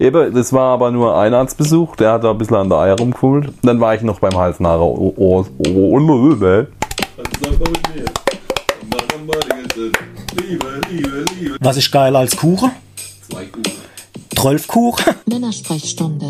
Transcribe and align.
Eben, 0.00 0.32
das 0.32 0.52
war 0.52 0.74
aber 0.74 0.92
nur 0.92 1.18
ein 1.18 1.34
Arztbesuch, 1.34 1.96
der 1.96 2.12
hat 2.12 2.22
da 2.22 2.30
ein 2.30 2.38
bisschen 2.38 2.54
an 2.54 2.68
der 2.68 2.78
Eier 2.78 2.96
rumgefummelt. 2.96 3.52
Dann 3.62 3.80
war 3.80 3.96
ich 3.96 4.02
noch 4.02 4.20
beim 4.20 4.36
Halsnahrer. 4.36 4.84
Oh, 4.84 5.12
oh, 5.16 5.44
oh, 5.58 5.64
oh, 5.66 5.96
oh, 5.96 5.98
ne? 5.98 6.68
Was 11.58 11.76
ist 11.76 11.90
geiler 11.90 12.20
als 12.20 12.36
Kuchen? 12.36 12.70
Zwei 13.28 13.46
Kuchen. 13.46 13.72
Trolfkuchen? 14.36 15.14
Männersprechstunde. 15.26 16.28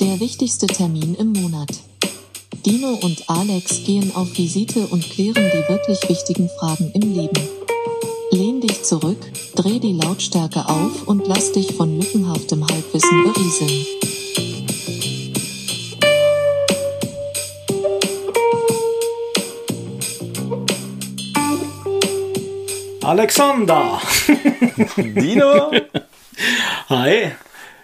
Der 0.00 0.20
wichtigste 0.20 0.68
Termin 0.68 1.16
im 1.16 1.32
Monat. 1.32 1.70
Dino 2.64 3.00
und 3.02 3.24
Alex 3.26 3.82
gehen 3.84 4.12
auf 4.14 4.28
Visite 4.38 4.86
und 4.86 5.02
klären 5.02 5.42
die 5.52 5.68
wirklich 5.68 6.08
wichtigen 6.08 6.48
Fragen 6.60 6.92
im 6.94 7.12
Leben. 7.12 7.48
Lehn 8.34 8.62
dich 8.62 8.82
zurück, 8.82 9.18
dreh 9.54 9.78
die 9.78 9.92
Lautstärke 9.92 10.60
auf 10.60 11.06
und 11.06 11.26
lass 11.26 11.52
dich 11.52 11.74
von 11.76 12.00
lückenhaftem 12.00 12.66
Halbwissen 12.66 13.24
berieseln. 13.24 13.86
Alexander! 23.02 24.00
Dino! 24.96 25.70
Hi! 26.88 27.32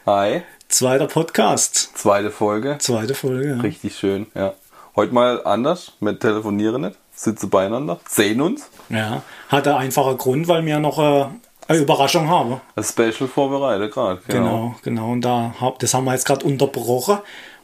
Hi. 0.06 0.42
Zweiter 0.68 1.08
Podcast. 1.08 1.90
Zweite 1.94 2.30
Folge. 2.30 2.78
Zweite 2.78 3.12
Folge. 3.12 3.50
Ja. 3.50 3.60
Richtig 3.60 3.98
schön, 3.98 4.28
ja. 4.34 4.54
Heute 4.96 5.12
mal 5.12 5.44
anders, 5.44 5.92
wir 6.00 6.18
telefonieren 6.18 6.80
nicht, 6.80 6.96
sitzen 7.18 7.50
beieinander, 7.50 7.98
sehen 8.08 8.40
uns. 8.40 8.68
ja. 8.88 9.22
Hat 9.48 9.66
einen 9.66 9.76
einfachen 9.78 10.18
Grund, 10.18 10.46
weil 10.46 10.64
wir 10.66 10.78
noch 10.78 10.98
äh, 10.98 11.26
eine 11.68 11.78
Überraschung 11.78 12.28
haben. 12.28 12.60
Ein 12.76 12.84
Special 12.84 13.28
vorbereitet 13.28 13.92
gerade. 13.92 14.20
Genau. 14.28 14.38
Genau, 14.38 14.74
genau. 14.82 15.12
Und 15.12 15.22
da, 15.22 15.54
das 15.78 15.94
haben 15.94 16.04
wir 16.04 16.12
jetzt 16.12 16.26
gerade 16.26 16.44
unterbrochen 16.44 17.18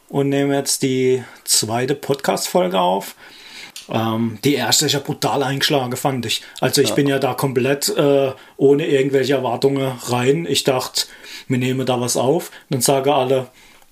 und 0.09 0.29
nehmen 0.29 0.51
jetzt 0.51 0.83
die 0.83 1.23
zweite 1.43 1.95
Podcast-Folge 1.95 2.79
auf. 2.79 3.15
Ähm, 3.89 4.39
die 4.43 4.55
erste 4.55 4.87
ist 4.87 4.93
ja 4.93 4.99
brutal 4.99 5.43
eingeschlagen, 5.43 5.95
fand 5.95 6.25
ich. 6.25 6.41
Also 6.59 6.81
ich 6.81 6.93
bin 6.93 7.07
ja 7.07 7.19
da 7.19 7.33
komplett 7.35 7.89
äh, 7.95 8.31
ohne 8.57 8.87
irgendwelche 8.87 9.33
Erwartungen 9.33 9.91
rein. 10.07 10.47
Ich 10.49 10.63
dachte, 10.63 11.05
wir 11.47 11.59
nehmen 11.59 11.85
da 11.85 12.01
was 12.01 12.17
auf. 12.17 12.51
Dann 12.69 12.81
sagen 12.81 13.11
alle, 13.11 13.47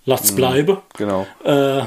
lasst's 0.06 0.34
bleiben. 0.34 0.78
Genau. 0.98 1.28
Äh, 1.46 1.84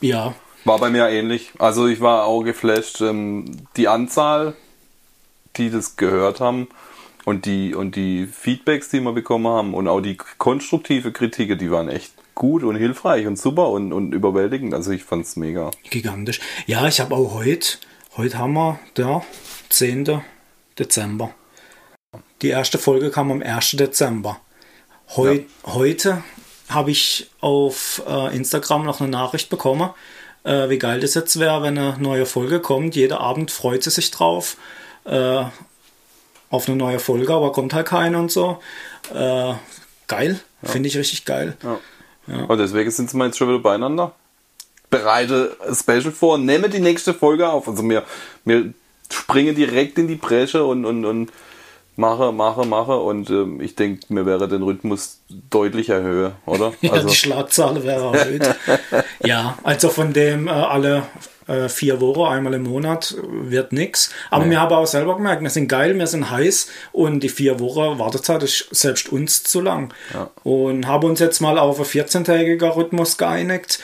ja. 0.00 0.34
War 0.68 0.78
bei 0.78 0.90
mir 0.90 1.08
ähnlich. 1.08 1.52
Also 1.58 1.86
ich 1.86 2.02
war 2.02 2.24
auch 2.24 2.42
geflasht. 2.42 3.00
Ähm, 3.00 3.46
die 3.78 3.88
Anzahl, 3.88 4.54
die 5.56 5.70
das 5.70 5.96
gehört 5.96 6.40
haben 6.40 6.68
und 7.24 7.46
die, 7.46 7.74
und 7.74 7.96
die 7.96 8.26
Feedbacks, 8.26 8.90
die 8.90 9.00
wir 9.00 9.12
bekommen 9.12 9.46
haben 9.48 9.72
und 9.72 9.88
auch 9.88 10.02
die 10.02 10.18
konstruktive 10.36 11.10
Kritik, 11.10 11.58
die 11.58 11.70
waren 11.70 11.88
echt 11.88 12.12
gut 12.34 12.64
und 12.64 12.76
hilfreich 12.76 13.26
und 13.26 13.38
super 13.38 13.70
und, 13.70 13.94
und 13.94 14.12
überwältigend. 14.12 14.74
Also 14.74 14.90
ich 14.90 15.04
fand's 15.04 15.36
mega. 15.36 15.70
Gigantisch. 15.88 16.40
Ja, 16.66 16.86
ich 16.86 17.00
habe 17.00 17.14
auch 17.14 17.32
heute, 17.32 17.78
heute 18.18 18.36
haben 18.36 18.52
wir 18.52 18.78
der 18.94 19.24
10. 19.70 20.20
Dezember. 20.78 21.30
Die 22.42 22.48
erste 22.48 22.76
Folge 22.76 23.10
kam 23.10 23.32
am 23.32 23.40
1. 23.40 23.70
Dezember. 23.70 24.38
Heu, 25.16 25.40
Heute 25.64 26.22
habe 26.68 26.90
ich 26.90 27.30
auf 27.40 28.02
äh, 28.06 28.36
Instagram 28.36 28.84
noch 28.84 29.00
eine 29.00 29.08
Nachricht 29.08 29.48
bekommen, 29.48 29.88
äh, 30.48 30.70
wie 30.70 30.78
geil 30.78 31.00
das 31.00 31.14
jetzt 31.14 31.38
wäre, 31.38 31.62
wenn 31.62 31.76
eine 31.76 31.98
neue 31.98 32.24
Folge 32.24 32.60
kommt. 32.60 32.96
Jeder 32.96 33.20
Abend 33.20 33.50
freut 33.50 33.82
sie 33.82 33.90
sich 33.90 34.10
drauf. 34.10 34.56
Äh, 35.04 35.44
auf 36.50 36.66
eine 36.66 36.76
neue 36.76 36.98
Folge, 36.98 37.34
aber 37.34 37.52
kommt 37.52 37.74
halt 37.74 37.86
keine 37.86 38.18
und 38.18 38.32
so. 38.32 38.58
Äh, 39.14 39.52
geil, 40.06 40.40
finde 40.62 40.88
ich 40.88 40.96
richtig 40.96 41.26
geil. 41.26 41.56
Und 42.26 42.58
deswegen 42.58 42.90
sind 42.90 43.12
wir 43.12 43.26
jetzt 43.26 43.36
schon 43.36 43.48
wieder 43.48 43.58
beieinander. 43.58 44.14
Bereite 44.88 45.56
Special 45.74 46.10
vor, 46.10 46.38
nehme 46.38 46.70
die 46.70 46.80
nächste 46.80 47.12
Folge 47.12 47.48
auf. 47.50 47.68
Also 47.68 47.86
wir, 47.86 48.04
wir 48.46 48.72
springen 49.12 49.54
direkt 49.54 49.98
in 49.98 50.08
die 50.08 50.14
Bresche 50.14 50.64
und, 50.64 50.86
und, 50.86 51.04
und 51.04 51.30
mache, 51.98 52.32
mache, 52.32 52.64
mache. 52.64 52.96
Und 52.96 53.28
ähm, 53.28 53.60
ich 53.60 53.74
denke, 53.74 54.12
mir 54.12 54.24
wäre 54.24 54.48
den 54.48 54.62
Rhythmus 54.62 55.20
deutlich 55.50 55.90
erhöhen, 55.90 56.32
oder? 56.46 56.72
Ja, 56.80 56.92
Also, 56.92 57.08
die 57.08 57.14
Schlagzahl 57.14 57.84
wäre 57.84 58.16
erhöht. 58.16 58.48
ja, 59.24 59.58
also 59.64 59.88
von 59.90 60.12
dem 60.12 60.46
äh, 60.46 60.50
alle 60.50 61.02
äh, 61.48 61.68
vier 61.68 62.00
Wochen, 62.00 62.32
einmal 62.32 62.54
im 62.54 62.62
Monat, 62.62 63.16
wird 63.22 63.72
nix. 63.72 64.10
Aber 64.30 64.48
wir 64.48 64.60
haben 64.60 64.74
auch 64.74 64.86
selber 64.86 65.16
gemerkt, 65.16 65.42
wir 65.42 65.50
sind 65.50 65.68
geil, 65.68 65.98
wir 65.98 66.06
sind 66.06 66.30
heiß 66.30 66.68
und 66.92 67.20
die 67.20 67.28
vier 67.28 67.58
Wochen 67.58 67.98
Wartezeit 67.98 68.42
ist 68.42 68.68
selbst 68.70 69.10
uns 69.10 69.42
zu 69.42 69.60
lang. 69.60 69.92
Und 70.44 70.86
haben 70.86 71.08
uns 71.08 71.20
jetzt 71.20 71.40
mal 71.40 71.58
auf 71.58 71.78
einen 71.78 71.86
14-tägiger 71.86 72.76
Rhythmus 72.76 73.18
geeinigt 73.18 73.80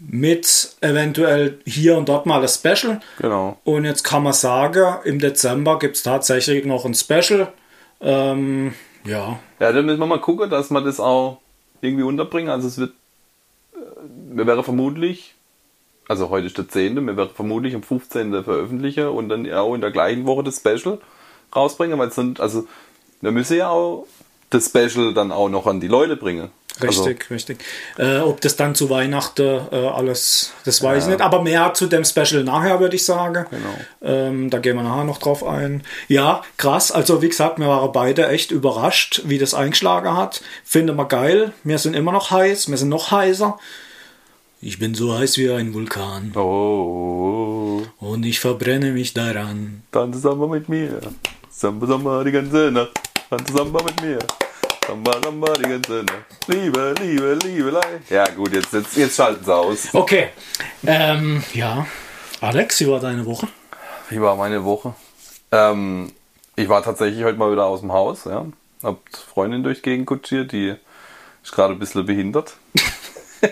mit 0.00 0.76
eventuell 0.80 1.58
hier 1.66 1.96
und 1.96 2.08
dort 2.08 2.26
mal 2.26 2.40
ein 2.40 2.48
Special. 2.48 3.00
genau. 3.18 3.58
Und 3.64 3.84
jetzt 3.84 4.04
kann 4.04 4.22
man 4.22 4.32
sagen, 4.32 4.96
im 5.04 5.18
Dezember 5.18 5.78
gibt 5.78 5.96
es 5.96 6.02
tatsächlich 6.02 6.64
noch 6.64 6.84
ein 6.84 6.94
Special. 6.94 7.52
Ähm, 8.00 8.74
ja, 9.04 9.38
Ja, 9.58 9.72
dann 9.72 9.86
müssen 9.86 9.98
wir 9.98 10.06
mal 10.06 10.20
gucken, 10.20 10.50
dass 10.50 10.70
wir 10.70 10.80
das 10.80 11.00
auch 11.00 11.40
irgendwie 11.80 12.04
unterbringen. 12.04 12.50
Also 12.50 12.68
es 12.68 12.78
wird, 12.78 12.92
äh, 13.74 13.78
wir 14.30 14.46
wäre 14.46 14.62
vermutlich, 14.62 15.34
also 16.06 16.30
heute 16.30 16.46
ist 16.46 16.58
der 16.58 16.68
10., 16.68 17.06
wir 17.06 17.16
wäre 17.16 17.30
vermutlich 17.30 17.74
am 17.74 17.82
15. 17.82 18.44
veröffentlichen 18.44 19.08
und 19.08 19.28
dann 19.28 19.50
auch 19.52 19.74
in 19.74 19.80
der 19.80 19.90
gleichen 19.90 20.26
Woche 20.26 20.44
das 20.44 20.58
Special 20.58 20.98
rausbringen, 21.54 21.98
weil 21.98 22.08
es 22.08 22.14
sind, 22.14 22.40
also 22.40 22.66
wir 23.20 23.32
müssen 23.32 23.56
ja 23.56 23.68
auch 23.68 24.06
das 24.50 24.66
Special 24.66 25.12
dann 25.12 25.32
auch 25.32 25.48
noch 25.48 25.66
an 25.66 25.80
die 25.80 25.88
Leute 25.88 26.16
bringen. 26.16 26.50
Richtig, 26.82 27.28
richtig. 27.30 27.58
Äh, 27.98 28.18
ob 28.18 28.40
das 28.40 28.54
dann 28.56 28.74
zu 28.74 28.88
Weihnachten 28.88 29.60
äh, 29.72 29.74
alles, 29.74 30.52
das 30.64 30.82
weiß 30.82 31.04
ich 31.04 31.10
nicht. 31.10 31.20
Aber 31.22 31.42
mehr 31.42 31.74
zu 31.74 31.86
dem 31.86 32.04
Special 32.04 32.44
nachher, 32.44 32.78
würde 32.78 32.94
ich 32.94 33.04
sagen. 33.04 33.46
Genau. 33.50 34.12
Ähm, 34.14 34.48
da 34.50 34.58
gehen 34.58 34.76
wir 34.76 34.82
nachher 34.84 35.04
noch 35.04 35.18
drauf 35.18 35.42
ein. 35.44 35.82
Ja, 36.06 36.42
krass. 36.56 36.92
Also 36.92 37.20
wie 37.20 37.28
gesagt, 37.28 37.58
wir 37.58 37.66
waren 37.66 37.90
beide 37.92 38.28
echt 38.28 38.52
überrascht, 38.52 39.22
wie 39.24 39.38
das 39.38 39.54
eingeschlagen 39.54 40.16
hat. 40.16 40.40
Finden 40.64 40.96
wir 40.96 41.06
geil. 41.06 41.52
Wir 41.64 41.78
sind 41.78 41.94
immer 41.94 42.12
noch 42.12 42.30
heiß. 42.30 42.68
Wir 42.70 42.76
sind 42.76 42.90
noch 42.90 43.10
heißer. 43.10 43.58
Ich 44.60 44.78
bin 44.78 44.94
so 44.94 45.16
heiß 45.16 45.38
wie 45.38 45.50
ein 45.50 45.72
Vulkan. 45.74 46.32
Also, 46.34 46.40
oh, 46.40 47.82
Und 47.98 48.24
ich 48.24 48.40
verbrenne 48.40 48.92
mich 48.92 49.14
daran. 49.14 49.82
tanze 49.92 50.20
Samba 50.20 50.46
mit 50.46 50.68
mir. 50.68 51.00
Samba, 51.50 51.86
Samba 51.86 52.24
die 52.24 52.32
ganze 52.32 52.70
Nacht. 52.70 52.90
Tanze 53.30 53.52
Samba 53.52 53.82
mit 53.84 54.00
mir. 54.02 54.18
Die 54.88 55.62
ganze 55.62 55.92
Nacht. 56.04 56.24
Liebe, 56.46 56.94
Liebe, 56.98 57.34
Liebelei. 57.44 58.00
Ja 58.08 58.24
gut, 58.30 58.54
jetzt, 58.54 58.72
jetzt, 58.72 58.96
jetzt 58.96 59.16
schalten 59.16 59.44
sie 59.44 59.54
aus. 59.54 59.88
Okay. 59.92 60.28
Ähm, 60.86 61.44
ja. 61.52 61.86
Alex, 62.40 62.80
wie 62.80 62.88
war 62.88 62.98
deine 62.98 63.26
Woche? 63.26 63.48
Wie 64.08 64.18
war 64.18 64.34
meine 64.36 64.64
Woche? 64.64 64.94
Ähm, 65.52 66.10
ich 66.56 66.70
war 66.70 66.82
tatsächlich 66.82 67.22
heute 67.22 67.36
mal 67.36 67.52
wieder 67.52 67.66
aus 67.66 67.80
dem 67.80 67.92
Haus. 67.92 68.24
Ja. 68.24 68.46
Hab 68.82 68.98
Freundin 69.12 69.62
durch 69.62 69.82
die 69.82 69.90
Gegend 69.90 70.06
kutschiert, 70.06 70.52
die 70.52 70.74
ist 71.42 71.52
gerade 71.52 71.74
ein 71.74 71.78
bisschen 71.78 72.06
behindert. 72.06 72.56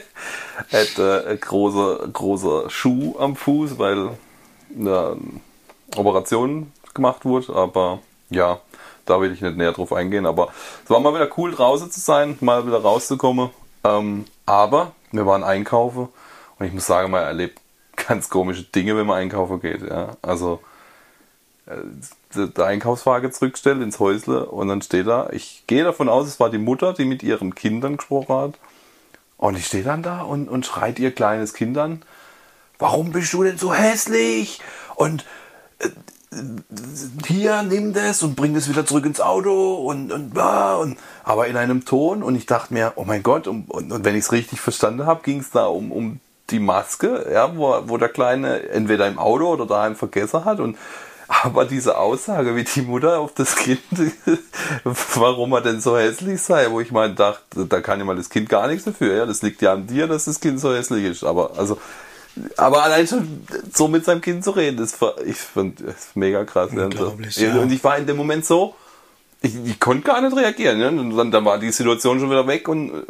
Hat 0.72 0.98
äh, 0.98 1.36
großer, 1.36 2.08
großer 2.14 2.70
Schuh 2.70 3.14
am 3.18 3.36
Fuß, 3.36 3.78
weil 3.78 4.16
eine 4.74 5.18
Operation 5.96 6.72
gemacht 6.94 7.26
wurde. 7.26 7.54
Aber 7.54 7.98
ja, 8.30 8.58
da 9.06 9.20
will 9.20 9.32
ich 9.32 9.40
nicht 9.40 9.56
näher 9.56 9.72
drauf 9.72 9.92
eingehen. 9.92 10.26
Aber 10.26 10.48
es 10.84 10.90
war 10.90 11.00
mal 11.00 11.14
wieder 11.14 11.30
cool 11.36 11.52
draußen 11.52 11.90
zu 11.90 12.00
sein, 12.00 12.36
mal 12.40 12.66
wieder 12.66 12.82
rauszukommen. 12.82 13.50
Ähm, 13.84 14.24
aber 14.44 14.92
wir 15.12 15.26
waren 15.26 15.44
einkaufen 15.44 16.08
und 16.58 16.66
ich 16.66 16.72
muss 16.72 16.86
sagen, 16.86 17.10
man 17.10 17.22
erlebt 17.22 17.60
ganz 18.08 18.28
komische 18.28 18.64
Dinge, 18.64 18.96
wenn 18.96 19.06
man 19.06 19.18
einkaufen 19.18 19.60
geht. 19.60 19.82
Ja. 19.82 20.16
Also 20.22 20.60
der 22.34 22.46
der 22.46 22.66
Einkaufswagen 22.66 23.32
zurückstellt 23.32 23.82
ins 23.82 23.98
Häusle 23.98 24.46
und 24.46 24.68
dann 24.68 24.82
steht 24.82 25.06
da, 25.06 25.30
ich 25.32 25.64
gehe 25.66 25.84
davon 25.84 26.08
aus, 26.08 26.28
es 26.28 26.38
war 26.38 26.50
die 26.50 26.58
Mutter, 26.58 26.92
die 26.92 27.04
mit 27.04 27.22
ihren 27.22 27.54
Kindern 27.54 27.96
gesprochen 27.96 28.34
hat. 28.36 28.54
Und 29.36 29.56
ich 29.56 29.66
stehe 29.66 29.82
dann 29.82 30.02
da 30.02 30.22
und, 30.22 30.48
und 30.48 30.64
schreit 30.64 30.98
ihr 30.98 31.12
kleines 31.12 31.54
Kind 31.54 31.76
an, 31.76 32.02
warum 32.78 33.12
bist 33.12 33.32
du 33.32 33.42
denn 33.42 33.58
so 33.58 33.74
hässlich? 33.74 34.60
Und 34.94 35.26
äh, 35.78 35.90
hier, 37.26 37.62
nimm 37.62 37.92
das 37.92 38.22
und 38.22 38.36
bring 38.36 38.54
das 38.54 38.68
wieder 38.68 38.86
zurück 38.86 39.06
ins 39.06 39.20
Auto 39.20 39.74
und, 39.74 40.12
und, 40.12 40.36
und 40.36 40.98
aber 41.24 41.46
in 41.46 41.56
einem 41.56 41.84
Ton. 41.84 42.22
Und 42.22 42.36
ich 42.36 42.46
dachte 42.46 42.74
mir, 42.74 42.92
oh 42.96 43.04
mein 43.04 43.22
Gott, 43.22 43.46
und, 43.46 43.70
und, 43.70 43.92
und 43.92 44.04
wenn 44.04 44.14
ich 44.14 44.24
es 44.24 44.32
richtig 44.32 44.60
verstanden 44.60 45.06
habe, 45.06 45.22
ging 45.22 45.40
es 45.40 45.50
da 45.50 45.66
um, 45.66 45.92
um 45.92 46.20
die 46.50 46.60
Maske, 46.60 47.28
ja, 47.32 47.56
wo, 47.56 47.76
wo 47.86 47.96
der 47.96 48.08
Kleine 48.08 48.68
entweder 48.68 49.08
im 49.08 49.18
Auto 49.18 49.48
oder 49.48 49.66
daheim 49.66 49.96
vergessen 49.96 50.44
hat. 50.44 50.60
Und 50.60 50.76
aber 51.28 51.64
diese 51.64 51.98
Aussage, 51.98 52.54
wie 52.54 52.64
die 52.64 52.82
Mutter 52.82 53.18
auf 53.18 53.34
das 53.34 53.56
Kind, 53.56 53.80
warum 54.84 55.52
er 55.52 55.60
denn 55.60 55.80
so 55.80 55.98
hässlich 55.98 56.40
sei, 56.40 56.70
wo 56.70 56.80
ich 56.80 56.92
mal 56.92 57.12
dachte, 57.12 57.66
da 57.66 57.80
kann 57.80 57.98
ja 57.98 58.04
mal 58.04 58.16
das 58.16 58.30
Kind 58.30 58.48
gar 58.48 58.68
nichts 58.68 58.84
dafür, 58.84 59.16
ja, 59.16 59.26
das 59.26 59.42
liegt 59.42 59.60
ja 59.60 59.72
an 59.72 59.86
dir, 59.86 60.06
dass 60.06 60.26
das 60.26 60.40
Kind 60.40 60.60
so 60.60 60.72
hässlich 60.72 61.04
ist, 61.04 61.24
aber 61.24 61.58
also, 61.58 61.78
aber 62.56 62.82
allein 62.82 63.06
schon 63.06 63.46
so 63.72 63.88
mit 63.88 64.04
seinem 64.04 64.20
Kind 64.20 64.44
zu 64.44 64.50
reden, 64.50 64.76
das 64.76 65.00
war, 65.00 65.14
ich 65.24 65.36
fand 65.36 65.80
das 65.80 65.96
ist 65.96 66.16
mega 66.16 66.44
krass. 66.44 66.70
Unglaublich, 66.72 67.36
ja. 67.36 67.54
ja. 67.54 67.60
Und 67.60 67.72
ich 67.72 67.82
war 67.82 67.96
in 67.98 68.06
dem 68.06 68.16
Moment 68.16 68.44
so, 68.44 68.74
ich, 69.42 69.54
ich 69.64 69.80
konnte 69.80 70.06
gar 70.06 70.20
nicht 70.20 70.36
reagieren. 70.36 70.78
Ne? 70.78 70.88
Und 70.88 71.16
dann, 71.16 71.30
dann 71.30 71.44
war 71.44 71.58
die 71.58 71.70
Situation 71.70 72.20
schon 72.20 72.30
wieder 72.30 72.46
weg 72.46 72.68
und 72.68 72.90
äh, 72.90 73.02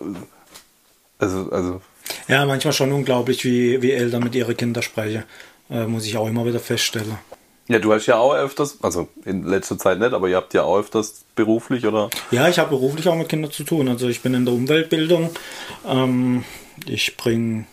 also, 1.19 1.51
also 1.51 1.81
Ja, 2.29 2.45
manchmal 2.45 2.73
schon 2.73 2.93
unglaublich, 2.93 3.45
wie, 3.45 3.81
wie 3.83 3.93
Eltern 3.93 4.23
mit 4.23 4.35
ihren 4.35 4.57
Kindern 4.57 4.83
sprechen. 4.83 5.25
Äh, 5.71 5.87
muss 5.87 6.07
ich 6.07 6.17
auch 6.17 6.29
immer 6.29 6.45
wieder 6.47 6.61
feststellen. 6.61 7.19
ja, 7.69 7.79
du 7.81 7.93
hast 7.93 8.07
ja 8.07 8.19
auch 8.19 8.35
öfters, 8.35 8.79
also 8.83 9.09
in 9.25 9.45
letzter 9.45 9.77
Zeit 9.79 9.99
nicht, 9.99 10.13
aber 10.13 10.29
ihr 10.29 10.37
habt 10.37 10.55
ja 10.55 10.63
auch 10.63 10.79
öfters 10.79 11.25
beruflich 11.35 11.85
oder 11.85 12.11
Ja, 12.31 12.49
ich 12.49 12.59
habe 12.61 12.71
beruflich 12.71 13.09
auch 13.09 13.17
mit 13.17 13.29
Kindern 13.29 13.51
zu 13.51 13.65
tun. 13.65 13.89
Also 13.89 14.09
ich 14.09 14.21
bin 14.21 14.35
in 14.35 14.45
der 14.45 14.55
Umweltbildung. 14.55 15.31
Ähm, 15.87 16.45
ich 16.87 17.17
bringe 17.17 17.65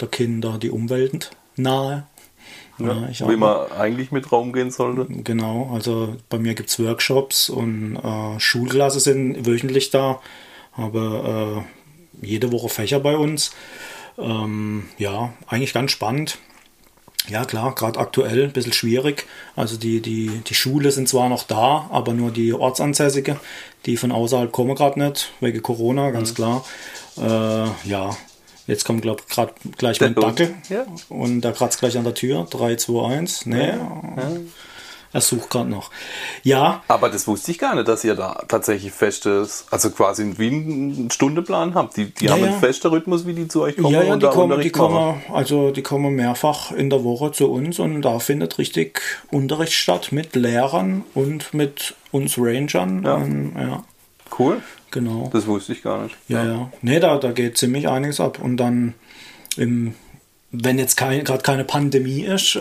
der 0.00 0.08
Kinder 0.08 0.58
die 0.58 0.70
Umwelt 0.70 1.30
nahe. 1.56 2.06
Ja, 2.78 3.08
ich 3.10 3.26
wie 3.26 3.36
man 3.36 3.72
eigentlich 3.72 4.12
mit 4.12 4.30
Raum 4.30 4.52
gehen 4.52 4.70
sollte. 4.70 5.06
Genau, 5.08 5.70
also 5.74 6.16
bei 6.28 6.38
mir 6.38 6.54
gibt 6.54 6.70
es 6.70 6.78
Workshops 6.78 7.50
und 7.50 7.96
äh, 7.96 8.38
Schulklasse 8.38 9.00
sind 9.00 9.46
wöchentlich 9.46 9.90
da. 9.90 10.20
Habe 10.72 11.64
äh, 12.22 12.26
jede 12.26 12.52
Woche 12.52 12.68
Fächer 12.68 13.00
bei 13.00 13.16
uns. 13.16 13.52
Ähm, 14.16 14.84
ja, 14.96 15.32
eigentlich 15.48 15.74
ganz 15.74 15.90
spannend. 15.90 16.38
Ja, 17.28 17.44
klar, 17.44 17.74
gerade 17.74 17.98
aktuell 17.98 18.44
ein 18.44 18.52
bisschen 18.52 18.72
schwierig. 18.72 19.26
Also 19.54 19.76
die, 19.76 20.00
die, 20.00 20.40
die 20.46 20.54
Schule 20.54 20.92
sind 20.92 21.08
zwar 21.08 21.28
noch 21.28 21.42
da, 21.42 21.88
aber 21.90 22.14
nur 22.14 22.30
die 22.30 22.54
Ortsansässige. 22.54 23.38
Die 23.86 23.96
von 23.96 24.12
außerhalb 24.12 24.50
kommen 24.50 24.74
gerade 24.74 25.00
nicht, 25.00 25.32
wegen 25.40 25.62
Corona, 25.62 26.10
ganz 26.10 26.34
klar. 26.34 26.64
Äh, 27.16 27.88
ja, 27.88 28.16
jetzt 28.68 28.84
kommt, 28.84 29.02
glaube 29.02 29.22
ich, 29.26 29.34
gerade 29.34 29.52
gleich 29.76 30.00
mein 30.00 30.14
Dackel. 30.14 30.54
Ja. 30.68 30.84
Und 31.08 31.40
da 31.40 31.50
kratzt 31.50 31.80
gleich 31.80 31.98
an 31.98 32.04
der 32.04 32.14
Tür. 32.14 32.46
3, 32.48 32.76
2, 32.76 33.16
1. 33.16 33.46
Nee, 33.46 33.72
er 35.10 35.22
sucht 35.22 35.48
gerade 35.48 35.70
noch. 35.70 35.90
Ja, 36.42 36.82
Aber 36.86 37.08
das 37.08 37.26
wusste 37.26 37.50
ich 37.50 37.58
gar 37.58 37.74
nicht, 37.74 37.88
dass 37.88 38.04
ihr 38.04 38.14
da 38.14 38.44
tatsächlich 38.46 38.92
festes, 38.92 39.66
also 39.70 39.90
quasi 39.90 40.34
wie 40.36 40.48
einen 40.48 41.10
Stundeplan 41.10 41.74
habt. 41.74 41.96
Die, 41.96 42.12
die 42.12 42.26
Ja, 42.26 42.32
haben 42.32 42.40
ja. 42.42 42.48
einen 42.48 42.60
festen 42.60 42.88
Rhythmus, 42.88 43.26
wie 43.26 43.32
die 43.32 43.48
zu 43.48 43.62
euch 43.62 43.76
kommen 43.76 43.94
ja, 43.94 44.02
ja, 44.02 44.12
und 44.12 44.22
die 44.22 44.26
da 44.26 44.32
kommen, 44.32 44.60
die 44.60 44.70
kommen, 44.70 45.22
also 45.32 45.70
die 45.70 45.82
kommen 45.82 46.14
mehrfach 46.14 46.72
in 46.72 46.90
der 46.90 47.04
Woche 47.04 47.32
zu 47.32 47.50
uns 47.50 47.78
und 47.78 48.02
da 48.02 48.18
findet 48.18 48.58
richtig 48.58 49.00
Unterricht 49.30 49.72
statt 49.72 50.12
mit 50.12 50.36
Lehrern 50.36 51.04
und 51.14 51.54
mit 51.54 51.94
uns 52.12 52.36
Rangern. 52.36 53.02
Ja. 53.04 53.14
Und, 53.14 53.56
ja 53.56 53.84
Cool, 54.38 54.60
genau. 54.90 55.30
das 55.32 55.46
wusste 55.46 55.72
ich 55.72 55.82
gar 55.82 56.02
nicht. 56.02 56.16
Ja, 56.28 56.44
ja. 56.44 56.70
Nee, 56.82 57.00
da, 57.00 57.16
da 57.18 57.32
geht 57.32 57.58
ziemlich 57.58 57.88
einiges 57.88 58.20
ab. 58.20 58.38
Und 58.42 58.56
dann, 58.56 58.94
im, 59.56 59.94
wenn 60.50 60.78
jetzt 60.78 60.96
kein, 60.96 61.24
gerade 61.24 61.42
keine 61.42 61.64
Pandemie 61.64 62.22
ist, 62.22 62.56
äh, 62.56 62.60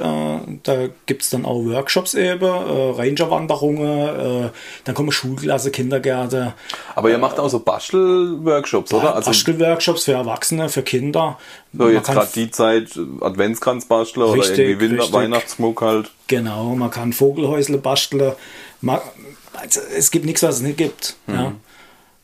da 0.64 0.88
gibt 1.06 1.22
es 1.22 1.30
dann 1.30 1.46
auch 1.46 1.64
Workshops 1.64 2.16
eben, 2.16 2.44
äh, 2.44 2.92
Rangerwanderungen, 2.92 4.46
äh, 4.46 4.50
dann 4.84 4.96
kommen 4.96 5.12
Schulklasse, 5.12 5.72
Kindergärte, 5.72 6.54
Aber 6.96 7.10
ihr 7.10 7.18
macht 7.18 7.40
auch 7.40 7.50
so 7.50 7.60
Bastel-Workshops, 7.60 8.94
oder? 8.94 9.16
Also 9.16 9.30
Bastelworkshops 9.30 10.04
für 10.04 10.14
Erwachsene, 10.14 10.68
für 10.68 10.84
Kinder. 10.84 11.38
so 11.72 11.86
Man 11.86 11.94
jetzt 11.94 12.08
gerade 12.08 12.30
die 12.36 12.52
Zeit, 12.52 13.00
Adventskranzbastler 13.22 14.28
oder 14.28 14.44
irgendwie 14.44 14.80
Winter. 14.92 15.14
Weihnachtsmuck 15.14 15.82
halt. 15.82 16.12
Genau, 16.28 16.76
man 16.76 16.90
kann 16.90 17.14
Vogelhäusle 17.14 17.78
basteln. 17.78 18.34
Man, 18.82 19.00
also 19.54 19.80
es 19.96 20.12
gibt 20.12 20.26
nichts, 20.26 20.44
was 20.44 20.56
es 20.56 20.62
nicht 20.62 20.78
gibt. 20.78 21.16
Ja. 21.28 21.54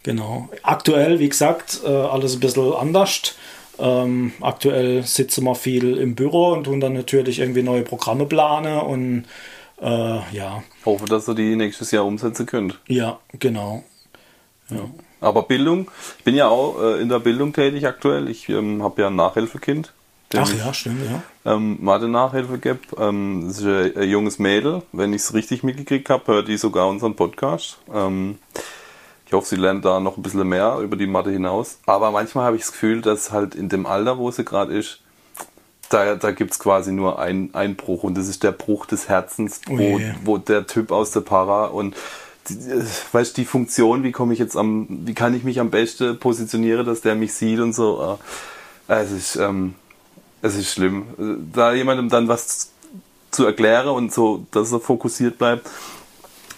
Genau. 0.03 0.49
Aktuell, 0.61 1.19
wie 1.19 1.29
gesagt, 1.29 1.81
äh, 1.85 1.89
alles 1.89 2.35
ein 2.35 2.39
bisschen 2.39 2.73
anders. 2.73 3.35
Ähm, 3.79 4.33
aktuell 4.41 5.03
sitzen 5.03 5.45
wir 5.45 5.55
viel 5.55 5.97
im 5.97 6.13
Büro 6.13 6.51
und 6.51 6.65
tun 6.65 6.79
dann 6.79 6.93
natürlich 6.93 7.39
irgendwie 7.39 7.63
neue 7.63 7.81
Programme 7.81 8.25
planen 8.25 8.79
und 8.79 9.25
äh, 9.81 10.35
ja, 10.35 10.63
Hoffe, 10.85 11.05
dass 11.05 11.27
ihr 11.27 11.35
die 11.35 11.55
nächstes 11.55 11.91
Jahr 11.91 12.05
umsetzen 12.05 12.45
könnt. 12.45 12.79
ja, 12.87 13.19
genau. 13.39 13.83
Aber 15.21 15.43
Bildung, 15.43 15.89
ich 16.17 16.23
bin 16.23 16.35
ja 16.35 16.47
auch 16.47 16.81
äh, 16.81 17.01
in 17.01 17.09
der 17.09 17.19
Bildung 17.19 17.53
tätig 17.53 17.85
aktuell. 17.85 18.29
Ich 18.29 18.49
ähm, 18.49 18.83
habe 18.83 19.01
ja 19.01 19.07
ein 19.07 19.15
Nachhilfekind. 19.15 19.93
Ach 20.35 20.51
ja, 20.53 20.73
stimmt, 20.73 21.01
ja. 21.05 21.53
ähm, 21.53 21.77
Mathe-Nachhilfe 21.79 22.57
gebe. 22.57 22.79
Ähm, 22.97 23.45
das 23.47 23.59
ist 23.59 23.65
ein, 23.65 23.97
ein 23.97 24.09
junges 24.09 24.39
Mädel. 24.39 24.81
Wenn 24.91 25.13
ich 25.13 25.21
es 25.21 25.33
richtig 25.33 25.63
mitgekriegt 25.63 26.09
habe, 26.09 26.25
hört 26.33 26.47
die 26.47 26.57
sogar 26.57 26.87
unseren 26.87 27.15
Podcast. 27.15 27.77
Ähm, 27.93 28.39
ich 29.33 29.35
hoffe, 29.35 29.47
sie 29.47 29.55
lernt 29.55 29.83
da 29.83 29.99
noch 29.99 30.15
ein 30.17 30.21
bisschen 30.21 30.47
mehr 30.47 30.77
über 30.77 30.95
die 30.95 31.07
Mathe 31.07 31.31
hinaus. 31.31 31.79
Aber 31.87 32.11
manchmal 32.11 32.45
habe 32.45 32.55
ich 32.55 32.61
das 32.61 32.71
Gefühl, 32.71 33.01
dass 33.01 33.31
halt 33.31 33.55
in 33.55 33.67
dem 33.67 33.87
Alter, 33.87 34.19
wo 34.19 34.29
sie 34.29 34.45
gerade 34.45 34.77
ist, 34.77 34.99
da, 35.89 36.13
da 36.13 36.29
gibt 36.29 36.51
es 36.51 36.59
quasi 36.59 36.91
nur 36.91 37.17
einen 37.17 37.75
Bruch 37.75 38.03
und 38.03 38.15
das 38.15 38.27
ist 38.27 38.43
der 38.43 38.51
Bruch 38.51 38.85
des 38.85 39.09
Herzens, 39.09 39.61
Oh 39.67 39.71
wo, 39.75 39.97
je. 39.97 40.13
wo 40.23 40.37
der 40.37 40.67
Typ 40.67 40.91
aus 40.91 41.09
der 41.09 41.21
Para 41.21 41.65
und 41.65 41.95
die, 42.47 42.53
äh, 42.53 42.83
weißt 43.11 43.35
die 43.37 43.45
Funktion, 43.45 44.03
wie 44.03 44.11
komme 44.11 44.33
ich 44.33 44.39
jetzt 44.39 44.55
am, 44.55 44.85
wie 44.89 45.15
kann 45.15 45.33
ich 45.33 45.43
mich 45.43 45.59
am 45.59 45.71
besten 45.71 46.19
positionieren, 46.19 46.85
dass 46.85 47.01
der 47.01 47.15
mich 47.15 47.33
sieht 47.33 47.59
und 47.59 47.73
so. 47.73 48.19
äh, 48.87 48.93
Es 49.01 49.11
ist, 49.11 49.35
ähm, 49.37 49.73
es 50.43 50.53
ist 50.55 50.71
schlimm. 50.71 51.07
Da 51.53 51.73
jemandem 51.73 52.07
dann 52.09 52.27
was 52.27 52.69
zu 53.31 53.47
erklären 53.47 53.87
und 53.89 54.13
so, 54.13 54.45
dass 54.51 54.71
er 54.71 54.79
fokussiert 54.79 55.39
bleibt. 55.39 55.67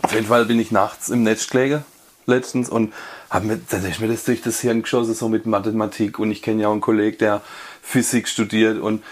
Auf 0.02 0.12
jeden 0.14 0.28
Fall 0.28 0.44
bin 0.44 0.60
ich 0.60 0.72
nachts 0.72 1.08
im 1.08 1.24
Netz 1.24 1.48
gelegen, 1.50 1.86
letztens, 2.28 2.70
und 2.70 2.94
habe 3.30 3.48
mir, 3.48 3.60
dann 3.70 3.86
ist 3.86 4.00
mir 4.00 4.08
das 4.08 4.24
durch 4.24 4.42
das 4.42 4.60
Hirn 4.62 4.82
geschossen, 4.82 5.14
so 5.14 5.30
mit 5.30 5.46
Mathematik. 5.46 6.20
Und 6.20 6.32
ich 6.32 6.42
kenne 6.42 6.64
ja 6.64 6.68
auch 6.68 6.74
einen 6.74 6.82
Kollegen, 6.82 7.18
der 7.18 7.42
Physik 7.82 8.28
studiert 8.28 8.80
und, 8.80 9.04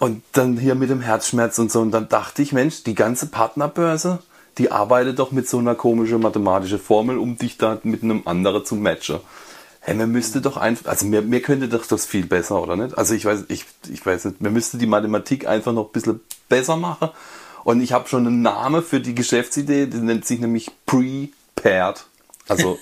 und 0.00 0.22
dann 0.32 0.56
hier 0.56 0.74
mit 0.74 0.90
dem 0.90 1.00
Herzschmerz 1.00 1.58
und 1.58 1.70
so. 1.70 1.80
Und 1.80 1.90
dann 1.90 2.08
dachte 2.08 2.42
ich, 2.42 2.52
Mensch, 2.52 2.84
die 2.84 2.94
ganze 2.94 3.26
Partnerbörse, 3.26 4.20
die 4.58 4.70
arbeitet 4.70 5.18
doch 5.18 5.32
mit 5.32 5.48
so 5.48 5.58
einer 5.58 5.74
komischen 5.74 6.20
mathematischen 6.20 6.78
Formel, 6.78 7.18
um 7.18 7.36
dich 7.36 7.58
da 7.58 7.78
mit 7.82 8.02
einem 8.02 8.22
anderen 8.26 8.64
zu 8.64 8.74
matchen. 8.74 9.20
Hey, 9.80 9.94
mir 9.94 10.06
müsste 10.06 10.40
doch 10.40 10.56
einfach, 10.56 10.90
also 10.90 11.06
mir, 11.06 11.22
mir 11.22 11.42
könnte 11.42 11.68
doch 11.68 11.86
das 11.86 12.06
viel 12.06 12.26
besser, 12.26 12.62
oder 12.62 12.76
nicht? 12.76 12.96
Also 12.96 13.14
ich 13.14 13.24
weiß, 13.24 13.46
ich, 13.48 13.64
ich 13.90 14.04
weiß 14.04 14.26
nicht, 14.26 14.40
mir 14.40 14.50
müsste 14.50 14.78
die 14.78 14.86
Mathematik 14.86 15.48
einfach 15.48 15.72
noch 15.72 15.86
ein 15.86 15.92
bisschen 15.92 16.20
besser 16.48 16.76
machen. 16.76 17.08
Und 17.64 17.80
ich 17.80 17.92
habe 17.92 18.08
schon 18.08 18.26
einen 18.26 18.42
Namen 18.42 18.82
für 18.82 19.00
die 19.00 19.14
Geschäftsidee, 19.14 19.86
die 19.86 19.98
nennt 19.98 20.24
sich 20.24 20.40
nämlich 20.40 20.70
Prepared. 20.86 22.04
Also 22.48 22.78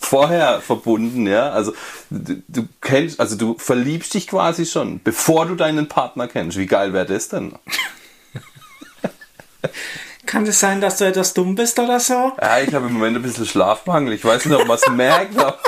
vorher 0.00 0.60
verbunden, 0.60 1.26
ja. 1.26 1.50
Also 1.50 1.72
du, 2.10 2.42
du 2.48 2.68
kennst, 2.80 3.18
also 3.20 3.36
du 3.36 3.56
verliebst 3.58 4.14
dich 4.14 4.26
quasi 4.28 4.66
schon, 4.66 5.00
bevor 5.02 5.46
du 5.46 5.54
deinen 5.54 5.88
Partner 5.88 6.28
kennst. 6.28 6.58
Wie 6.58 6.66
geil 6.66 6.92
wäre 6.92 7.06
das 7.06 7.28
denn? 7.28 7.54
Kann 10.26 10.46
es 10.46 10.58
sein, 10.60 10.80
dass 10.80 10.98
du 10.98 11.04
etwas 11.04 11.34
dumm 11.34 11.54
bist 11.54 11.78
oder 11.78 12.00
so? 12.00 12.32
Ja, 12.40 12.58
ich 12.60 12.74
habe 12.74 12.86
im 12.86 12.94
Moment 12.94 13.16
ein 13.16 13.22
bisschen 13.22 13.46
Schlafmangel. 13.46 14.12
Ich 14.14 14.24
weiß 14.24 14.46
nicht, 14.46 14.58
ob 14.58 14.66
man 14.66 14.76
es 14.76 14.88
merkt. 14.90 15.38
aber- 15.38 15.58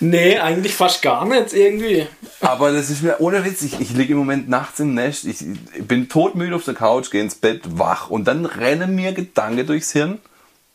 Nee, 0.00 0.38
eigentlich 0.38 0.74
fast 0.74 1.00
gar 1.00 1.24
nicht 1.26 1.52
irgendwie. 1.52 2.06
Aber 2.40 2.72
das 2.72 2.90
ist 2.90 3.02
mir 3.02 3.20
ohne 3.20 3.44
Witz. 3.44 3.62
Ich, 3.62 3.80
ich 3.80 3.90
liege 3.92 4.12
im 4.12 4.18
Moment 4.18 4.48
nachts 4.48 4.80
im 4.80 4.94
Nest. 4.94 5.24
Ich, 5.24 5.40
ich 5.42 5.86
bin 5.86 6.08
todmüde 6.08 6.56
auf 6.56 6.64
der 6.64 6.74
Couch, 6.74 7.10
gehe 7.10 7.22
ins 7.22 7.36
Bett, 7.36 7.62
wach 7.78 8.10
und 8.10 8.24
dann 8.24 8.44
rennen 8.44 8.94
mir 8.96 9.12
Gedanken 9.12 9.66
durchs 9.66 9.92
Hirn, 9.92 10.18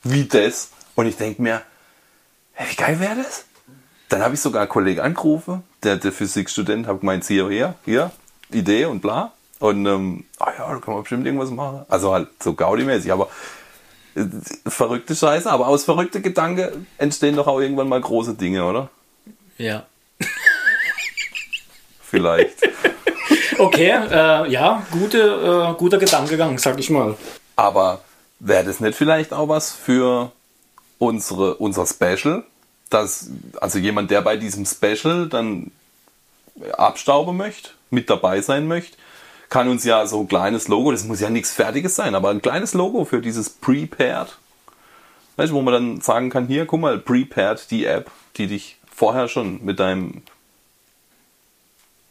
wie 0.03 0.25
das. 0.25 0.69
Und 0.95 1.07
ich 1.07 1.17
denke 1.17 1.41
mir, 1.41 1.61
hey, 2.53 2.67
wie 2.71 2.75
geil 2.75 2.99
wäre 2.99 3.15
das? 3.15 3.45
Dann 4.09 4.21
habe 4.21 4.35
ich 4.35 4.41
sogar 4.41 4.61
einen 4.61 4.69
Kollegen 4.69 5.01
angerufen, 5.01 5.63
der, 5.83 5.97
der 5.97 6.11
Physikstudent, 6.11 6.87
habe 6.87 6.99
gemeint, 6.99 7.25
hier, 7.25 7.49
hier, 7.49 7.75
hier, 7.83 8.11
Idee 8.49 8.85
und 8.85 9.01
bla. 9.01 9.33
Und, 9.59 9.85
ähm, 9.85 10.25
ah 10.39 10.51
ja, 10.57 10.71
da 10.71 10.79
kann 10.79 10.93
man 10.93 11.03
bestimmt 11.03 11.25
irgendwas 11.25 11.49
machen. 11.49 11.85
Also 11.89 12.13
halt 12.13 12.29
so 12.41 12.53
Gaudi-mäßig, 12.53 13.11
aber 13.11 13.29
äh, 14.15 14.25
verrückte 14.67 15.15
Scheiße. 15.15 15.49
Aber 15.49 15.67
aus 15.67 15.83
verrückten 15.83 16.21
Gedanken 16.21 16.87
entstehen 16.97 17.35
doch 17.35 17.47
auch 17.47 17.59
irgendwann 17.59 17.89
mal 17.89 17.99
große 17.99 18.35
Dinge, 18.35 18.63
oder? 18.65 18.89
Ja. 19.57 19.85
Vielleicht. 22.01 22.55
Okay, 23.57 23.89
äh, 23.89 24.49
ja, 24.49 24.83
gute, 24.91 25.19
äh, 25.19 25.77
guter 25.77 25.97
Gedankengang, 25.97 26.57
sag 26.59 26.79
ich 26.79 26.89
mal. 26.89 27.17
Aber 27.55 28.01
wäre 28.39 28.65
das 28.65 28.79
nicht 28.79 28.97
vielleicht 28.97 29.33
auch 29.33 29.49
was 29.49 29.71
für 29.71 30.31
unsere, 30.97 31.55
unser 31.55 31.85
Special? 31.85 32.43
Dass, 32.89 33.29
also 33.59 33.79
jemand, 33.79 34.11
der 34.11 34.21
bei 34.21 34.37
diesem 34.37 34.65
Special 34.65 35.27
dann 35.27 35.71
abstauben 36.77 37.35
möchte, 37.35 37.71
mit 37.89 38.09
dabei 38.09 38.41
sein 38.41 38.67
möchte, 38.67 38.97
kann 39.49 39.69
uns 39.69 39.83
ja 39.83 40.05
so 40.07 40.21
ein 40.21 40.27
kleines 40.27 40.67
Logo, 40.67 40.91
das 40.91 41.05
muss 41.05 41.19
ja 41.19 41.29
nichts 41.29 41.53
Fertiges 41.53 41.95
sein, 41.95 42.15
aber 42.15 42.29
ein 42.29 42.41
kleines 42.41 42.73
Logo 42.73 43.05
für 43.05 43.21
dieses 43.21 43.49
Prepared, 43.49 44.37
weißt 45.37 45.51
du, 45.51 45.55
wo 45.55 45.61
man 45.61 45.73
dann 45.73 46.01
sagen 46.01 46.29
kann, 46.29 46.47
hier, 46.47 46.65
guck 46.65 46.81
mal, 46.81 46.97
Prepared, 46.97 47.69
die 47.71 47.85
App, 47.85 48.11
die 48.35 48.47
dich 48.47 48.77
vorher 48.93 49.27
schon 49.27 49.63
mit 49.63 49.79
deinem... 49.79 50.23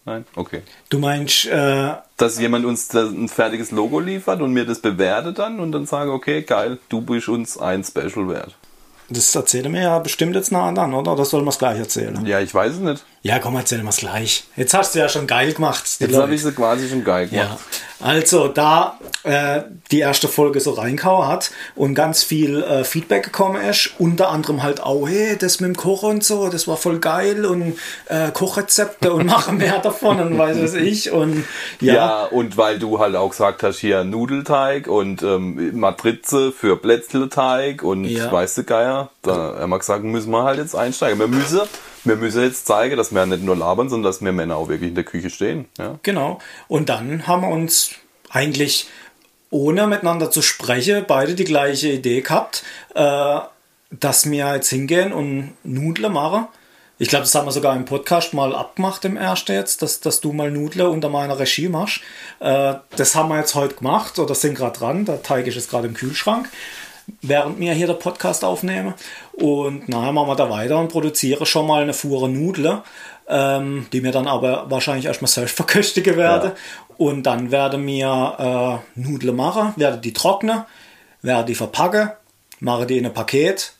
Nein? 0.06 0.24
Okay 0.36 0.62
Du 0.88 0.98
meinst, 1.00 1.46
äh, 1.46 1.92
dass 2.16 2.38
jemand 2.38 2.64
uns 2.64 2.88
das, 2.88 3.10
ein 3.10 3.28
fertiges 3.28 3.72
Logo 3.72 3.98
liefert 4.00 4.40
und 4.40 4.52
mir 4.52 4.64
das 4.64 4.78
bewertet 4.78 5.38
dann 5.38 5.60
und 5.60 5.72
dann 5.72 5.84
sage, 5.84 6.12
okay, 6.12 6.42
geil, 6.42 6.78
du 6.88 7.00
bist 7.02 7.28
uns 7.28 7.58
ein 7.58 7.84
Special 7.84 8.28
wert. 8.28 8.54
das 9.10 9.34
erzählen 9.34 9.72
wir 9.72 9.82
ja 9.82 9.98
bestimmt 9.98 10.34
jetzt 10.34 10.50
nah 10.52 10.68
an, 10.68 10.94
oder? 10.94 11.12
Oder 11.12 11.24
soll 11.24 11.40
man 11.40 11.50
es 11.50 11.58
gleich 11.58 11.78
erzählen? 11.78 12.24
Ja, 12.24 12.40
ich 12.40 12.54
weiß 12.54 12.74
es 12.74 12.80
nicht. 12.80 13.04
Ja, 13.26 13.40
komm, 13.40 13.56
erzähl 13.56 13.82
mal's 13.82 13.96
gleich. 13.96 14.44
Jetzt 14.54 14.72
hast 14.72 14.94
du 14.94 15.00
ja 15.00 15.08
schon 15.08 15.26
geil 15.26 15.52
gemacht. 15.52 15.84
Jetzt 15.98 16.14
habe 16.16 16.32
ich 16.34 16.42
sie 16.42 16.52
quasi 16.52 16.88
schon 16.88 17.02
geil 17.02 17.28
Ja, 17.32 17.44
gemacht. 17.44 17.58
also 17.98 18.46
da 18.46 19.00
äh, 19.24 19.62
die 19.90 19.98
erste 19.98 20.28
Folge 20.28 20.60
so 20.60 20.70
reingehauen 20.72 21.26
hat 21.26 21.50
und 21.74 21.94
ganz 21.96 22.22
viel 22.22 22.62
äh, 22.62 22.84
Feedback 22.84 23.24
gekommen 23.24 23.60
ist, 23.68 23.90
unter 23.98 24.28
anderem 24.28 24.62
halt 24.62 24.80
auch, 24.80 25.08
hey, 25.08 25.36
das 25.36 25.58
mit 25.58 25.68
dem 25.68 25.76
Kochen 25.76 26.10
und 26.10 26.24
so, 26.24 26.48
das 26.50 26.68
war 26.68 26.76
voll 26.76 27.00
geil 27.00 27.44
und 27.46 27.76
äh, 28.08 28.30
Kochrezepte 28.30 29.12
und 29.12 29.26
machen 29.26 29.56
mehr 29.56 29.78
davon 29.82 30.20
und 30.20 30.38
weiß 30.38 30.58
was 30.62 30.74
ich 30.74 31.10
und 31.10 31.44
Ja. 31.80 31.94
ja, 31.94 32.24
und 32.26 32.56
weil 32.56 32.78
du 32.78 33.00
halt 33.00 33.16
auch 33.16 33.30
gesagt 33.30 33.64
hast, 33.64 33.78
hier 33.78 34.04
Nudelteig 34.04 34.86
und 34.86 35.22
ähm, 35.24 35.76
Matrize 35.76 36.52
für 36.52 36.76
Plätzleteig 36.76 37.82
und 37.82 38.04
Ja. 38.04 38.30
weißt 38.30 38.58
du 38.58 38.62
Geier, 38.64 39.10
da 39.26 39.60
haben 39.60 39.70
wir 39.70 39.78
gesagt, 39.78 40.04
müssen 40.04 40.30
wir 40.30 40.44
halt 40.44 40.58
jetzt 40.58 40.74
einsteigen. 40.74 41.18
Wir 41.18 41.28
müssen, 41.28 41.60
wir 42.04 42.16
müssen 42.16 42.42
jetzt 42.42 42.66
zeigen, 42.66 42.96
dass 42.96 43.14
wir 43.14 43.26
nicht 43.26 43.42
nur 43.42 43.56
labern, 43.56 43.88
sondern 43.88 44.10
dass 44.10 44.22
wir 44.22 44.32
Männer 44.32 44.56
auch 44.56 44.68
wirklich 44.68 44.90
in 44.90 44.94
der 44.94 45.04
Küche 45.04 45.30
stehen. 45.30 45.66
Ja. 45.78 45.98
genau. 46.02 46.38
Und 46.68 46.88
dann 46.88 47.26
haben 47.26 47.42
wir 47.42 47.48
uns 47.48 47.90
eigentlich 48.30 48.88
ohne 49.50 49.86
miteinander 49.86 50.30
zu 50.30 50.42
sprechen, 50.42 51.04
beide 51.06 51.34
die 51.34 51.44
gleiche 51.44 51.88
Idee 51.88 52.20
gehabt, 52.20 52.62
äh, 52.94 53.38
dass 53.90 54.30
wir 54.30 54.54
jetzt 54.54 54.70
hingehen 54.70 55.12
und 55.12 55.54
Nudeln 55.62 56.12
machen. 56.12 56.48
Ich 56.98 57.08
glaube, 57.08 57.24
das 57.24 57.34
haben 57.34 57.46
wir 57.46 57.52
sogar 57.52 57.76
im 57.76 57.84
Podcast 57.84 58.32
mal 58.32 58.54
abgemacht 58.54 59.04
im 59.04 59.18
ersten 59.18 59.52
jetzt, 59.52 59.82
dass, 59.82 60.00
dass 60.00 60.22
du 60.22 60.32
mal 60.32 60.50
Nudeln 60.50 60.88
unter 60.88 61.10
meiner 61.10 61.38
Regie 61.38 61.68
machst. 61.68 62.00
Äh, 62.40 62.74
das 62.96 63.14
haben 63.14 63.28
wir 63.28 63.38
jetzt 63.38 63.54
heute 63.54 63.74
gemacht 63.74 64.18
oder 64.18 64.34
sind 64.34 64.54
gerade 64.54 64.78
dran. 64.78 65.04
Der 65.04 65.22
Teig 65.22 65.46
ist 65.46 65.56
jetzt 65.56 65.70
gerade 65.70 65.88
im 65.88 65.94
Kühlschrank, 65.94 66.48
während 67.22 67.58
wir 67.58 67.72
hier 67.72 67.86
den 67.86 67.98
Podcast 67.98 68.44
aufnehmen. 68.44 68.94
Und 69.32 69.88
nachher 69.88 70.12
machen 70.12 70.28
wir 70.28 70.36
da 70.36 70.50
weiter 70.50 70.78
und 70.78 70.88
produzieren 70.88 71.46
schon 71.46 71.66
mal 71.66 71.82
eine 71.82 71.94
Fuhre 71.94 72.28
Nudeln, 72.28 72.80
ähm, 73.28 73.86
die 73.92 74.02
wir 74.02 74.12
dann 74.12 74.26
aber 74.26 74.70
wahrscheinlich 74.70 75.06
erstmal 75.06 75.30
selbst 75.30 75.56
verköstigen 75.56 76.16
werden. 76.16 76.52
Und 76.98 77.24
dann 77.24 77.50
werden 77.50 77.86
wir 77.86 78.82
äh, 78.96 79.00
Nudeln 79.00 79.36
machen, 79.36 79.74
werden 79.76 80.00
die 80.00 80.12
trocknen, 80.12 80.64
werde 81.22 81.46
die 81.46 81.54
verpacken, 81.54 82.10
mache 82.60 82.86
die 82.86 82.98
in 82.98 83.06
ein 83.06 83.14
Paket. 83.14 83.74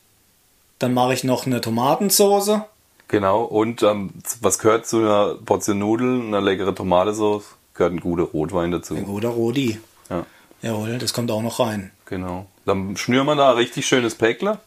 Dann 0.79 0.93
mache 0.93 1.15
ich 1.15 1.25
noch 1.25 1.47
eine 1.47 1.61
Tomatensauce. 1.63 2.61
Genau, 3.09 3.43
und 3.45 3.83
ähm, 3.83 4.11
was 4.41 4.59
gehört 4.59 4.87
zu 4.87 4.99
einer 4.99 5.37
Portion 5.37 5.79
Nudeln, 5.79 6.27
einer 6.27 6.41
leckeren 6.41 6.75
Tomatensauce? 6.75 7.45
Gehört 7.75 7.93
ein 7.95 8.01
guter 8.01 8.25
Rotwein 8.25 8.73
dazu. 8.73 8.97
Oder 8.97 9.29
Rodi. 9.31 9.79
Ja, 10.11 10.27
Jawohl, 10.63 10.99
das 10.99 11.13
kommt 11.13 11.31
auch 11.31 11.43
noch 11.43 11.61
rein. 11.61 11.93
genau. 12.05 12.47
Dann 12.67 12.97
schnüren 12.97 13.27
wir 13.27 13.37
da 13.37 13.51
ein 13.51 13.57
richtig 13.57 13.87
schönes 13.87 14.15
Päckle. 14.15 14.59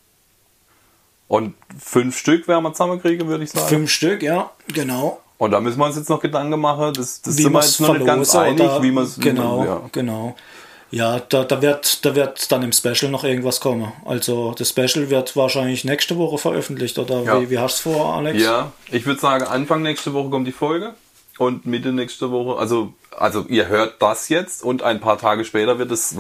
Und 1.28 1.54
fünf 1.80 2.18
Stück 2.18 2.48
werden 2.48 2.64
wir 2.64 2.74
zusammenkriegen, 2.74 3.28
würde 3.28 3.44
ich 3.44 3.52
sagen. 3.52 3.68
Fünf 3.68 3.92
Stück, 3.92 4.24
ja, 4.24 4.50
genau. 4.74 5.20
Und 5.38 5.52
da 5.52 5.60
müssen 5.62 5.78
wir 5.78 5.86
uns 5.86 5.96
jetzt 5.96 6.10
noch 6.10 6.20
Gedanken 6.22 6.60
machen. 6.60 6.94
Das, 6.96 7.22
das 7.22 7.36
sind 7.36 7.52
wir 7.54 7.62
jetzt 7.62 7.80
noch 7.80 7.94
nicht 7.94 8.06
ganz 8.08 8.34
einig, 8.36 8.62
oder- 8.62 8.82
wie 8.82 8.92
man 8.92 9.04
es 9.04 9.20
Genau, 9.20 9.64
Ja. 9.64 9.82
genau. 9.92 10.36
Ja, 10.92 11.20
da, 11.20 11.44
da, 11.44 11.62
wird, 11.62 12.04
da 12.04 12.16
wird 12.16 12.52
dann 12.52 12.64
im 12.64 12.72
Special 12.72 13.12
noch 13.12 13.24
irgendwas 13.24 13.60
kommen. 13.60 13.92
Also 14.06 14.56
das 14.58 14.70
Special 14.70 15.12
wird 15.12 15.36
wahrscheinlich 15.36 15.84
nächste 15.86 16.18
Woche 16.18 16.40
veröffentlicht, 16.40 16.98
oder 16.98 17.22
Ja. 17.22 17.40
wie, 17.42 17.52
wie 17.52 17.60
hast 17.60 17.86
du 17.86 17.90
es 17.92 17.96
vor, 17.96 18.16
Alex? 18.16 18.42
ja, 18.42 18.72
ich 18.90 19.06
würde 19.06 19.20
sagen, 19.22 19.46
Anfang 19.46 19.84
nächste 19.84 20.14
Woche 20.14 20.30
kommt 20.32 20.48
die 20.48 20.52
Folge. 20.52 20.96
Und 21.38 21.66
Mitte 21.68 21.94
nächste 21.94 22.32
Woche, 22.32 22.60
also, 22.60 22.92
also 23.16 23.46
ihr 23.48 23.68
hört 23.68 24.02
das 24.02 24.28
jetzt 24.30 24.64
und 24.64 24.82
ein 24.82 25.00
paar 25.00 25.18
Tage 25.20 25.46
später 25.46 25.78
wird 25.78 25.92
das 25.92 26.18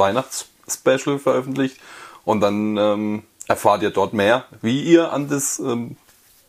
Weihnachtsspecial 0.69 1.19
veröffentlicht. 1.19 1.77
Und 2.25 2.41
dann 2.41 2.77
ähm, 2.77 3.23
erfahrt 3.47 3.81
ihr 3.81 3.89
dort 3.89 4.13
mehr, 4.13 4.45
wie 4.61 4.81
ihr 4.83 5.11
an 5.11 5.27
das 5.29 5.59
ähm, 5.59 5.95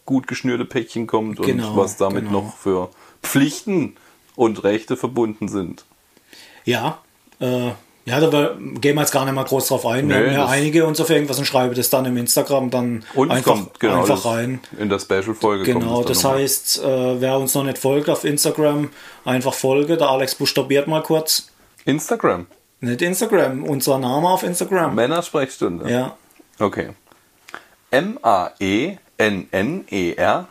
gut 0.05 0.27
geschnürte 0.27 0.65
Päckchen 0.65 1.07
kommt 1.07 1.41
und 1.41 1.47
Genau, 1.47 1.77
was 1.77 1.97
damit 1.97 2.25
genau. 2.27 2.43
noch 2.43 2.57
für 2.57 2.91
Pflichten 3.23 3.97
und 4.37 4.63
Rechte 4.65 4.97
verbunden 4.97 5.49
sind. 5.49 5.85
Ja, 6.65 6.99
äh, 7.41 7.71
ja, 8.07 8.19
da 8.19 8.57
gehen 8.59 8.97
wir 8.97 9.03
jetzt 9.03 9.13
gar 9.13 9.25
nicht 9.25 9.35
mal 9.35 9.45
groß 9.45 9.69
drauf 9.69 9.87
ein. 9.87 10.09
Wir 10.09 10.17
Nee, 10.19 10.25
haben 10.27 10.33
ja 10.35 10.41
das- 10.43 10.51
einige 10.51 10.87
uns 10.87 11.01
auf 11.01 11.11
irgendwas 11.11 11.39
und 11.39 11.45
schreiben 11.45 11.75
das 11.75 11.91
dann 11.91 12.07
im 12.07 12.17
Instagram 12.17 12.71
dann 12.71 13.05
Und 13.15 13.31
einfach, 13.31 13.53
kommt 13.53 13.79
genau 13.81 14.01
einfach 14.01 14.17
das, 14.17 14.25
rein. 14.27 14.61
in 14.79 14.89
der 14.89 14.99
Special-Folge. 14.99 15.65
Genau, 15.65 16.03
das 16.03 16.23
nochmal. 16.25 16.41
heißt, 16.43 16.83
äh, 16.83 17.21
wer 17.21 17.39
uns 17.39 17.55
noch 17.55 17.63
nicht 17.65 17.79
folgt 17.79 18.09
auf 18.09 18.25
Instagram, 18.25 18.91
einfach 19.25 19.55
folge. 19.55 19.97
Der 19.97 20.09
Alex 20.09 20.35
buchstabiert 20.35 20.89
mal 20.89 21.03
kurz. 21.03 21.49
Instagram. 21.85 22.47
Nicht 22.81 23.03
Instagram, 23.03 23.65
unser 23.65 23.99
Name 23.99 24.29
auf 24.29 24.43
Instagram. 24.43 24.95
Männersprechstunde. 24.95 25.91
Ja, 25.91 26.17
Okay. 26.59 26.91
E 27.91 27.97
M-A-E-N-N-E-R 29.19 30.49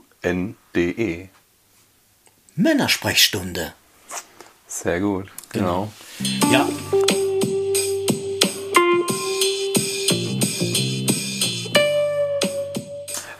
S-P-R-E-C-H-S-T-U-N-D-E. 0.00 1.28
Männersprechstunde. 2.56 3.72
Sehr 4.66 5.00
gut. 5.00 5.28
Genau. 5.52 5.90
Ja. 6.52 6.68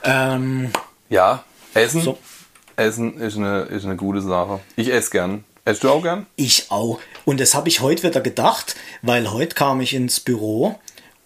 Ähm, 0.03 0.71
Ja, 1.09 1.45
Essen. 1.75 2.03
So. 2.03 2.19
Essen 2.81 3.19
ist 3.21 3.37
eine, 3.37 3.63
ist 3.63 3.85
eine 3.85 3.97
gute 3.97 4.21
Sache. 4.23 4.61
Ich 4.77 4.93
esse 4.93 5.11
gern. 5.11 5.45
Esst 5.65 5.85
du 5.85 5.91
auch 5.91 6.03
gern? 6.03 6.27
ich 6.37 6.71
auch. 6.71 6.99
Und 7.27 7.39
das 7.39 7.55
habe 7.55 7.69
ich 7.69 7.81
heute 7.81 8.03
wieder 8.03 8.21
gedacht, 8.21 8.75
weil 9.03 9.31
heute 9.31 9.55
kam 9.55 9.81
ich 9.81 9.93
ins 9.95 10.19
Büro 10.19 10.81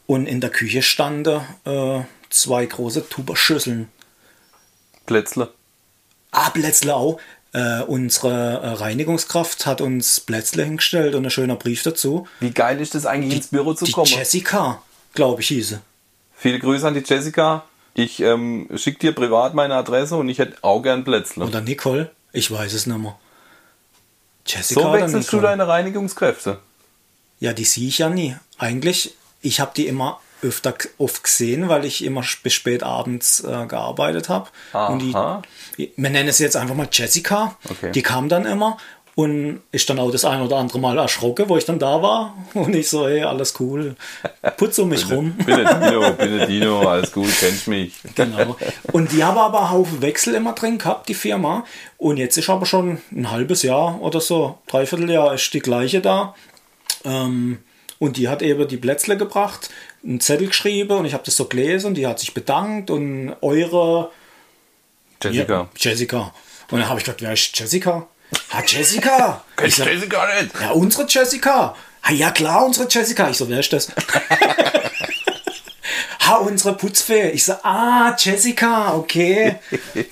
und 0.07 0.27
in 0.27 0.41
der 0.41 0.51
Küche 0.51 0.83
standen 0.83 1.41
äh, 1.65 2.01
zwei 2.31 2.67
große 2.67 3.09
Tuberschüsseln. 3.09 3.89
Plätzle. 5.07 5.53
Ah, 6.33 6.51
Plätzle 6.51 6.95
auch. 6.95 7.21
Äh, 7.53 7.83
unsere 7.83 8.61
äh, 8.61 8.69
Reinigungskraft 8.71 9.65
hat 9.67 9.81
uns 9.81 10.19
Plätzle 10.21 10.65
hingestellt 10.65 11.15
und 11.15 11.25
ein 11.25 11.31
schöner 11.31 11.55
Brief 11.55 11.85
dazu. 11.85 12.27
Wie 12.41 12.51
geil 12.51 12.81
ist 12.81 12.97
es 12.97 13.07
eigentlich 13.07 13.37
ins 13.37 13.47
Büro 13.49 13.75
zu 13.75 13.85
Die 13.85 13.93
kommen? 13.93 14.11
Jessica, 14.11 14.83
glaube 15.15 15.43
ich, 15.43 15.49
hieße. 15.49 15.81
Viele 16.37 16.59
Grüße 16.59 16.87
an 16.89 16.95
die 16.95 17.05
Jessica. 17.07 17.65
Ich 17.95 18.21
ähm, 18.21 18.69
schicke 18.75 18.99
dir 18.99 19.13
privat 19.13 19.55
meine 19.55 19.75
Adresse 19.75 20.17
und 20.17 20.29
ich 20.29 20.39
hätte 20.39 20.57
auch 20.63 20.83
gern 20.83 21.05
Plätzle. 21.05 21.45
Oder 21.45 21.61
Nicole, 21.61 22.11
ich 22.33 22.51
weiß 22.51 22.73
es 22.73 22.87
nicht 22.87 22.99
mehr. 22.99 23.17
Jessica 24.47 24.81
So 24.81 24.93
wechselst 24.93 25.33
du 25.33 25.41
deine 25.41 25.67
Reinigungskräfte. 25.69 26.59
Ja, 27.39 27.53
die 27.53 27.65
sehe 27.65 27.89
ich 27.89 27.99
ja 27.99 28.09
nie. 28.09 28.37
Eigentlich, 28.59 29.15
ich 29.43 29.61
habe 29.61 29.73
die 29.77 29.87
immer 29.87 30.21
öfter 30.43 30.75
oft 30.99 31.25
gesehen, 31.25 31.69
weil 31.69 31.85
ich 31.85 32.05
immer 32.05 32.23
bis 32.43 32.53
spät 32.53 32.83
abends 32.83 33.41
äh, 33.41 33.67
gearbeitet 33.67 34.29
habe. 34.29 34.51
Und 34.73 35.01
die, 35.01 35.15
wir 35.97 36.11
nennen 36.11 36.29
es 36.29 36.39
jetzt 36.39 36.57
einfach 36.57 36.75
mal 36.75 36.89
Jessica. 36.91 37.57
Okay. 37.69 37.93
Die 37.93 38.03
kam 38.03 38.29
dann 38.29 38.45
immer 38.45 38.77
und 39.17 39.61
ist 39.71 39.89
dann 39.89 39.99
auch 40.01 40.11
das 40.11 40.25
ein 40.25 40.41
oder 40.41 40.57
andere 40.57 40.81
Mal 40.81 40.99
erschrocken, 40.99 41.49
wo 41.49 41.57
ich 41.57 41.65
dann 41.65 41.79
da 41.79 42.03
war. 42.03 42.37
Und 42.55 42.75
ich 42.75 42.89
so, 42.89 43.07
hey, 43.07 43.23
alles 43.23 43.55
cool. 43.61 43.95
Putz 44.57 44.79
um 44.81 44.89
mich 44.89 45.09
rum. 45.09 45.33
Bin 45.33 45.57
der 45.57 45.75
Dino, 45.75 46.13
bin 46.13 46.39
der 46.39 46.47
Dino, 46.47 46.81
alles 46.89 47.13
gut, 47.13 47.31
kennst 47.39 47.69
mich. 47.69 47.93
Genau. 48.15 48.57
Und 48.93 49.13
die 49.13 49.23
haben 49.23 49.39
aber 49.39 49.61
einen 49.61 49.71
Haufen 49.71 50.03
Wechsel 50.03 50.35
immer 50.35 50.53
drin 50.53 50.79
gehabt, 50.79 51.09
die 51.09 51.15
Firma. 51.15 51.65
Und 51.97 52.17
jetzt 52.17 52.37
ist 52.37 52.51
aber 52.51 52.67
schon 52.67 52.99
ein 53.13 53.31
halbes 53.31 53.63
Jahr 53.63 54.01
oder 54.01 54.21
so, 54.21 54.59
dreiviertel 54.67 55.11
Jahr 55.11 55.35
ist 55.35 55.53
die 55.53 55.61
gleiche 55.61 56.01
da. 56.01 56.35
Ähm, 57.05 57.59
und 57.99 58.17
die 58.17 58.29
hat 58.29 58.43
eben 58.43 58.67
die 58.67 58.77
Plätzle 58.77 59.17
gebracht, 59.17 59.71
einen 60.05 60.21
Zettel 60.21 60.49
geschrieben 60.49 60.99
und 60.99 61.07
ich 61.07 61.15
habe 61.15 61.25
das 61.25 61.37
so 61.37 61.47
gelesen 61.47 61.89
und 61.89 61.95
die 61.95 62.07
hat 62.07 62.19
sich 62.19 62.35
bedankt 62.35 62.91
und 62.91 63.35
eure 63.41 64.11
Jessica. 65.23 65.53
Ja, 65.55 65.69
Jessica. 65.77 66.35
Und 66.71 66.81
dann 66.81 66.89
habe 66.89 66.99
ich 66.99 67.05
gedacht, 67.05 67.23
wer 67.23 67.33
ist 67.33 67.59
Jessica? 67.59 68.09
Ha, 68.51 68.63
Jessica! 68.67 69.43
Ich 69.51 69.57
Kennst 69.57 69.77
so, 69.79 69.85
Jessica 69.85 70.27
nicht? 70.41 70.55
ja, 70.61 70.71
unsere 70.71 71.07
Jessica. 71.09 71.75
Ha, 72.03 72.13
ja 72.13 72.31
klar, 72.31 72.65
unsere 72.65 72.89
Jessica. 72.89 73.31
Ich 73.31 73.37
so, 73.37 73.49
wer 73.49 73.61
ist 73.61 73.73
das? 73.73 73.89
ha, 76.21 76.37
unsere 76.37 76.75
Putzfee. 76.75 77.31
Ich 77.31 77.45
so, 77.45 77.55
ah, 77.63 78.15
Jessica, 78.19 78.95
okay. 78.95 79.57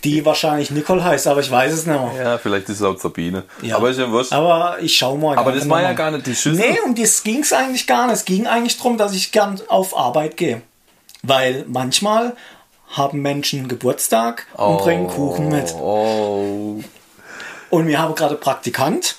Die 0.04 0.24
wahrscheinlich 0.24 0.70
Nicole 0.70 1.02
heißt, 1.04 1.26
aber 1.26 1.40
ich 1.40 1.50
weiß 1.50 1.72
es 1.72 1.86
nicht 1.86 2.00
mehr. 2.00 2.12
Ja, 2.22 2.38
vielleicht 2.38 2.68
ist 2.68 2.80
es 2.80 2.82
auch 2.82 2.98
Sabine. 2.98 3.44
Ja. 3.62 3.76
Aber 3.76 3.90
ist 3.90 3.98
ja 3.98 4.10
wurscht. 4.10 4.32
Aber 4.32 4.78
ich 4.80 4.96
schau 4.96 5.16
mal. 5.16 5.36
Aber 5.36 5.52
das 5.52 5.68
war 5.68 5.82
ja 5.82 5.92
gar 5.92 6.10
nicht 6.10 6.26
die 6.26 6.34
Schüssel. 6.34 6.66
Nee, 6.66 6.78
um 6.84 6.94
das 6.94 7.22
ging 7.22 7.40
es 7.40 7.52
eigentlich 7.52 7.86
gar 7.86 8.06
nicht. 8.06 8.16
Es 8.16 8.24
ging 8.24 8.46
eigentlich 8.46 8.76
darum, 8.76 8.98
dass 8.98 9.14
ich 9.14 9.32
gern 9.32 9.60
auf 9.68 9.96
Arbeit 9.96 10.36
gehe. 10.36 10.62
Weil 11.22 11.64
manchmal 11.68 12.36
haben 12.88 13.22
Menschen 13.22 13.68
Geburtstag 13.68 14.46
und 14.54 14.78
bringen 14.78 15.08
Kuchen 15.08 15.48
mit. 15.48 15.72
Oh. 15.74 16.82
Und 17.72 17.86
wir 17.86 17.98
haben 17.98 18.14
gerade 18.14 18.34
Praktikant. 18.34 19.16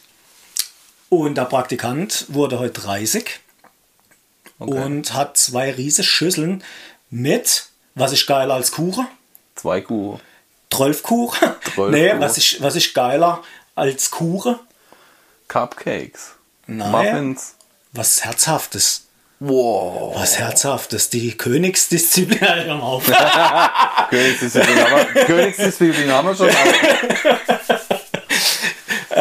Und 1.10 1.40
der 1.40 1.46
Praktikant 1.46 2.26
wurde 2.28 2.60
heute 2.60 2.82
30 2.82 3.40
und 4.60 5.12
hat 5.16 5.38
zwei 5.38 5.72
riesige 5.72 6.08
Schüsseln 6.08 6.64
mit, 7.10 7.66
was 7.96 8.12
ist 8.12 8.28
geiler 8.28 8.54
als 8.54 8.72
Kuchen? 8.72 9.08
Zwei 9.56 9.82
Kuchen. 9.82 10.22
Trölfkuchen? 10.70 11.40
Trölfkuchen. 11.40 11.92
nee, 11.92 12.14
was 12.20 12.38
ist, 12.38 12.62
was 12.62 12.76
ist 12.76 12.94
geiler 12.94 13.44
als 13.74 14.12
Kuchen? 14.12 14.60
Cupcakes. 15.48 16.34
Nein. 16.68 16.92
Muffins. 16.92 17.56
Was 17.92 18.24
Herzhaftes. 18.24 19.08
Wow. 19.40 20.16
Was 20.16 20.38
Herzhaftes, 20.38 21.10
die 21.10 21.36
Königsdisziplin. 21.36 22.40
Hör 22.66 22.76
mal 22.76 22.84
auf. 22.84 23.06
Königsdisziplin 24.12 24.78
haben 24.78 25.16
wir, 25.16 25.26
Königsdisziplin 25.26 26.12
haben 26.12 26.28
wir 26.28 26.36
schon. 26.36 26.50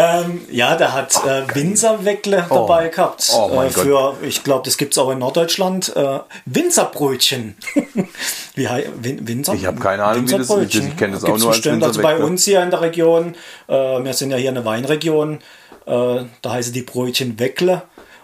ähm, 0.02 0.40
ja, 0.50 0.74
der 0.76 0.92
hat 0.92 1.14
äh, 1.24 1.44
Winzerweckle 1.54 2.46
dabei 2.48 2.88
gehabt. 2.88 3.30
Oh 3.34 3.50
mein 3.54 3.68
äh, 3.68 3.70
für, 3.70 4.16
ich 4.22 4.42
glaube, 4.42 4.64
das 4.64 4.76
gibt 4.76 4.92
es 4.94 4.98
auch 4.98 5.10
in 5.10 5.18
Norddeutschland. 5.18 5.94
Äh, 5.94 6.18
Winzerbrötchen. 6.46 7.56
Wie 8.54 8.68
hei- 8.68 8.88
Win 9.00 9.26
Winzer? 9.28 9.54
Ich 9.54 9.66
hab 9.66 9.80
keine 9.80 10.04
Ahnung, 10.04 10.28
wie 10.28 10.32
das 10.36 10.50
ist. 10.50 10.74
Ich 10.74 10.96
kenn 10.96 11.12
das 11.12 11.24
auch 11.24 11.28
nur 11.38 11.48
als 11.48 11.56
bestimmt. 11.58 11.82
Also 11.84 12.00
bei 12.02 12.08
Winzerweckle. 12.10 12.26
uns 12.26 12.44
hier 12.44 12.62
in 12.62 12.70
der 12.70 12.80
Region, 12.80 13.34
äh, 13.68 13.72
wir 13.72 14.12
sind 14.14 14.30
ja 14.30 14.36
hier 14.36 14.50
eine 14.50 14.64
Weinregion, 14.64 15.38
äh, 15.86 16.24
da 16.42 16.50
heißen 16.50 16.72
die 16.72 16.82
Brötchen 16.82 17.38
Weckle. 17.38 17.82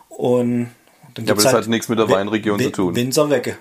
Und 0.09 0.71
dann 1.15 1.25
Ja, 1.27 1.33
aber 1.33 1.43
das 1.43 1.53
halt 1.53 1.65
hat 1.65 1.71
nichts 1.71 1.89
mit 1.89 1.99
der 1.99 2.09
Wi- 2.09 2.13
Weinregion 2.15 2.59
zu 2.59 2.67
Wi- 2.67 2.73
tun. 2.73 2.97
Winzerwecke. 2.97 3.57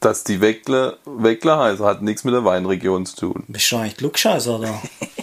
Dass 0.00 0.24
die 0.24 0.40
Weckler, 0.40 0.96
Weckler 1.04 1.58
heißen, 1.58 1.84
hat 1.84 2.00
nichts 2.02 2.24
mit 2.24 2.32
der 2.34 2.44
Weinregion 2.44 3.04
zu 3.06 3.16
tun. 3.16 3.44
Bist 3.48 3.70
du 3.70 3.76
eigentlich 3.76 3.96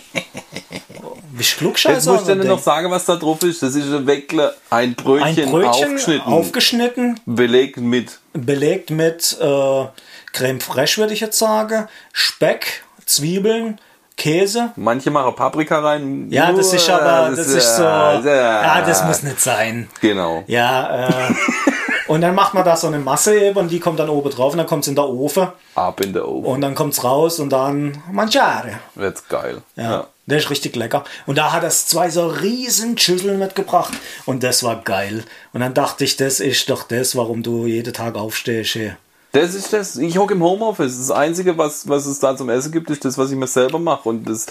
Du 1.38 1.44
Jetzt 1.44 2.06
muss 2.08 2.22
ich 2.22 2.28
dir 2.28 2.36
noch 2.36 2.60
sagen, 2.60 2.90
was 2.90 3.06
da 3.06 3.16
drauf 3.16 3.44
ist. 3.44 3.62
Das 3.62 3.76
ist 3.76 3.92
ein 3.92 4.08
Weckler, 4.08 4.54
ein 4.70 4.96
Brötchen, 4.96 5.46
Ein 5.46 5.52
Brötchen 5.52 5.70
aufgeschnitten, 5.70 6.34
aufgeschnitten 6.34 7.20
belegt 7.26 7.78
mit 7.78 8.20
belegt 8.34 8.90
mit 8.90 9.38
äh, 9.40 9.86
Creme 10.34 10.60
fraiche, 10.60 10.98
würde 11.02 11.14
ich 11.14 11.20
jetzt 11.20 11.38
sagen, 11.38 11.88
Speck, 12.12 12.84
Zwiebeln, 13.06 13.80
Käse. 14.18 14.72
Manche 14.76 15.12
machen 15.12 15.36
Paprika 15.36 15.80
rein. 15.80 16.28
Ja, 16.32 16.52
das 16.52 16.74
ist 16.74 16.90
aber, 16.90 17.36
das 17.36 17.48
ist 17.48 17.78
so, 17.78 17.84
ja, 17.84 18.20
ja, 18.24 18.82
das 18.82 19.04
muss 19.06 19.22
nicht 19.24 19.40
sein. 19.40 19.88
Genau. 20.02 20.44
Ja, 20.48 21.08
äh, 21.08 21.34
und 22.08 22.22
dann 22.22 22.36
macht 22.36 22.54
man 22.54 22.64
da 22.66 22.76
so 22.76 22.88
eine 22.88 23.00
Masse 23.00 23.38
eben 23.40 23.58
und 23.58 23.70
die 23.70 23.80
kommt 23.80 24.00
dann 24.00 24.10
oben 24.10 24.30
drauf 24.30 24.52
und 24.54 24.58
dann 24.58 24.68
kommt 24.68 24.84
es 24.84 24.88
in 24.88 24.96
der 24.96 25.08
Ofen 25.08 25.48
Ab 25.76 26.00
in 26.02 26.14
der 26.14 26.28
Ofen. 26.28 26.46
und 26.46 26.62
dann 26.62 26.76
kommt 26.76 26.94
es 26.94 27.04
raus 27.04 27.40
und 27.40 27.50
dann 27.52 28.02
mangiare. 28.12 28.80
Wird's 28.96 29.28
geil. 29.28 29.62
Ja, 29.76 30.08
der 30.26 30.38
ist 30.40 30.50
richtig 30.50 30.76
lecker. 30.76 31.04
Und 31.26 31.38
da 31.38 31.52
hat 31.54 31.64
er 31.64 31.70
zwei 31.70 32.10
so 32.10 32.28
riesen 32.28 32.98
Schüsseln 32.98 33.40
mitgebracht 33.40 33.94
und 34.26 34.44
das 34.44 34.64
war 34.64 34.78
geil. 34.84 35.24
Und 35.54 35.62
dann 35.62 35.74
dachte 35.74 36.04
ich, 36.04 36.18
das 36.18 36.40
ist 36.40 36.70
doch 36.70 36.84
das, 36.84 37.16
warum 37.16 37.44
du 37.44 37.66
jeden 37.66 37.94
Tag 37.94 38.16
aufstehst. 38.16 38.72
Hier. 38.72 38.98
Das 39.34 39.54
ist 39.54 39.72
das. 39.74 39.98
Ich 39.98 40.18
hocke 40.18 40.34
im 40.34 40.42
Homeoffice. 40.44 40.98
Das 40.98 41.12
Einzige, 41.12 41.58
was, 41.58 41.88
was 41.88 42.06
es 42.06 42.20
da 42.20 42.36
zum 42.36 42.50
Essen 42.50 42.72
gibt, 42.72 42.90
ist 42.90 43.04
das, 43.06 43.18
was 43.18 43.30
ich 43.30 43.38
mir 43.38 43.48
selber 43.48 43.78
mache. 43.80 44.08
Und 44.10 44.28
das. 44.28 44.48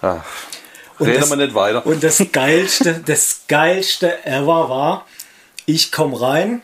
Ach, 0.00 0.22
Und 0.98 1.06
reden 1.06 1.20
das- 1.20 1.30
wir 1.30 1.36
nicht 1.36 1.54
weiter. 1.54 1.84
Und 1.86 2.02
das 2.04 2.22
geilste, 2.30 3.02
das 3.04 3.40
geilste 3.48 4.24
ever 4.26 4.68
war, 4.68 5.06
ich 5.66 5.90
komme 5.90 6.20
rein 6.20 6.62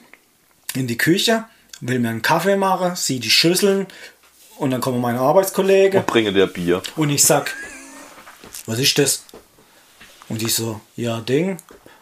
in 0.74 0.86
die 0.86 0.98
Küche, 0.98 1.44
will 1.80 1.98
mir 1.98 2.10
einen 2.10 2.22
Kaffee 2.22 2.56
machen, 2.56 2.96
sehe 2.96 3.20
die 3.20 3.30
Schüsseln 3.30 3.86
und 4.58 4.70
dann 4.70 4.80
kommen 4.80 5.00
meine 5.00 5.20
Arbeitskollegen 5.20 6.04
Bringe 6.04 6.32
dir 6.32 6.46
Bier. 6.46 6.82
und 6.96 7.10
ich 7.10 7.24
sag, 7.24 7.54
was 8.66 8.78
ist 8.78 8.98
das? 8.98 9.24
Und 10.28 10.42
ich 10.42 10.54
so, 10.54 10.80
ja, 10.96 11.20
Ding 11.20 11.56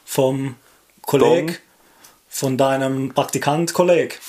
vom 0.04 0.56
Kolleg, 1.02 1.60
von 2.28 2.58
deinem 2.58 3.14
Praktikant-Kolleg. 3.14 4.20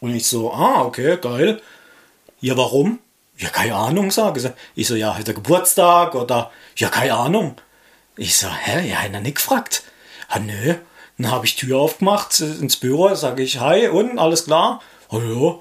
Und 0.00 0.14
ich 0.14 0.26
so, 0.26 0.52
ah, 0.52 0.82
okay, 0.82 1.16
geil. 1.20 1.62
Ja, 2.40 2.56
warum? 2.58 2.98
Ja, 3.38 3.48
keine 3.48 3.74
Ahnung, 3.74 4.10
sage 4.10 4.40
sie. 4.40 4.52
Ich 4.74 4.86
so, 4.86 4.94
ja, 4.94 5.16
hat 5.16 5.26
er 5.26 5.34
Geburtstag 5.34 6.14
oder, 6.14 6.52
ja, 6.76 6.90
keine 6.90 7.14
Ahnung. 7.14 7.56
Ich 8.16 8.36
so, 8.36 8.48
hä, 8.48 8.86
ja, 8.88 8.96
hat 8.96 9.14
er 9.14 9.20
nicht 9.20 9.36
gefragt. 9.36 9.82
Ah, 10.28 10.38
nö. 10.38 10.74
Dann 11.18 11.30
habe 11.30 11.46
ich 11.46 11.56
Tür 11.56 11.78
aufgemacht 11.78 12.40
äh, 12.40 12.44
ins 12.44 12.76
Büro, 12.76 13.14
sage 13.14 13.42
ich, 13.42 13.60
hi, 13.60 13.88
und, 13.88 14.18
alles 14.18 14.44
klar? 14.46 14.80
Ah, 15.10 15.18
ja. 15.18 15.54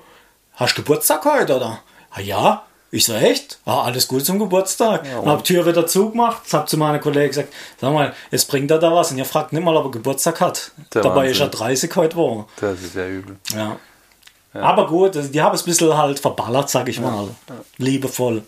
Hast 0.55 0.77
du 0.77 0.81
Geburtstag 0.81 1.25
heute, 1.25 1.55
oder? 1.57 1.79
Ah, 2.11 2.19
ja. 2.21 2.63
Ich 2.91 3.05
so, 3.05 3.13
echt? 3.13 3.57
Ah, 3.65 3.85
alles 3.85 4.07
gut 4.07 4.23
zum 4.23 4.37
Geburtstag. 4.37 5.03
Dann 5.03 5.25
hab 5.25 5.43
die 5.43 5.53
Tür 5.53 5.65
wieder 5.65 5.87
zugemacht, 5.87 6.41
hab 6.53 6.69
zu 6.69 6.77
meiner 6.77 6.99
Kollegin 6.99 7.29
gesagt, 7.29 7.51
sag 7.81 7.91
mal, 7.91 8.13
jetzt 8.29 8.47
bringt 8.47 8.69
er 8.69 8.77
da 8.77 8.93
was. 8.93 9.09
Und 9.09 9.17
ihr 9.17 9.25
fragt 9.25 9.51
nicht 9.51 9.63
mal, 9.63 9.75
ob 9.75 9.85
er 9.85 9.91
Geburtstag 9.91 10.39
hat. 10.41 10.71
Der 10.93 11.01
Dabei 11.01 11.25
ist 11.29 11.39
Wahnsinn. 11.39 11.59
er 11.59 11.67
30 11.67 11.95
heute 11.95 12.09
geworden. 12.09 12.45
Das 12.61 12.79
ist 12.81 12.95
ja 12.95 13.07
übel. 13.07 13.37
Ja. 13.55 13.77
Aber 14.53 14.85
gut, 14.85 15.17
also 15.17 15.27
die 15.29 15.41
haben 15.41 15.55
es 15.55 15.63
ein 15.63 15.65
bisschen 15.65 15.97
halt 15.97 16.19
verballert, 16.19 16.69
sag 16.69 16.87
ich 16.87 16.99
mal. 16.99 17.29
Liebevoll. 17.77 18.43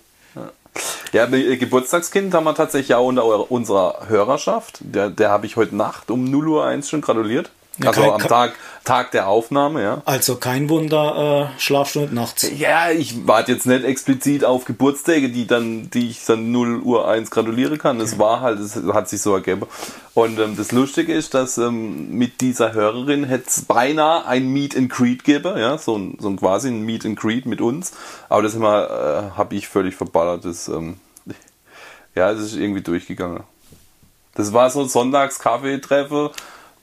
Ja, 1.14 1.26
Ge- 1.28 1.56
Geburtstagskind 1.58 2.34
haben 2.34 2.44
wir 2.44 2.56
tatsächlich 2.56 2.96
auch 2.96 3.08
unter 3.08 3.52
unserer 3.52 4.08
Hörerschaft. 4.08 4.80
Der, 4.82 5.10
der 5.10 5.30
habe 5.30 5.46
ich 5.46 5.56
heute 5.56 5.76
Nacht 5.76 6.12
um 6.12 6.24
0 6.26 6.48
Uhr 6.48 6.66
1 6.66 6.90
schon 6.90 7.02
gratuliert. 7.02 7.50
Ja, 7.80 7.90
also 7.90 8.02
kein- 8.02 8.12
am 8.12 8.20
Tag, 8.22 8.54
Tag 8.86 9.12
der 9.12 9.28
Aufnahme, 9.28 9.84
ja. 9.84 10.02
Also 10.06 10.36
kein 10.38 10.70
Wunder, 10.70 11.52
äh, 11.56 11.60
Schlafstunde 11.60 12.16
nachts. 12.16 12.50
Ja, 12.58 12.90
ich 12.92 13.28
warte 13.28 13.52
jetzt 13.52 13.66
nicht 13.66 13.84
explizit 13.84 14.46
auf 14.46 14.64
Geburtstage, 14.66 15.30
die 15.30 15.46
dann, 15.46 15.90
die 15.90 16.10
ich 16.10 16.24
dann 16.26 16.52
0 16.52 16.80
Uhr 16.82 17.08
1 17.08 17.32
gratulieren 17.32 17.78
kann. 17.78 18.00
Es 18.00 18.18
war 18.18 18.40
halt, 18.42 18.60
es 18.60 18.76
hat 18.94 19.10
sich 19.10 19.22
so 19.22 19.34
ergeben. 19.34 19.64
Und 20.14 20.40
ähm, 20.40 20.56
das 20.56 20.72
Lustige 20.72 21.14
ist, 21.14 21.34
dass 21.34 21.58
ähm, 21.58 22.12
mit 22.18 22.40
dieser 22.40 22.72
Hörerin 22.74 23.26
hätte 23.26 23.46
es 23.48 23.64
beinahe 23.64 24.26
ein 24.26 24.48
Meet 24.48 24.78
and 24.78 24.90
Greet 24.90 25.26
gegeben, 25.26 25.58
ja, 25.58 25.78
so 25.78 25.98
ein, 25.98 26.18
so 26.22 26.30
ein 26.30 26.38
quasi 26.38 26.70
ein 26.70 26.82
Meet 26.84 27.06
and 27.06 27.20
Greet 27.20 27.46
mit 27.46 27.60
uns. 27.60 27.92
Aber 28.30 28.42
das 28.44 28.54
immer 28.54 29.32
äh, 29.34 29.38
habe 29.38 29.56
ich 29.56 29.68
völlig 29.68 29.96
verballert. 29.96 30.46
Das, 30.46 30.70
ähm, 30.70 30.98
ja, 32.16 32.32
es 32.32 32.40
ist 32.40 32.56
irgendwie 32.56 32.82
durchgegangen. 32.82 33.44
Das 34.36 34.54
war 34.54 34.70
so 34.70 34.82
ein 34.82 34.90
Sonntags-Kaffeetreffen, 34.90 36.30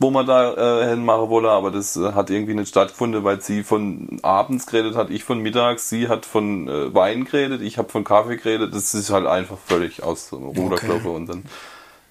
wo 0.03 0.11
man 0.11 0.27
da 0.27 0.83
äh, 0.83 0.89
hinmachen 0.91 1.31
wollte, 1.31 1.51
aber 1.51 1.71
das 1.71 1.97
äh, 1.97 2.13
hat 2.13 2.29
irgendwie 2.29 2.55
nicht 2.55 2.69
stattgefunden, 2.69 3.25
weil 3.25 3.41
sie 3.41 3.63
von 3.63 4.19
abends 4.23 4.67
geredet 4.67 4.97
hat, 4.97 5.11
ich 5.11 5.25
von 5.25 5.39
mittags, 5.39 5.89
sie 5.89 6.09
hat 6.09 6.27
von 6.27 6.69
äh, 6.69 6.95
Wein 6.95 7.25
geredet, 7.25 7.63
ich 7.63 7.79
habe 7.79 7.89
von 7.89 8.05
Kaffee 8.05 8.37
geredet. 8.37 8.75
Das 8.75 8.93
ist 8.95 9.11
halt 9.11 9.27
einfach 9.27 9.57
völlig 9.65 10.03
aus 10.03 10.29
dem 10.31 10.45
Ruder 10.45 10.75
Okay. 10.75 11.09
und 11.09 11.29
dann 11.29 11.45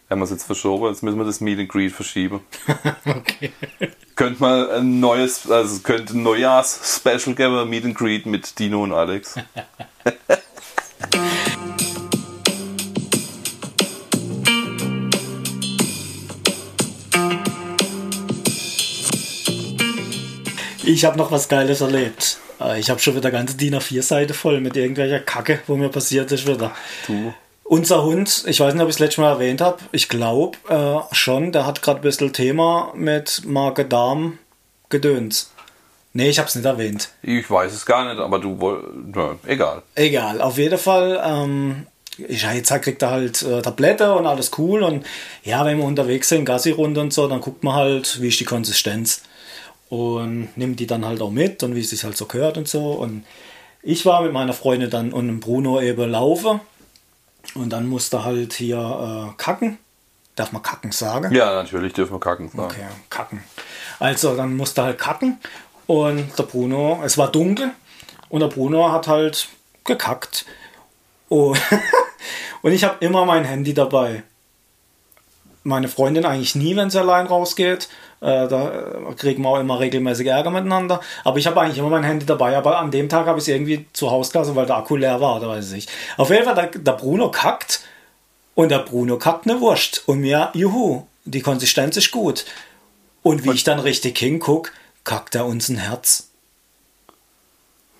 haben 0.09 0.19
wir 0.19 0.25
es 0.25 0.31
jetzt 0.31 0.45
verschoben. 0.45 0.87
Jetzt 0.87 1.03
müssen 1.03 1.17
wir 1.17 1.25
das 1.25 1.41
Meet 1.41 1.59
and 1.59 1.69
Greet 1.69 1.91
verschieben. 1.91 2.39
Okay. 3.05 3.51
Könnte 4.15 4.41
mal 4.41 4.69
ein 4.71 4.99
neues, 4.99 5.49
also 5.49 5.81
könnte 5.81 6.15
ein 6.15 6.23
Neujahrs-Special 6.23 7.35
geben, 7.35 7.69
Meet 7.69 7.85
and 7.85 7.95
Greet 7.95 8.25
mit 8.25 8.59
Dino 8.59 8.83
und 8.83 8.93
Alex. 8.93 9.35
Ich 20.83 21.05
habe 21.05 21.17
noch 21.17 21.31
was 21.31 21.47
Geiles 21.47 21.81
erlebt. 21.81 22.37
Äh, 22.59 22.79
Ich 22.79 22.89
habe 22.89 22.99
schon 22.99 23.15
wieder 23.15 23.31
ganze 23.31 23.55
DIN 23.57 23.75
A4-Seite 23.75 24.33
voll 24.33 24.59
mit 24.61 24.75
irgendwelcher 24.75 25.19
Kacke, 25.19 25.59
wo 25.67 25.75
mir 25.75 25.89
passiert 25.89 26.31
ist 26.31 26.47
wieder. 26.47 26.71
Du. 27.07 27.33
Unser 27.63 28.03
Hund, 28.03 28.43
ich 28.47 28.59
weiß 28.59 28.73
nicht, 28.73 28.83
ob 28.83 28.89
ich 28.89 28.95
es 28.95 28.99
letztes 28.99 29.19
Mal 29.19 29.29
erwähnt 29.31 29.61
habe, 29.61 29.77
ich 29.93 30.09
glaube 30.09 30.57
äh, 30.67 31.15
schon, 31.15 31.53
der 31.53 31.65
hat 31.65 31.81
gerade 31.81 31.99
ein 31.99 32.03
bisschen 32.03 32.33
Thema 32.33 32.91
mit 32.95 33.43
Marke-Darm 33.45 34.39
gedöns. 34.89 35.51
Nee, 36.13 36.29
ich 36.29 36.39
habe 36.39 36.49
es 36.49 36.55
nicht 36.55 36.65
erwähnt. 36.65 37.09
Ich 37.21 37.49
weiß 37.49 37.71
es 37.71 37.85
gar 37.85 38.11
nicht, 38.11 38.19
aber 38.21 38.39
du 38.39 38.59
wolltest, 38.59 39.45
egal. 39.47 39.83
Egal, 39.95 40.41
auf 40.41 40.57
jeden 40.57 40.77
Fall. 40.77 41.21
Ähm, 41.23 41.87
ich, 42.17 42.43
jetzt 42.43 42.73
kriegt 42.81 43.01
er 43.01 43.11
halt 43.11 43.41
äh, 43.43 43.61
Tablette 43.61 44.13
und 44.15 44.27
alles 44.27 44.51
cool. 44.57 44.83
Und 44.83 45.05
ja, 45.43 45.63
wenn 45.63 45.77
wir 45.77 45.85
unterwegs 45.85 46.27
sind, 46.27 46.43
Gassi-Runde 46.43 46.99
und 46.99 47.13
so, 47.13 47.29
dann 47.29 47.39
guckt 47.39 47.63
man 47.63 47.75
halt, 47.75 48.21
wie 48.21 48.27
ist 48.27 48.39
die 48.41 48.45
Konsistenz. 48.45 49.21
Und 49.91 50.55
nimmt 50.55 50.79
die 50.79 50.87
dann 50.87 51.03
halt 51.03 51.21
auch 51.21 51.31
mit 51.31 51.63
und 51.63 51.75
wie 51.75 51.81
es 51.81 51.89
sich 51.89 52.05
halt 52.05 52.15
so 52.15 52.25
gehört 52.25 52.57
und 52.57 52.65
so. 52.65 52.93
Und 52.93 53.25
ich 53.83 54.05
war 54.05 54.21
mit 54.21 54.31
meiner 54.31 54.53
Freundin 54.53 54.89
dann 54.89 55.11
und 55.11 55.41
Bruno 55.41 55.81
eben 55.81 56.09
laufen. 56.09 56.61
Und 57.55 57.71
dann 57.73 57.87
musste 57.87 58.23
halt 58.23 58.53
hier 58.53 58.77
äh, 58.77 59.35
kacken. 59.35 59.79
Darf 60.35 60.53
man 60.53 60.61
kacken 60.61 60.93
sagen? 60.93 61.35
Ja, 61.35 61.53
natürlich 61.53 61.91
dürfen 61.91 62.13
wir 62.13 62.21
kacken 62.21 62.47
sagen. 62.47 62.63
Okay, 62.63 62.85
kacken. 63.09 63.43
Also 63.99 64.35
dann 64.37 64.55
musste 64.55 64.83
halt 64.83 64.97
kacken 64.97 65.39
und 65.87 66.39
der 66.39 66.43
Bruno, 66.43 67.01
es 67.03 67.17
war 67.17 67.29
dunkel 67.29 67.71
und 68.29 68.39
der 68.39 68.47
Bruno 68.47 68.93
hat 68.93 69.09
halt 69.09 69.49
gekackt. 69.83 70.45
Oh. 71.27 71.53
und 72.61 72.71
ich 72.71 72.85
habe 72.85 73.03
immer 73.03 73.25
mein 73.25 73.43
Handy 73.43 73.73
dabei. 73.73 74.23
Meine 75.63 75.89
Freundin 75.89 76.25
eigentlich 76.25 76.55
nie, 76.55 76.77
wenn 76.77 76.89
sie 76.89 76.99
allein 76.99 77.27
rausgeht. 77.27 77.89
Äh, 78.21 78.47
da 78.47 78.69
äh, 78.69 79.15
kriegen 79.15 79.41
wir 79.41 79.49
auch 79.49 79.59
immer 79.59 79.79
regelmäßig 79.79 80.27
Ärger 80.27 80.51
miteinander. 80.51 81.01
Aber 81.23 81.37
ich 81.37 81.47
habe 81.47 81.59
eigentlich 81.59 81.79
immer 81.79 81.89
mein 81.89 82.03
Handy 82.03 82.25
dabei. 82.25 82.55
Aber 82.55 82.77
an 82.77 82.91
dem 82.91 83.09
Tag 83.09 83.25
habe 83.25 83.39
ich 83.39 83.45
es 83.45 83.47
irgendwie 83.47 83.87
zu 83.93 84.11
Hause 84.11 84.31
gelassen, 84.31 84.55
weil 84.55 84.67
der 84.67 84.77
Akku 84.77 84.95
leer 84.95 85.19
war, 85.19 85.37
oder 85.37 85.49
weiß 85.49 85.71
ich. 85.73 85.87
Auf 86.17 86.29
jeden 86.29 86.45
Fall, 86.45 86.55
der, 86.55 86.67
der 86.67 86.91
Bruno 86.93 87.31
kackt 87.31 87.81
und 88.53 88.69
der 88.69 88.79
Bruno 88.79 89.17
kackt 89.17 89.47
eine 89.49 89.59
Wurst. 89.59 90.03
Und 90.07 90.19
mir, 90.21 90.51
juhu, 90.53 91.03
die 91.25 91.41
Konsistenz 91.41 91.97
ist 91.97 92.11
gut. 92.11 92.45
Und 93.23 93.43
wie 93.43 93.51
ich 93.51 93.63
dann 93.63 93.79
richtig 93.79 94.17
hinguck, 94.19 94.71
kackt 95.03 95.33
er 95.35 95.45
uns 95.47 95.69
ein 95.69 95.77
Herz. 95.77 96.29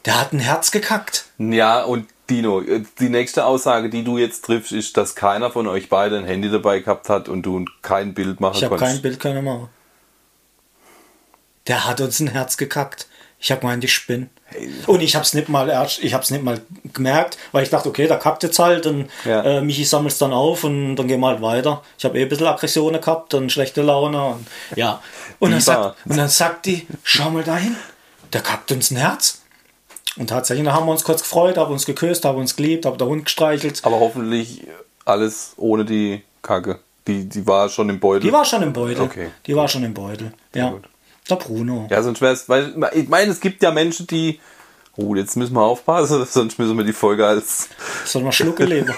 Der 0.06 0.20
hat 0.20 0.34
ein 0.34 0.40
Herz 0.40 0.72
gekackt. 0.72 1.26
Ja, 1.38 1.84
und 1.84 2.08
Dino, 2.30 2.62
äh, 2.62 2.84
die 3.00 3.10
nächste 3.10 3.46
Aussage, 3.46 3.90
die 3.90 4.04
du 4.04 4.18
jetzt 4.18 4.46
triffst, 4.46 4.72
ist, 4.72 4.98
dass 4.98 5.16
keiner 5.16 5.52
von 5.52 5.68
euch 5.68 5.90
beide 5.90 6.18
ein 6.18 6.26
Handy 6.26 6.50
dabei 6.50 6.80
gehabt 6.80 7.10
hat 7.10 7.28
und 7.28 7.42
du 7.44 7.66
kein 7.82 8.14
Bild 8.14 8.40
machen 8.40 8.58
Ich 8.58 8.64
habe 8.64 8.78
konntest. 8.78 8.94
kein 8.94 9.02
Bild 9.02 9.20
können 9.20 9.44
machen. 9.44 9.70
Der 11.68 11.86
hat 11.88 12.02
uns 12.02 12.20
ein 12.20 12.28
Herz 12.28 12.58
gekackt. 12.58 13.08
Ich 13.40 13.52
hab 13.52 13.62
gemeint, 13.62 13.84
ich 13.84 13.94
spinne. 13.94 14.30
Und 14.86 15.02
ich 15.02 15.16
hab's 15.16 15.34
nicht 15.34 15.50
mal 15.50 15.70
erst, 15.70 16.00
ich 16.04 16.14
hab's 16.14 16.30
nicht 16.30 16.44
mal 16.44 16.62
gemerkt, 16.94 17.38
weil 17.54 17.64
ich 17.64 17.70
dachte, 17.70 17.90
okay, 17.90 18.06
da 18.08 18.18
kackt 18.18 18.44
jetzt 18.44 18.60
halt 18.60 18.86
und 18.86 19.10
Ja. 19.26 19.42
äh, 19.44 19.62
Michi 19.62 19.84
sammelt's 19.86 20.18
dann 20.20 20.34
auf 20.34 20.64
und 20.64 20.96
dann 20.98 21.08
gehen 21.08 21.20
wir 21.22 21.28
halt 21.28 21.42
weiter. 21.42 21.82
Ich 21.98 22.06
habe 22.06 22.20
eh 22.20 22.24
ein 22.24 22.30
bisschen 22.30 22.46
Aggressionen 22.48 23.00
gehabt 23.02 23.34
und 23.34 23.52
schlechte 23.52 23.82
Laune 23.82 24.24
und 24.24 24.48
ja. 24.76 25.02
Und 25.40 25.52
dann, 25.52 25.62
sagt, 25.62 25.96
und 26.06 26.18
dann 26.18 26.28
sagt 26.30 26.66
die, 26.68 26.86
schau 27.04 27.32
mal 27.32 27.44
dahin, 27.44 27.76
der 28.34 28.42
kackt 28.42 28.72
uns 28.72 28.92
ein 28.92 28.98
Herz. 28.98 29.42
Und 30.18 30.28
tatsächlich, 30.30 30.66
da 30.68 30.74
haben 30.74 30.86
wir 30.86 30.92
uns 30.92 31.04
kurz 31.04 31.22
gefreut, 31.22 31.58
haben 31.58 31.72
uns 31.72 31.86
geküsst, 31.86 32.26
haben 32.26 32.38
uns 32.38 32.56
geliebt, 32.56 32.86
haben 32.86 32.98
der 32.98 33.08
Hund 33.08 33.26
gestreichelt. 33.26 33.80
Aber 33.84 34.00
hoffentlich 34.02 34.68
alles 35.06 35.54
ohne 35.58 35.86
die 35.86 36.22
Kacke. 36.42 36.80
Die, 37.08 37.28
die 37.28 37.48
war 37.48 37.70
schon 37.70 37.90
im 37.90 38.00
Beutel. 38.00 38.28
Die 38.28 38.34
war 38.34 38.46
schon 38.46 38.62
im 38.62 38.74
Beutel. 38.74 39.02
Okay. 39.02 39.30
Die 39.48 39.56
war 39.56 39.68
schon 39.68 39.84
im 39.84 39.94
Beutel. 39.94 40.34
Ja. 40.54 40.70
gut. 40.70 40.84
Der 41.30 41.36
Bruno. 41.36 41.88
ja, 41.90 42.02
sonst 42.04 42.22
wäre 42.22 42.34
es, 42.34 42.50
weil 42.50 42.74
ich 42.94 43.08
meine, 43.08 43.32
es 43.32 43.40
gibt 43.40 43.64
ja 43.64 43.72
Menschen, 43.72 44.08
die. 44.08 44.40
Oh, 44.98 45.16
jetzt 45.16 45.38
müssen 45.38 45.54
wir 45.54 45.62
aufpassen, 45.62 46.26
sonst 46.30 46.60
müssen 46.60 46.78
wir 46.78 46.84
die 46.84 46.94
Folge 46.94 47.26
als. 47.26 47.70
Soll 48.06 48.24
man 48.24 48.32
schlucken 48.32 48.68
lieber. 48.68 48.94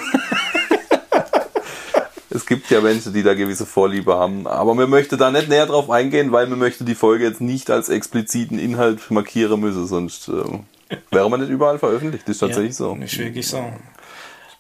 Es 2.30 2.48
gibt 2.48 2.72
ja 2.72 2.82
Menschen, 2.82 3.14
die 3.14 3.22
da 3.22 3.36
gewisse 3.36 3.68
Vorliebe 3.68 4.16
haben. 4.16 4.48
Aber 4.48 4.74
man 4.74 4.90
möchte 4.90 5.18
da 5.18 5.30
nicht 5.30 5.50
näher 5.50 5.68
drauf 5.68 5.92
eingehen, 5.92 6.32
weil 6.32 6.48
man 6.48 6.58
möchte 6.58 6.84
die 6.84 6.96
Folge 6.96 7.26
jetzt 7.26 7.42
nicht 7.42 7.70
als 7.70 7.90
expliziten 7.90 8.58
Inhalt 8.58 9.12
markieren 9.12 9.60
müssen, 9.60 9.86
sonst 9.86 10.30
ähm, 10.30 10.66
wäre 11.12 11.30
man 11.30 11.42
nicht 11.42 11.50
überall 11.50 11.78
veröffentlicht. 11.78 12.28
Das 12.28 12.38
ist 12.38 12.40
tatsächlich 12.40 12.72
ja, 12.72 12.78
so. 12.78 12.96
Nicht 12.96 13.20
wirklich 13.20 13.48
so. 13.48 13.64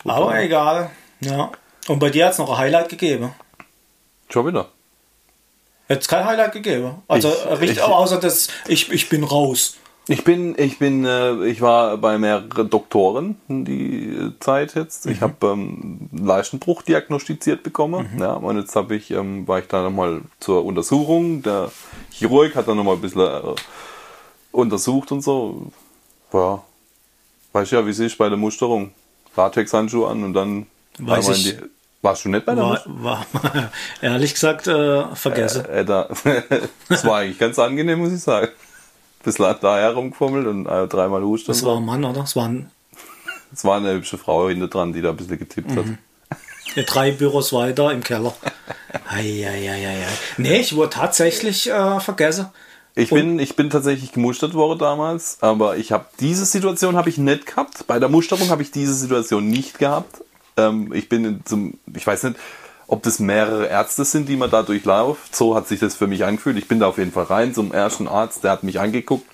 Aber 0.06 0.40
egal. 0.40 0.92
Ja. 1.22 1.52
Und 1.88 1.98
bei 2.00 2.12
dir 2.12 2.26
hat 2.26 2.34
es 2.34 2.38
noch 2.38 2.52
ein 2.52 2.58
Highlight 2.58 2.90
gegeben. 2.90 3.34
Schon 4.30 4.46
wieder. 4.46 4.70
Jetzt 5.94 6.08
kein 6.08 6.26
Highlight 6.26 6.52
gegeben. 6.54 6.96
Also 7.08 7.30
Ich- 7.30 7.60
richtig, 7.62 7.78
ich- 7.78 7.84
außer 7.84 8.20
das, 8.20 8.48
ich, 8.68 8.92
ich 8.92 9.10
bin 9.10 9.24
raus. 9.24 9.78
Ich 10.10 10.26
bin, 10.26 10.54
ich 10.58 10.80
bin, 10.80 11.06
äh, 11.06 11.46
ich 11.46 11.62
war 11.62 11.96
bei 11.98 12.18
mehreren 12.18 12.70
Doktoren 12.70 13.38
die 13.48 14.10
äh, 14.10 14.32
Zeit 14.42 14.76
jetzt. 14.76 15.06
Ich 15.06 15.22
habe 15.22 15.36
ähm, 15.48 16.10
Leichenbruch 16.12 16.82
diagnostiziert 16.82 17.64
bekommen. 17.64 18.10
Ja, 18.20 18.34
und 18.34 18.58
jetzt 18.60 18.76
habe 18.76 18.96
ich, 18.98 19.12
ähm, 19.12 19.48
war 19.48 19.60
ich 19.60 19.68
da 19.68 19.82
nochmal 19.82 20.20
zur 20.42 20.66
Untersuchung. 20.66 21.42
Der 21.42 21.72
Chirurg 22.12 22.54
hat 22.56 22.68
dann 22.68 22.76
nochmal 22.76 22.96
ein 22.96 23.02
bisschen 23.02 23.22
äh, 23.22 23.56
untersucht 24.52 25.12
und 25.14 25.22
so. 25.22 25.68
Ja, 26.34 26.62
weißt 27.54 27.72
ja, 27.72 27.86
wie 27.86 27.92
es 27.92 28.00
ist 28.00 28.18
bei 28.18 28.28
der 28.28 28.38
Musterung. 28.38 28.92
Latexhandschuhe 29.38 30.10
an 30.10 30.24
und 30.26 30.34
dann 30.34 30.66
Weiß 31.00 31.30
ich. 31.30 31.44
die, 31.58 31.58
warst 32.04 32.26
du 32.26 32.30
nicht 32.30 32.46
bei 32.46 32.54
der 32.54 32.64
War, 32.64 32.82
war 32.86 33.26
ehrlich 34.02 34.34
gesagt 34.34 34.68
äh, 34.68 35.16
vergessen. 35.16 35.66
Äh, 35.66 35.86
da, 35.86 36.10
das 36.90 37.06
war 37.06 37.20
eigentlich 37.20 37.40
ganz 37.40 37.58
angenehm, 37.58 38.00
muss 38.00 38.14
ich 38.14 38.22
sagen. 38.22 38.50
Bisschen 39.24 39.56
da 39.62 39.78
herumgefummelt 39.78 40.46
und 40.48 40.66
äh, 40.66 40.88
dreimal 40.88 41.24
husten. 41.24 41.48
das 41.48 41.64
war 41.64 41.78
ein 41.78 41.86
Mann, 41.86 42.04
oder? 42.04 42.22
Das 42.22 42.36
Es 43.54 43.64
war 43.64 43.78
eine 43.78 43.94
hübsche 43.94 44.18
Frau 44.18 44.50
hinter 44.50 44.68
dran, 44.68 44.92
die 44.92 45.02
da 45.02 45.12
ein 45.12 45.16
bisschen 45.16 45.40
getippt 45.40 45.72
hat. 45.72 45.86
äh, 46.76 46.84
drei 46.84 47.12
Büros 47.12 47.54
weiter 47.54 47.92
im 47.94 48.04
Keller. 48.04 48.34
Eieieiei. 49.08 50.06
Nee, 50.38 50.60
ich 50.60 50.76
wurde 50.76 50.90
tatsächlich 50.90 51.70
äh, 51.70 52.00
vergessen. 52.02 52.48
Ich 52.96 53.10
bin, 53.10 53.40
ich 53.40 53.56
bin 53.56 53.70
tatsächlich 53.70 54.12
gemustert 54.12 54.54
worden 54.54 54.78
damals, 54.78 55.38
aber 55.42 55.78
ich 55.78 55.92
habe 55.92 56.06
diese 56.20 56.46
Situation 56.46 56.96
habe 56.96 57.10
ich 57.10 57.18
nicht 57.18 57.48
gehabt. 57.48 57.88
Bei 57.88 57.98
der 57.98 58.10
Musterung 58.10 58.50
habe 58.50 58.62
ich 58.62 58.70
diese 58.72 58.94
Situation 58.94 59.48
nicht 59.48 59.80
gehabt. 59.80 60.22
Ähm, 60.58 60.92
ich 60.94 61.10
bin 61.10 61.26
in 61.26 61.46
zum, 61.46 61.80
ich 61.94 62.06
weiß 62.06 62.24
nicht, 62.24 62.38
ob 62.88 63.04
das 63.04 63.20
mehrere 63.20 63.68
Ärzte 63.68 64.06
sind, 64.06 64.30
die 64.30 64.36
man 64.36 64.52
da 64.52 64.64
durchlauft. 64.64 65.36
So 65.36 65.56
hat 65.56 65.68
sich 65.68 65.80
das 65.80 65.96
für 65.96 66.08
mich 66.08 66.26
angefühlt. 66.26 66.58
Ich 66.58 66.68
bin 66.68 66.80
da 66.80 66.88
auf 66.88 66.98
jeden 66.98 67.12
Fall 67.12 67.26
rein 67.26 67.54
zum 67.54 67.74
ersten 67.74 68.08
Arzt, 68.08 68.44
der 68.44 68.52
hat 68.52 68.64
mich 68.64 68.80
angeguckt. 68.80 69.26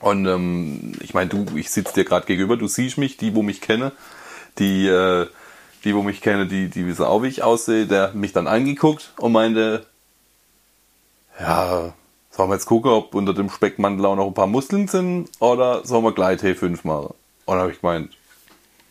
Und 0.00 0.26
ähm, 0.26 0.92
ich 1.00 1.14
meine, 1.14 1.30
du, 1.30 1.46
ich 1.56 1.70
sitze 1.70 1.94
dir 1.94 2.04
gerade 2.04 2.26
gegenüber, 2.26 2.56
du 2.56 2.68
siehst 2.68 2.98
mich, 2.98 3.16
die, 3.16 3.34
wo 3.34 3.42
mich 3.42 3.60
kenne, 3.60 3.92
die, 4.58 4.86
äh, 4.86 5.26
die, 5.84 5.94
wo 5.94 6.02
mich 6.02 6.20
kenne, 6.20 6.46
die, 6.46 6.68
die 6.68 6.86
wissen 6.86 7.04
auch, 7.04 7.22
wie 7.22 7.28
ich 7.28 7.42
aussehe, 7.42 7.86
der 7.86 8.02
hat 8.02 8.14
mich 8.14 8.32
dann 8.32 8.46
angeguckt 8.46 9.12
und 9.18 9.32
meinte, 9.32 9.86
ja, 11.40 11.94
sollen 12.30 12.50
wir 12.50 12.54
jetzt 12.54 12.66
gucken, 12.66 12.90
ob 12.90 13.14
unter 13.14 13.32
dem 13.32 13.48
Speckmantel 13.48 14.04
auch 14.04 14.16
noch 14.16 14.26
ein 14.26 14.34
paar 14.34 14.46
Muskeln 14.46 14.88
sind 14.88 15.30
oder 15.38 15.86
sollen 15.86 16.04
wir 16.04 16.12
gleich 16.12 16.40
T5 16.40 16.80
machen? 16.86 17.14
Und 17.46 17.58
habe 17.58 17.72
ich 17.72 17.80
gemeint, 17.80 18.10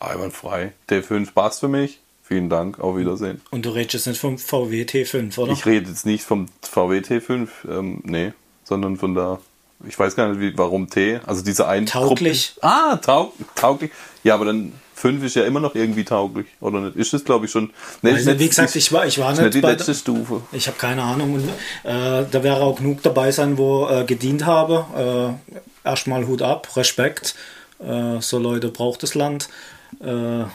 einwandfrei, 0.07 0.73
T5 0.89 1.33
passt 1.33 1.59
für 1.59 1.67
mich, 1.67 1.99
vielen 2.23 2.49
Dank, 2.49 2.79
auf 2.79 2.97
Wiedersehen. 2.97 3.41
Und 3.51 3.65
du 3.65 3.69
redest 3.69 3.93
jetzt 3.93 4.07
nicht 4.07 4.19
vom 4.19 4.37
VW 4.37 4.83
T5, 4.83 5.37
oder? 5.37 5.51
Ich 5.51 5.65
rede 5.65 5.89
jetzt 5.89 6.05
nicht 6.05 6.23
vom 6.23 6.47
VW 6.61 6.99
T5, 6.99 7.47
ähm, 7.69 8.01
nee, 8.03 8.33
sondern 8.63 8.97
von 8.97 9.13
der, 9.15 9.39
ich 9.87 9.97
weiß 9.97 10.15
gar 10.15 10.29
nicht, 10.29 10.39
wie, 10.39 10.57
warum 10.57 10.89
T, 10.89 11.19
also 11.25 11.43
diese 11.43 11.67
ein 11.67 11.85
Tauglich. 11.85 12.55
Ah, 12.61 12.97
taug, 12.97 13.33
tauglich. 13.55 13.91
Ja, 14.23 14.35
aber 14.35 14.45
dann 14.45 14.73
5 14.95 15.23
ist 15.23 15.35
ja 15.35 15.43
immer 15.43 15.59
noch 15.59 15.75
irgendwie 15.75 16.05
tauglich, 16.05 16.47
oder 16.61 16.79
nicht? 16.79 16.95
Ist 16.95 17.13
das, 17.13 17.23
glaube 17.23 17.45
ich, 17.45 17.51
schon. 17.51 17.71
Nee, 18.01 18.11
Also, 18.11 18.31
ist 18.31 18.39
wie 18.39 18.47
gesagt, 18.47 18.75
ich 18.75 18.91
war, 18.91 19.05
ich 19.05 19.19
war 19.19 19.31
nicht 19.31 19.41
nicht 19.41 19.53
die 19.55 19.61
letzte 19.61 19.93
Stufe. 19.93 20.41
Ich 20.53 20.67
habe 20.67 20.77
keine 20.77 21.03
Ahnung. 21.03 21.33
Und, 21.35 21.49
äh, 21.83 22.25
da 22.31 22.43
wäre 22.43 22.61
auch 22.61 22.77
genug 22.77 23.03
dabei 23.03 23.31
sein, 23.31 23.57
wo 23.57 23.87
äh, 23.87 24.05
gedient 24.05 24.45
habe. 24.45 25.37
Äh, 25.85 25.87
erstmal 25.87 26.25
Hut 26.25 26.41
ab, 26.41 26.75
Respekt. 26.77 27.35
Äh, 27.79 28.21
so 28.21 28.39
Leute 28.39 28.69
braucht 28.69 29.03
das 29.03 29.15
Land. 29.15 29.49
Äh, 30.03 30.45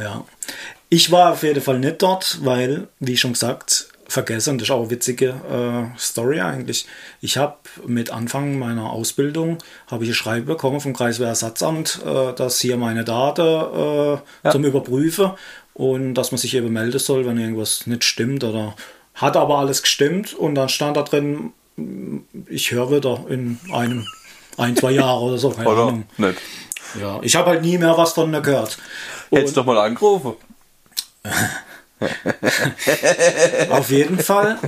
ja. 0.00 0.24
Ich 0.88 1.10
war 1.10 1.32
auf 1.32 1.42
jeden 1.42 1.62
Fall 1.62 1.78
nicht 1.78 2.02
dort, 2.02 2.38
weil, 2.42 2.88
wie 3.00 3.16
schon 3.16 3.32
gesagt, 3.32 3.88
vergessen, 4.06 4.58
das 4.58 4.68
ist 4.68 4.70
auch 4.72 4.80
eine 4.80 4.90
witzige 4.90 5.30
äh, 5.30 5.98
Story 5.98 6.40
eigentlich. 6.40 6.86
Ich 7.20 7.36
habe 7.36 7.56
mit 7.86 8.10
Anfang 8.10 8.58
meiner 8.58 8.90
Ausbildung 8.90 9.58
habe 9.90 10.04
ich 10.04 10.10
ein 10.10 10.14
Schreiben 10.14 10.46
bekommen 10.46 10.80
vom 10.80 10.92
Kreiswehrersatzamt, 10.92 12.00
äh, 12.04 12.32
dass 12.34 12.60
hier 12.60 12.76
meine 12.76 13.04
Daten 13.04 14.20
äh, 14.44 14.50
zum 14.50 14.64
Überprüfen 14.64 15.32
und 15.74 16.14
dass 16.14 16.30
man 16.30 16.38
sich 16.38 16.54
eben 16.54 16.72
melden 16.72 16.98
soll, 16.98 17.26
wenn 17.26 17.38
irgendwas 17.38 17.86
nicht 17.86 18.04
stimmt 18.04 18.44
oder 18.44 18.76
hat 19.14 19.36
aber 19.36 19.58
alles 19.58 19.82
gestimmt 19.82 20.34
und 20.34 20.54
dann 20.54 20.68
stand 20.68 20.96
da 20.96 21.02
drin, 21.02 21.52
ich 22.48 22.70
höre 22.72 22.90
wieder 22.90 23.24
in 23.28 23.58
einem, 23.72 24.04
ein, 24.56 24.76
zwei 24.76 24.92
Jahre 24.92 25.20
oder 25.20 25.38
so, 25.38 25.50
keine 25.50 25.68
Oder 25.68 25.82
Ahnung. 25.82 26.04
nicht? 26.16 26.38
Ja, 27.00 27.20
ich 27.22 27.36
habe 27.36 27.50
halt 27.50 27.62
nie 27.62 27.78
mehr 27.78 27.96
was 27.96 28.12
von 28.12 28.30
der 28.32 28.40
gehört. 28.40 28.78
Hättest 29.30 29.56
doch 29.56 29.64
mal 29.66 29.78
angerufen. 29.78 30.34
Auf 33.70 33.90
jeden 33.90 34.18
Fall 34.18 34.58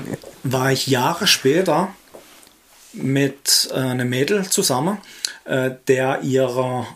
war 0.42 0.72
ich 0.72 0.86
Jahre 0.86 1.26
später 1.26 1.88
mit 2.92 3.68
äh, 3.72 3.76
einem 3.78 4.08
Mädel 4.08 4.48
zusammen, 4.48 4.98
äh, 5.44 5.70
der 5.88 6.22
ihrer 6.22 6.86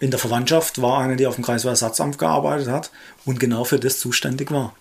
in 0.00 0.10
der 0.10 0.20
Verwandtschaft 0.20 0.80
war 0.80 1.00
eine, 1.00 1.16
die 1.16 1.26
auf 1.26 1.34
dem 1.34 1.44
Kreiswehrersatzamt 1.44 2.18
gearbeitet 2.18 2.68
hat 2.68 2.90
und 3.24 3.40
genau 3.40 3.64
für 3.64 3.80
das 3.80 3.98
zuständig 3.98 4.50
war. 4.52 4.74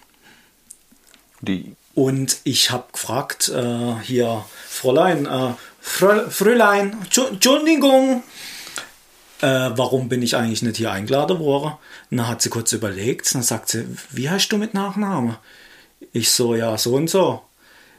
Die, 1.41 1.75
Und 1.95 2.37
ich 2.43 2.69
habe 2.71 2.85
gefragt, 2.91 3.49
äh, 3.49 3.95
hier, 4.03 4.45
Fräulein, 4.67 5.25
äh, 5.25 5.53
Frö 5.81 6.29
Frölein, 6.29 6.95
Tschu- 7.09 7.29
Entschuldigung, 7.29 8.23
äh, 9.41 9.71
warum 9.75 10.09
bin 10.09 10.21
ich 10.21 10.35
eigentlich 10.35 10.61
nicht 10.61 10.77
hier 10.77 10.91
eingeladen 10.91 11.39
worden? 11.39 11.73
Und 12.09 12.17
dann 12.17 12.27
hat 12.27 12.41
sie 12.41 12.49
kurz 12.49 12.71
überlegt, 12.73 13.33
dann 13.35 13.43
sagt 13.43 13.69
sie, 13.69 13.85
wie 14.11 14.29
heißt 14.29 14.51
du 14.51 14.57
mit 14.57 14.73
Nachname? 14.73 15.37
Ich 16.11 16.31
so, 16.31 16.55
ja, 16.55 16.77
so 16.77 16.95
und 16.95 17.09
so. 17.09 17.41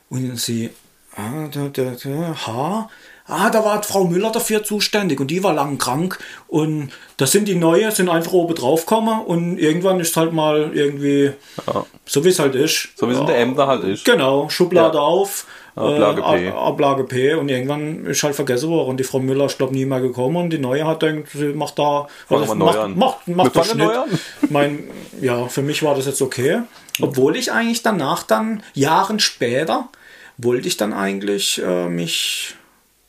Und 0.09 0.39
sie, 0.39 0.71
ah, 1.17 1.49
da, 1.53 1.69
da, 1.69 1.93
da, 2.03 2.47
H. 2.47 2.91
Ah, 3.29 3.51
da 3.51 3.65
war 3.65 3.83
Frau 3.83 4.05
Müller 4.05 4.33
dafür 4.33 4.65
zuständig 4.65 5.21
und 5.21 5.31
die 5.31 5.45
war 5.45 5.53
lang 5.53 5.77
krank 5.79 6.19
und 6.47 6.91
da 7.19 7.27
sind 7.27 7.47
die 7.47 7.55
Neue, 7.57 7.91
sind 7.93 8.09
einfach 8.09 8.33
oben 8.33 8.55
drauf 8.55 8.87
gekommen 8.87 9.21
und 9.21 9.59
irgendwann 9.59 10.01
ist 10.01 10.17
halt 10.17 10.33
mal 10.33 10.71
irgendwie, 10.73 11.33
ja, 11.67 11.85
so 12.07 12.25
wie 12.25 12.29
es 12.31 12.39
halt 12.39 12.55
ist. 12.55 12.89
so 12.97 13.07
wie 13.09 13.13
es 13.13 13.19
in 13.21 13.27
der 13.27 13.39
Ämter 13.39 13.67
halt 13.67 13.85
ist. 13.85 14.05
Genau, 14.05 14.49
Schublade 14.49 14.97
Ja. 14.97 15.03
auf. 15.05 15.47
Ablage 15.77 16.23
äh, 16.23 16.39
P. 16.39 16.49
Ab- 16.49 16.57
Ablage 16.57 17.05
P 17.05 17.35
und 17.35 17.49
irgendwann 17.51 18.05
ist 18.07 18.23
halt 18.25 18.35
vergessen 18.35 18.69
worden. 18.69 18.97
Die 18.97 19.05
Frau 19.05 19.21
Müller 19.21 19.45
ist, 19.45 19.59
glaube 19.59 19.75
nie 19.75 19.85
mehr 19.85 20.01
gekommen 20.01 20.37
und 20.37 20.51
die 20.51 20.59
Neue 20.59 20.85
hat 20.85 21.03
denkt, 21.03 21.29
sie 21.33 21.53
macht 21.53 21.79
da. 21.79 22.09
Also 22.29 22.55
macht, 22.57 22.97
macht, 22.97 23.29
macht 23.29 23.55
das 23.55 23.75
neu 23.77 23.93
Schnitt. 24.09 24.21
Mein, 24.51 24.85
ja, 25.21 25.47
für 25.47 25.63
mich 25.63 25.85
war 25.85 25.95
das 25.95 26.07
jetzt 26.07 26.21
okay. 26.21 26.63
Obwohl 27.01 27.37
ich 27.37 27.53
eigentlich 27.53 27.83
danach 27.85 28.25
dann, 28.25 28.63
Jahren 28.75 29.21
später, 29.21 29.89
wollte 30.37 30.67
ich 30.67 30.77
dann 30.79 30.93
eigentlich 30.93 31.63
äh, 31.65 31.89
mich 31.89 32.57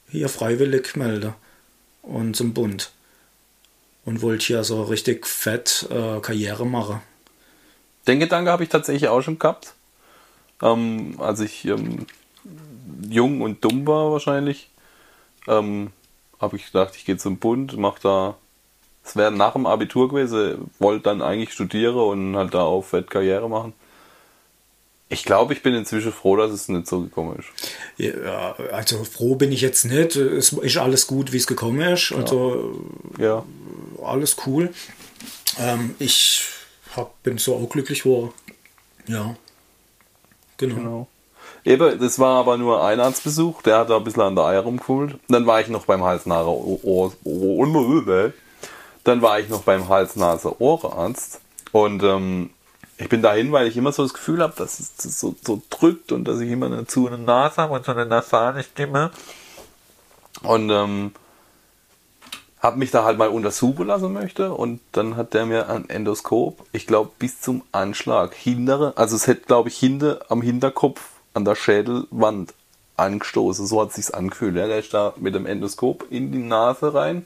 hier 0.09 0.29
freiwillig 0.29 0.95
melden. 0.95 1.33
Und 2.01 2.35
zum 2.35 2.53
Bund. 2.53 2.91
Und 4.05 4.21
wollte 4.21 4.45
hier 4.45 4.63
so 4.63 4.83
richtig 4.83 5.27
fett 5.27 5.87
äh, 5.91 6.19
Karriere 6.19 6.65
machen. 6.65 7.01
Den 8.07 8.19
Gedanke 8.19 8.51
habe 8.51 8.63
ich 8.63 8.69
tatsächlich 8.69 9.09
auch 9.09 9.21
schon 9.21 9.37
gehabt. 9.37 9.75
Ähm, 10.61 11.15
als 11.19 11.39
ich 11.41 11.65
ähm, 11.65 12.07
jung 13.07 13.41
und 13.41 13.63
dumm 13.63 13.85
war 13.85 14.11
wahrscheinlich, 14.11 14.69
ähm, 15.47 15.91
habe 16.39 16.55
ich 16.55 16.65
gedacht, 16.65 16.95
ich 16.95 17.05
gehe 17.05 17.17
zum 17.17 17.37
Bund, 17.37 17.77
mache 17.77 17.99
da, 18.01 18.35
es 19.03 19.15
wäre 19.15 19.31
nach 19.31 19.53
dem 19.53 19.65
Abitur 19.65 20.09
gewesen, 20.09 20.71
wollte 20.79 21.03
dann 21.03 21.21
eigentlich 21.21 21.53
studieren 21.53 21.95
und 21.95 22.35
halt 22.35 22.53
da 22.53 22.63
auf 22.63 22.89
Fett 22.89 23.09
Karriere 23.09 23.49
machen. 23.49 23.73
Ich 25.11 25.23
glaube, 25.23 25.53
ich 25.53 25.63
bin 25.63 25.73
inzwischen 25.73 26.13
froh, 26.13 26.35
dass 26.35 26.51
es 26.51 26.67
nicht 26.69 26.85
so 26.87 27.01
gekommen 27.01 27.39
ist. 27.39 27.47
Ja, 27.97 28.55
also 28.71 29.03
froh 29.03 29.33
bin 29.35 29.51
ich 29.51 29.61
jetzt 29.61 29.85
nicht. 29.85 30.15
Es 30.15 30.53
ist 30.53 30.77
alles 30.77 31.07
gut, 31.07 31.31
wie 31.33 31.37
es 31.37 31.47
gekommen 31.47 31.81
ist. 31.81 32.11
Also 32.11 32.79
Ja. 33.17 33.43
alles 34.03 34.37
cool. 34.45 34.71
Ähm, 35.59 35.95
ich 35.97 36.43
hab, 36.95 37.21
bin 37.23 37.39
so 37.39 37.55
auch 37.55 37.67
glücklich 37.69 38.03
geworden. 38.03 38.31
Ja. 39.07 39.35
Genau. 40.57 40.75
Genau. 40.75 41.07
Eben, 41.65 41.99
das 41.99 42.19
war 42.19 42.39
aber 42.39 42.57
nur 42.57 42.83
ein 42.83 42.99
Arztbesuch, 42.99 43.61
der 43.63 43.79
hat 43.79 43.89
da 43.89 43.97
ein 43.97 44.03
bisschen 44.03 44.21
an 44.21 44.35
der 44.35 44.45
Eier 44.45 44.61
rumgefummelt. 44.61 45.15
Dann 45.27 45.45
war 45.45 45.59
ich 45.59 45.67
noch 45.67 45.85
beim 45.85 46.03
Hals-Nase-Ohr. 46.03 47.13
Dann 49.03 49.21
war 49.21 49.39
ich 49.39 49.49
noch 49.49 49.63
beim 49.63 49.89
Hals-Nase-Ohrenarzt. 49.89 51.41
Und 51.71 52.03
ähm, 52.03 52.51
ich 52.99 53.07
bin 53.07 53.21
dahin, 53.21 53.51
weil 53.53 53.67
ich 53.67 53.77
immer 53.77 53.93
so 53.93 54.03
das 54.03 54.13
Gefühl 54.13 54.43
habe, 54.43 54.53
dass 54.57 54.79
es 54.79 54.95
das 54.97 55.19
so, 55.19 55.33
so 55.41 55.61
drückt 55.69 56.11
und 56.11 56.25
dass 56.25 56.41
ich 56.41 56.51
immer 56.51 56.65
eine 56.65 56.85
zu 56.85 57.07
eine 57.07 57.17
Nase 57.17 57.61
habe 57.61 57.73
und 57.73 57.85
so 57.85 57.93
eine 57.93 58.05
nasale 58.05 58.61
Stimme. 58.61 59.11
Und 60.43 60.69
ähm, 60.69 61.13
habe 62.61 62.77
mich 62.77 62.91
da 62.91 63.05
halt 63.05 63.17
mal 63.17 63.29
untersuchen 63.29 63.87
lassen 63.87 64.11
möchte 64.11 64.53
und 64.53 64.81
dann 64.91 65.15
hat 65.15 65.33
der 65.33 65.45
mir 65.45 65.69
ein 65.69 65.89
Endoskop, 65.89 66.65
ich 66.73 66.87
glaube 66.87 67.11
bis 67.17 67.39
zum 67.39 67.63
Anschlag, 67.71 68.33
hintere, 68.33 68.97
also 68.97 69.15
es 69.15 69.27
hätte 69.27 69.45
glaube 69.45 69.69
ich 69.69 69.77
hinter, 69.77 70.25
am 70.27 70.41
Hinterkopf 70.41 71.01
an 71.33 71.45
der 71.45 71.55
Schädelwand 71.55 72.53
angestoßen, 72.97 73.65
so 73.65 73.81
hat 73.81 73.93
sich's 73.93 74.11
angefühlt. 74.11 74.57
Ja, 74.57 74.67
der 74.67 74.79
ist 74.79 74.93
da 74.93 75.13
mit 75.15 75.35
dem 75.35 75.45
Endoskop 75.45 76.05
in 76.09 76.33
die 76.33 76.39
Nase 76.39 76.93
rein 76.93 77.25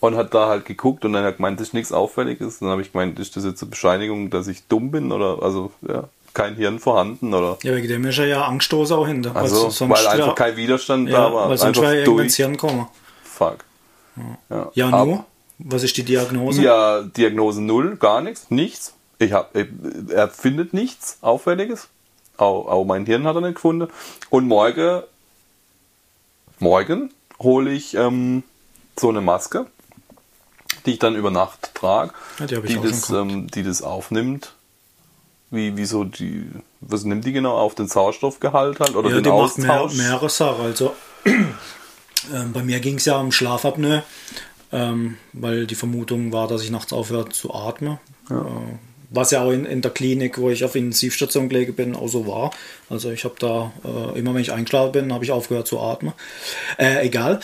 und 0.00 0.16
hat 0.16 0.34
da 0.34 0.48
halt 0.48 0.64
geguckt 0.66 1.04
und 1.04 1.12
dann 1.12 1.22
hat 1.24 1.32
er 1.32 1.36
gemeint, 1.36 1.58
das 1.60 1.68
ist 1.68 1.74
nichts 1.74 1.92
Auffälliges. 1.92 2.58
Dann 2.60 2.68
habe 2.68 2.82
ich 2.82 2.92
gemeint, 2.92 3.18
ist 3.18 3.36
das 3.36 3.44
jetzt 3.44 3.62
eine 3.62 3.70
Bescheinigung, 3.70 4.30
dass 4.30 4.46
ich 4.48 4.66
dumm 4.68 4.90
bin 4.90 5.10
oder 5.12 5.42
also 5.42 5.72
ja, 5.86 6.04
kein 6.34 6.54
Hirn 6.56 6.78
vorhanden 6.78 7.32
oder 7.34 7.56
Ja, 7.62 7.74
wegen 7.74 7.88
dem 7.88 8.04
ist 8.04 8.18
er 8.18 8.26
ja 8.26 8.44
angestoßen 8.44 8.94
auch 8.96 9.06
hinter. 9.06 9.34
also 9.34 9.70
weil 9.88 10.06
einfach 10.06 10.26
ja, 10.28 10.32
kein 10.34 10.56
Widerstand 10.56 11.08
ja, 11.08 11.28
da 11.28 11.34
war, 11.34 11.48
weil 11.48 11.56
sonst 11.58 11.68
einfach 11.78 11.82
wäre 11.82 11.98
er 12.00 12.04
durch. 12.04 12.24
ins 12.24 12.36
Hirn 12.36 12.56
kommen. 12.56 12.86
Fuck. 13.24 13.58
Ja, 14.50 14.70
Ja, 14.74 14.88
Ab- 14.90 15.06
nur? 15.06 15.24
Was 15.58 15.82
ist 15.82 15.96
die 15.96 16.02
Diagnose? 16.04 16.62
Ja, 16.62 17.00
Diagnose 17.02 17.62
null, 17.62 17.96
gar 17.96 18.20
nichts, 18.20 18.50
nichts. 18.50 18.92
Ich 19.18 19.32
hab, 19.32 19.56
er 19.56 20.28
findet 20.28 20.74
nichts 20.74 21.16
Auffälliges. 21.22 21.88
Auch, 22.36 22.66
auch 22.68 22.84
mein 22.84 23.06
Hirn 23.06 23.26
hat 23.26 23.34
er 23.36 23.40
nicht 23.40 23.54
gefunden. 23.54 23.88
Und 24.28 24.46
morgen, 24.46 25.02
morgen 26.58 27.10
hole 27.38 27.70
ich 27.72 27.94
ähm, 27.94 28.42
so 28.98 29.08
eine 29.08 29.20
Maske, 29.20 29.66
die 30.86 30.92
ich 30.92 30.98
dann 30.98 31.16
über 31.16 31.30
Nacht 31.30 31.74
trage, 31.74 32.12
Ja, 32.38 32.46
die 32.46 32.60
die, 32.62 32.80
das, 32.80 33.10
ähm, 33.10 33.48
die 33.48 33.62
das 33.62 33.82
aufnimmt. 33.82 34.54
Wie, 35.50 35.76
wie 35.76 35.84
so 35.84 36.04
die, 36.04 36.46
was 36.80 37.04
nimmt 37.04 37.24
die 37.24 37.32
genau 37.32 37.56
auf? 37.56 37.74
Den 37.74 37.86
Sauerstoffgehalt 37.86 38.80
halt? 38.80 38.96
Oder 38.96 39.10
Ja, 39.10 39.14
den 39.16 39.24
die 39.24 39.30
macht 39.30 39.58
mehr, 39.58 39.80
Austausch? 39.80 39.98
mehrere 39.98 40.28
Sachen. 40.28 40.64
Also 40.64 40.94
ähm, 41.26 42.52
bei 42.52 42.62
mir 42.62 42.80
ging 42.80 42.96
es 42.96 43.04
ja 43.04 43.16
um 43.18 43.30
Schlafapnoe, 43.30 44.02
ähm, 44.72 45.16
weil 45.32 45.66
die 45.66 45.74
Vermutung 45.76 46.32
war, 46.32 46.48
dass 46.48 46.62
ich 46.62 46.70
nachts 46.70 46.92
aufhöre 46.92 47.28
zu 47.28 47.54
atmen. 47.54 47.98
Äh, 48.30 48.34
was 49.10 49.30
ja 49.30 49.42
auch 49.42 49.52
in, 49.52 49.64
in 49.64 49.82
der 49.82 49.92
Klinik, 49.92 50.36
wo 50.38 50.50
ich 50.50 50.64
auf 50.64 50.74
Intensivstation 50.74 51.48
gelegen 51.48 51.74
bin, 51.74 51.94
auch 51.94 52.08
so 52.08 52.26
war. 52.26 52.50
Also 52.90 53.10
ich 53.12 53.24
habe 53.24 53.36
da, 53.38 53.72
äh, 53.84 54.18
immer 54.18 54.34
wenn 54.34 54.42
ich 54.42 54.52
eingeschlafen 54.52 54.92
bin, 54.92 55.12
habe 55.12 55.24
ich 55.24 55.30
aufgehört 55.30 55.68
zu 55.68 55.80
atmen. 55.80 56.12
Äh, 56.76 57.06
egal. 57.06 57.38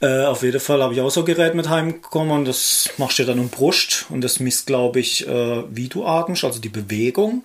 Äh, 0.00 0.24
auf 0.24 0.42
jeden 0.42 0.60
Fall 0.60 0.82
habe 0.82 0.92
ich 0.92 1.00
auch 1.00 1.10
so 1.10 1.20
ein 1.20 1.26
Gerät 1.26 1.54
mit 1.54 1.68
heimgekommen 1.68 2.32
und 2.32 2.44
das 2.44 2.90
machst 2.98 3.18
du 3.18 3.24
dann 3.24 3.38
um 3.38 3.48
Brust 3.48 4.06
und 4.10 4.20
das 4.22 4.40
misst, 4.40 4.66
glaube 4.66 5.00
ich, 5.00 5.26
äh, 5.26 5.64
wie 5.70 5.88
du 5.88 6.04
atmest, 6.04 6.44
also 6.44 6.60
die 6.60 6.68
Bewegung. 6.68 7.42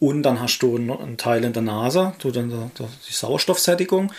Und 0.00 0.22
dann 0.22 0.40
hast 0.40 0.58
du 0.58 0.76
einen 0.76 1.16
Teil 1.16 1.44
in 1.44 1.52
der 1.52 1.62
Nase, 1.62 2.14
du 2.18 2.30
dann 2.30 2.70
die 2.78 3.12
Sauerstoffsättigung, 3.12 4.12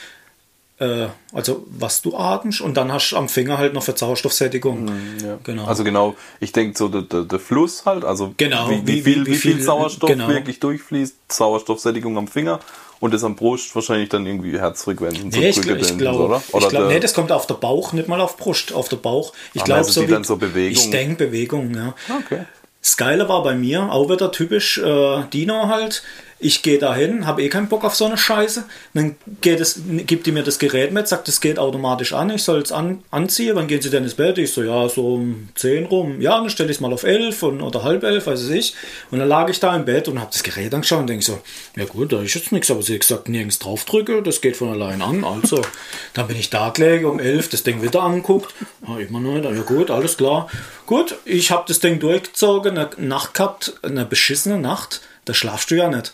äh, 0.79 1.07
also 1.33 1.65
was 1.69 2.01
du 2.01 2.17
atmest. 2.17 2.61
Und 2.61 2.75
dann 2.75 2.91
hast 2.91 3.11
du 3.11 3.17
am 3.17 3.29
Finger 3.29 3.57
halt 3.57 3.73
noch 3.73 3.83
für 3.83 3.95
Sauerstoffsättigung. 3.97 4.89
Ja. 5.23 5.37
Genau. 5.43 5.65
Also 5.65 5.83
genau, 5.83 6.15
ich 6.39 6.51
denke 6.51 6.77
so 6.77 6.87
der, 6.89 7.03
der, 7.03 7.21
der 7.23 7.39
Fluss 7.39 7.85
halt, 7.85 8.03
also 8.03 8.33
Genau, 8.37 8.69
wie, 8.69 8.85
wie, 8.85 8.95
wie- 8.97 9.01
viel, 9.01 9.25
wie- 9.25 9.35
viel 9.35 9.61
Sauerstoff 9.61 10.09
genau. 10.09 10.27
wirklich 10.27 10.59
durchfließt, 10.59 11.15
Sauerstoffsättigung 11.31 12.17
am 12.17 12.27
Finger 12.27 12.59
und 12.99 13.13
das 13.13 13.23
am 13.23 13.35
Brust 13.35 13.73
wahrscheinlich 13.75 14.09
dann 14.09 14.25
irgendwie 14.25 14.57
Herzfrequenzen 14.59 15.29
Nee, 15.29 15.49
ich, 15.49 15.57
gl- 15.57 15.75
ich 15.77 15.87
denn, 15.87 15.97
glaube, 15.97 16.23
oder? 16.25 16.43
ich 16.47 16.53
Oder 16.53 16.69
glaub, 16.69 16.87
nee, 16.87 16.99
das 16.99 17.13
kommt 17.13 17.31
auf 17.31 17.45
der 17.47 17.55
Bauch, 17.55 17.93
nicht 17.93 18.07
mal 18.07 18.21
auf 18.21 18.37
Brust, 18.37 18.73
auf 18.73 18.89
der 18.89 18.97
Bauch. 18.97 19.33
Ich 19.53 19.61
Ah, 19.61 19.65
glaube, 19.65 19.79
also 19.79 20.01
die 20.01 20.09
wie- 20.17 20.23
so 20.23 20.37
Bewegung. 20.37 20.71
Ich 20.71 20.89
denke 20.89 21.25
Bewegung, 21.25 21.73
ja. 21.75 21.93
Okay. 22.25 22.45
Das 22.81 22.97
Geile 22.97 23.27
war 23.27 23.41
bei 23.43 23.55
mir, 23.55 23.91
auch 23.91 24.09
wieder 24.09 24.31
typisch 24.31 24.77
äh, 24.77 25.23
Dino 25.33 25.67
halt. 25.67 26.03
Ich 26.37 26.63
gehe 26.63 26.77
dahin, 26.77 27.25
habe 27.25 27.43
eh 27.43 27.49
keinen 27.49 27.69
Bock 27.69 27.85
auf 27.85 27.95
so 27.95 28.05
eine 28.05 28.17
Scheiße. 28.17 28.65
Dann 28.93 29.15
geht 29.39 29.61
es, 29.61 29.81
gibt 30.05 30.27
die 30.27 30.33
mir 30.33 30.43
das 30.43 30.59
Gerät 30.59 30.91
mit, 30.91 31.07
sagt, 31.07 31.29
es 31.29 31.39
geht 31.39 31.57
automatisch 31.57 32.11
an, 32.11 32.29
ich 32.29 32.43
soll 32.43 32.59
es 32.59 32.73
an, 32.73 33.03
anziehen. 33.09 33.55
Wann 33.55 33.67
gehen 33.67 33.81
sie 33.81 33.89
denn 33.89 34.03
ins 34.03 34.15
Bett? 34.15 34.37
Ich 34.37 34.51
so, 34.51 34.61
ja, 34.61 34.89
so 34.89 35.15
um 35.15 35.47
10 35.55 35.85
rum. 35.85 36.19
Ja, 36.19 36.37
dann 36.37 36.49
stelle 36.49 36.69
ich 36.69 36.77
es 36.77 36.81
mal 36.81 36.91
auf 36.91 37.03
11 37.03 37.41
und, 37.41 37.61
oder 37.61 37.83
halb 37.83 38.03
11, 38.03 38.27
weiß 38.27 38.49
ich. 38.49 38.75
Und 39.11 39.19
dann 39.19 39.29
lag 39.29 39.47
ich 39.49 39.61
da 39.61 39.73
im 39.73 39.85
Bett 39.85 40.09
und 40.09 40.19
habe 40.19 40.29
das 40.29 40.43
Gerät 40.43 40.73
angeschaut 40.73 40.99
und 40.99 41.07
denke 41.07 41.23
so, 41.23 41.39
ja 41.77 41.85
gut, 41.85 42.11
da 42.11 42.21
ist 42.21 42.33
jetzt 42.33 42.51
nichts. 42.51 42.69
Aber 42.69 42.83
sie 42.83 42.95
hat 42.95 43.01
gesagt, 43.01 43.29
nirgends 43.29 43.59
draufdrücke, 43.59 44.21
das 44.21 44.41
geht 44.41 44.57
von 44.57 44.69
allein 44.69 45.01
an. 45.01 45.23
Also, 45.23 45.61
dann 46.13 46.27
bin 46.27 46.37
ich 46.37 46.49
da 46.49 46.69
gelegen 46.69 47.05
um 47.05 47.19
11, 47.19 47.47
das 47.47 47.63
Ding 47.63 47.81
wieder 47.81 48.03
angeguckt. 48.03 48.53
Ah, 48.85 48.97
immer 48.97 49.21
noch 49.21 49.35
nicht. 49.35 49.45
Ja 49.45 49.61
gut, 49.61 49.89
alles 49.89 50.17
klar. 50.17 50.49
Gut, 50.85 51.15
ich 51.23 51.51
habe 51.51 51.63
das 51.65 51.79
Ding 51.79 51.99
durchgezogen, 51.99 52.77
eine 52.77 52.89
Nacht 52.97 53.35
gehabt, 53.35 53.73
eine 53.83 54.03
beschissene 54.03 54.59
Nacht. 54.59 54.99
Da 55.23 55.33
schlafst 55.33 55.71
du 55.71 55.75
ja 55.75 55.89
nicht. 55.89 56.13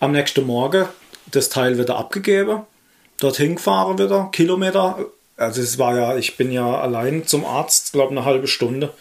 Am 0.00 0.12
nächsten 0.12 0.46
Morgen 0.46 0.86
das 1.32 1.48
Teil 1.48 1.76
wieder 1.76 1.96
abgegeben, 1.96 2.60
dorthin 3.18 3.56
gefahren 3.56 3.98
wieder, 3.98 4.28
Kilometer. 4.30 5.06
Also 5.36 5.60
es 5.60 5.76
war 5.76 5.96
ja, 5.96 6.16
ich 6.16 6.36
bin 6.36 6.52
ja 6.52 6.80
allein 6.80 7.26
zum 7.26 7.44
Arzt, 7.44 7.92
glaube 7.92 8.12
eine 8.12 8.24
halbe 8.24 8.46
Stunde. 8.46 8.92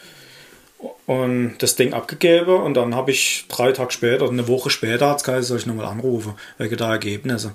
Und 1.06 1.58
das 1.60 1.76
Ding 1.76 1.94
abgegeben 1.94 2.62
und 2.62 2.74
dann 2.74 2.96
habe 2.96 3.12
ich 3.12 3.46
drei 3.48 3.72
Tage 3.74 3.92
später, 3.92 4.28
eine 4.28 4.48
Woche 4.48 4.72
später, 4.72 5.10
hat 5.10 5.28
es 5.28 5.48
soll 5.48 5.58
ich 5.60 5.68
nochmal 5.68 5.86
anrufen, 5.86 6.34
wegen 6.58 6.78
der 6.78 6.88
Ergebnisse. 6.88 7.54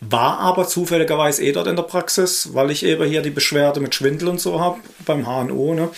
War 0.00 0.38
aber 0.38 0.66
zufälligerweise 0.66 1.44
eh 1.44 1.52
dort 1.52 1.66
in 1.66 1.76
der 1.76 1.82
Praxis, 1.82 2.54
weil 2.54 2.70
ich 2.70 2.84
eben 2.84 3.06
hier 3.06 3.20
die 3.20 3.30
Beschwerde 3.30 3.80
mit 3.80 3.94
Schwindel 3.94 4.28
und 4.28 4.40
so 4.40 4.60
habe, 4.60 4.80
beim 5.04 5.26
HNO. 5.26 5.74
Ne? 5.74 5.90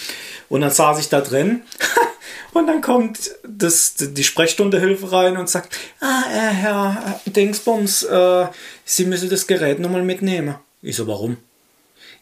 Und 0.48 0.62
dann 0.62 0.70
saß 0.70 0.98
ich 0.98 1.08
da 1.08 1.20
drin 1.20 1.62
und 2.52 2.66
dann 2.66 2.80
kommt 2.80 3.30
das, 3.46 3.94
die 3.98 4.24
Sprechstundehilfe 4.24 5.12
rein 5.12 5.36
und 5.36 5.48
sagt, 5.48 5.76
ah, 6.00 6.22
äh, 6.30 6.52
Herr 6.52 7.20
Dingsbums, 7.26 8.02
äh, 8.04 8.46
Sie 8.84 9.04
müssen 9.04 9.30
das 9.30 9.46
Gerät 9.46 9.78
nochmal 9.78 10.02
mitnehmen. 10.02 10.56
Ich 10.82 10.96
so, 10.96 11.06
warum? 11.06 11.36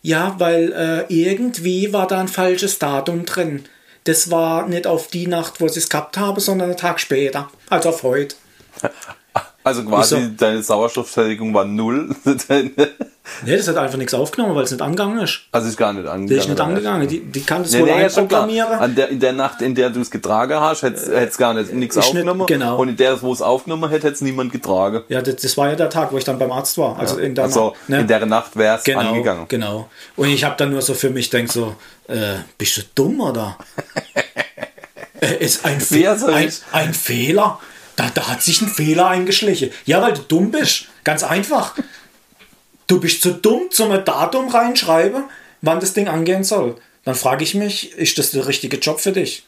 Ja, 0.03 0.37
weil 0.39 0.73
äh, 0.73 1.13
irgendwie 1.13 1.93
war 1.93 2.07
da 2.07 2.21
ein 2.21 2.29
falsches 2.29 2.79
Datum 2.79 3.25
drin. 3.25 3.65
Das 4.05 4.31
war 4.31 4.69
nicht 4.69 4.87
auf 4.87 5.09
die 5.09 5.27
Nacht, 5.27 5.61
wo 5.61 5.67
ich 5.67 5.77
es 5.77 5.89
gehabt 5.89 6.17
habe, 6.17 6.41
sondern 6.41 6.71
einen 6.71 6.79
Tag 6.79 7.01
später. 7.01 7.51
Also 7.69 7.91
auf 7.91 8.03
heute. 8.03 8.37
Also 9.65 9.85
quasi 9.85 10.17
Wieso? 10.17 10.29
deine 10.31 10.63
Sauerstoffsättigung 10.63 11.53
war 11.53 11.67
null. 11.67 12.17
Nee, 13.45 13.57
das 13.57 13.69
hat 13.69 13.77
einfach 13.77 13.99
nichts 13.99 14.15
aufgenommen, 14.15 14.55
weil 14.55 14.65
es 14.65 14.71
nicht 14.71 14.81
angegangen 14.81 15.19
ist. 15.21 15.41
also 15.53 15.69
ist 15.69 15.77
gar 15.77 15.93
nicht 15.93 16.01
angegangen. 16.07 16.29
Die 16.29 16.35
ist 16.35 16.49
nicht 16.49 16.61
angegangen. 16.61 17.07
Die, 17.09 17.21
die 17.21 17.41
kann 17.43 17.63
das 17.63 17.73
Nee, 17.73 17.81
wohl 17.81 17.87
nee, 17.87 18.01
ja, 18.01 18.07
einprogrammieren. 18.07 18.95
Der, 18.97 19.09
in 19.11 19.21
der 19.21 19.33
Nacht, 19.35 19.61
in 19.61 19.75
der 19.75 19.91
du 19.91 20.01
es 20.01 20.11
getragen 20.11 20.59
hast, 20.59 20.83
hätte 20.83 21.13
es 21.15 21.37
gar 21.37 21.53
nicht 21.53 21.73
nichts 21.73 21.97
nicht- 21.97 22.07
aufgenommen. 22.07 22.47
genau. 22.47 22.79
Und 22.79 22.89
in 22.89 22.97
der, 22.97 23.21
wo 23.21 23.33
es 23.33 23.43
aufgenommen 23.43 23.91
hätte, 23.91 24.07
hätte 24.07 24.15
es 24.15 24.21
niemand 24.23 24.51
getragen. 24.51 25.03
Ja, 25.09 25.21
das, 25.21 25.37
das 25.37 25.57
war 25.59 25.69
ja 25.69 25.77
der 25.77 25.91
Tag, 25.91 26.11
wo 26.13 26.17
ich 26.19 26.25
dann 26.25 26.39
beim 26.39 26.51
Arzt 26.53 26.79
war. 26.79 26.99
Also 26.99 27.19
in 27.19 27.35
der 27.35 27.45
also 27.45 27.71
Nacht, 27.71 27.89
ne? 27.89 28.01
in 28.01 28.07
der 28.07 28.27
Nacht 28.27 28.57
wäre 28.57 28.79
es 28.79 28.85
genau, 28.85 29.01
angegangen. 29.01 29.45
Genau. 29.49 29.91
Und 30.17 30.29
ich 30.29 30.45
habe 30.45 30.55
dann 30.57 30.71
nur 30.71 30.81
so 30.81 30.95
für 30.95 31.11
mich 31.11 31.29
denkt 31.29 31.53
so, 31.53 31.77
äh, 32.09 32.37
bist 32.57 32.79
du 32.79 32.83
dumm 32.95 33.21
oder? 33.21 33.59
äh, 35.21 35.37
ist 35.45 35.65
ein, 35.65 35.81
Fe 35.81 36.11
ein, 36.33 36.53
ein 36.73 36.95
Fehler? 36.95 37.61
Da, 37.97 38.11
da 38.15 38.29
hat 38.29 38.43
sich 38.43 38.63
ein 38.63 38.69
Fehler 38.69 39.09
eingeschlichen. 39.09 39.71
Ja, 39.85 40.01
weil 40.01 40.13
du 40.15 40.23
dumm 40.23 40.51
bist. 40.51 40.87
Ganz 41.05 41.25
einfach. 41.25 41.75
Du 42.89 42.99
bist 42.99 43.23
zu 43.23 43.35
dumm, 43.35 43.71
zum 43.71 43.91
Datum 44.05 44.49
reinschreiben, 44.49 45.25
wann 45.63 45.79
das 45.79 45.93
Ding 45.93 46.09
angehen 46.09 46.43
soll. 46.43 46.77
Dann 47.05 47.15
frage 47.15 47.45
ich 47.45 47.55
mich, 47.55 47.93
ist 47.93 48.19
das 48.19 48.33
der 48.33 48.47
richtige 48.47 48.79
Job 48.79 48.99
für 48.99 49.13
dich? 49.13 49.47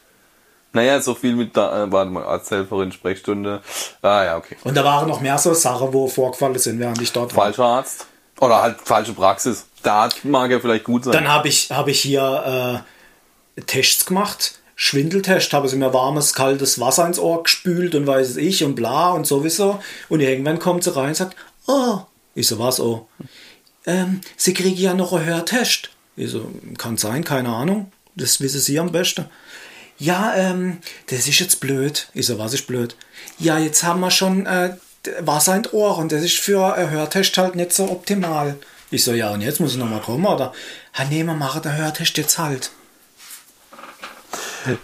Naja, 0.73 1.01
so 1.01 1.15
viel 1.15 1.35
mit 1.35 1.57
da, 1.57 1.83
äh, 1.83 1.91
warte 1.91 2.11
mal, 2.11 2.23
Arzthelferin, 2.23 2.91
Sprechstunde. 2.91 3.61
Ah 4.01 4.23
ja, 4.23 4.37
okay. 4.37 4.55
Und 4.63 4.75
da 4.75 4.85
waren 4.85 5.07
noch 5.07 5.19
mehr 5.19 5.37
so 5.37 5.53
Sachen, 5.53 5.91
wo 5.91 6.07
vorgefallen 6.07 6.57
sind, 6.57 6.79
während 6.79 7.01
ich 7.01 7.11
dort 7.11 7.35
war. 7.35 7.45
Falscher 7.45 7.65
Arzt. 7.65 8.05
Oder 8.39 8.61
halt 8.61 8.77
falsche 8.81 9.13
Praxis. 9.13 9.65
Arzt 9.83 10.23
mag 10.23 10.49
ja 10.49 10.59
vielleicht 10.59 10.85
gut 10.85 11.03
sein. 11.03 11.13
Dann 11.13 11.27
habe 11.27 11.49
ich, 11.49 11.71
hab 11.71 11.87
ich 11.87 11.99
hier 11.99 12.83
äh, 13.57 13.61
Tests 13.61 14.05
gemacht. 14.05 14.59
Schwindeltest, 14.75 15.53
habe 15.53 15.67
sie 15.67 15.75
mir 15.75 15.93
warmes, 15.93 16.33
kaltes 16.33 16.79
Wasser 16.79 17.05
ins 17.05 17.19
Ohr 17.19 17.43
gespült 17.43 17.93
und 17.93 18.07
weiß 18.07 18.37
ich 18.37 18.63
und 18.63 18.75
bla 18.75 19.11
und 19.11 19.27
sowieso. 19.27 19.79
Und 20.09 20.21
irgendwann 20.21 20.57
kommt 20.57 20.83
sie 20.83 20.95
rein 20.95 21.09
und 21.09 21.15
sagt, 21.15 21.35
oh, 21.67 21.99
ich 22.35 22.47
so, 22.47 22.59
was, 22.59 22.79
oh? 22.79 23.07
Ähm, 23.85 24.21
sie 24.37 24.53
kriegen 24.53 24.77
ja 24.77 24.93
noch 24.93 25.13
einen 25.13 25.25
Hörtest. 25.25 25.89
Ich 26.15 26.31
so, 26.31 26.51
kann 26.77 26.97
sein, 26.97 27.23
keine 27.23 27.49
Ahnung. 27.49 27.91
Das 28.15 28.41
wissen 28.41 28.59
Sie 28.59 28.79
am 28.79 28.91
besten. 28.91 29.25
Ja, 29.97 30.33
ähm, 30.35 30.79
das 31.07 31.27
ist 31.27 31.39
jetzt 31.39 31.59
blöd. 31.59 32.09
Ich 32.13 32.25
so, 32.25 32.37
was 32.37 32.53
ist 32.53 32.67
blöd? 32.67 32.95
Ja, 33.39 33.57
jetzt 33.57 33.83
haben 33.83 34.01
wir 34.01 34.11
schon 34.11 34.45
äh, 34.45 34.75
Wasser 35.19 35.55
in 35.55 35.63
die 35.63 35.69
Ohren. 35.69 36.09
Das 36.09 36.23
ist 36.23 36.37
für 36.37 36.75
ein 36.75 36.89
Hörtest 36.89 37.37
halt 37.37 37.55
nicht 37.55 37.73
so 37.73 37.89
optimal. 37.89 38.57
Ich 38.89 39.03
so, 39.03 39.13
ja, 39.13 39.31
und 39.31 39.41
jetzt 39.41 39.59
muss 39.59 39.71
ich 39.71 39.77
nochmal 39.77 40.01
kommen, 40.01 40.25
oder? 40.25 40.53
Ah, 40.93 41.05
nee, 41.05 41.23
wir 41.23 41.33
machen 41.33 41.61
den 41.61 41.77
Hörtest 41.77 42.17
jetzt 42.17 42.37
halt. 42.37 42.71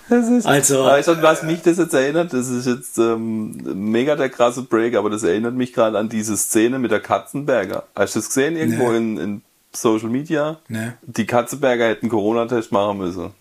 Also, 0.10 0.86
weißt 0.86 1.08
du, 1.10 1.22
was 1.22 1.44
mich 1.44 1.62
das 1.62 1.78
jetzt 1.78 1.94
erinnert? 1.94 2.34
Das 2.34 2.48
ist 2.48 2.66
jetzt 2.66 2.98
ähm, 2.98 3.58
mega 3.92 4.16
der 4.16 4.30
krasse 4.30 4.64
Break, 4.64 4.96
aber 4.96 5.10
das 5.10 5.24
erinnert 5.24 5.56
mich 5.56 5.74
gerade 5.74 5.98
an 5.98 6.10
diese 6.10 6.38
Szene 6.38 6.80
mit 6.80 6.92
der 6.92 7.00
Katzenberger. 7.00 7.84
Hast 7.96 8.16
du 8.16 8.20
das 8.20 8.28
gesehen 8.28 8.56
irgendwo 8.56 8.92
nee. 8.92 8.98
in, 8.98 9.18
in 9.18 9.42
Social 9.74 10.10
Media? 10.10 10.58
Nee. 10.68 10.94
Die 11.04 11.26
Katzenberger 11.26 11.88
hätten 11.88 12.10
Corona-Test 12.10 12.72
machen 12.72 12.98
müssen. 12.98 13.32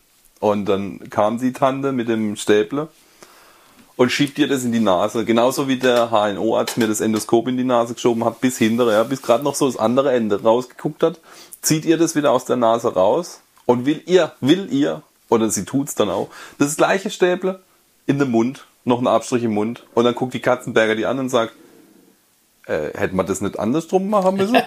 Und 0.40 0.66
dann 0.66 1.08
kam 1.10 1.38
die 1.38 1.52
Tante 1.52 1.92
mit 1.92 2.08
dem 2.08 2.36
Stäble 2.36 2.88
und 3.96 4.12
schiebt 4.12 4.36
dir 4.36 4.48
das 4.48 4.64
in 4.64 4.72
die 4.72 4.80
Nase. 4.80 5.24
Genauso 5.24 5.68
wie 5.68 5.78
der 5.78 6.10
HNO-Arzt 6.10 6.76
mir 6.76 6.86
das 6.86 7.00
Endoskop 7.00 7.48
in 7.48 7.56
die 7.56 7.64
Nase 7.64 7.94
geschoben 7.94 8.24
hat, 8.24 8.40
bis 8.40 8.58
hintere, 8.58 8.92
ja, 8.92 9.02
bis 9.02 9.22
gerade 9.22 9.42
noch 9.42 9.54
so 9.54 9.66
das 9.66 9.78
andere 9.78 10.12
Ende 10.12 10.42
rausgeguckt 10.42 11.02
hat, 11.02 11.20
zieht 11.62 11.84
ihr 11.84 11.96
das 11.96 12.14
wieder 12.14 12.30
aus 12.30 12.44
der 12.44 12.56
Nase 12.56 12.94
raus 12.94 13.40
und 13.64 13.86
will 13.86 14.02
ihr, 14.06 14.32
will 14.40 14.68
ihr, 14.70 15.02
oder 15.28 15.50
sie 15.50 15.64
tut's 15.64 15.94
dann 15.94 16.10
auch, 16.10 16.28
das 16.58 16.76
gleiche 16.76 17.10
Stäble 17.10 17.60
in 18.06 18.18
den 18.18 18.30
Mund, 18.30 18.66
noch 18.84 18.98
einen 18.98 19.08
Abstrich 19.08 19.42
im 19.42 19.54
Mund 19.54 19.84
und 19.94 20.04
dann 20.04 20.14
guckt 20.14 20.34
die 20.34 20.40
Katzenberger 20.40 20.94
die 20.94 21.06
an 21.06 21.18
und 21.18 21.28
sagt, 21.28 21.52
äh, 22.66 22.96
hätte 22.96 23.14
man 23.14 23.26
das 23.26 23.40
nicht 23.40 23.58
andersrum 23.58 24.08
machen 24.08 24.36
müssen? 24.36 24.56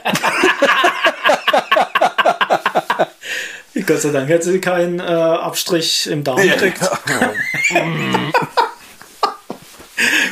Gott 3.85 4.01
sei 4.01 4.09
Dank 4.11 4.29
hätte 4.29 4.51
sie 4.51 4.59
keinen 4.59 4.99
äh, 4.99 5.03
Abstrich 5.03 6.07
im 6.07 6.23
Darm 6.23 6.37
gekriegt. 6.37 6.79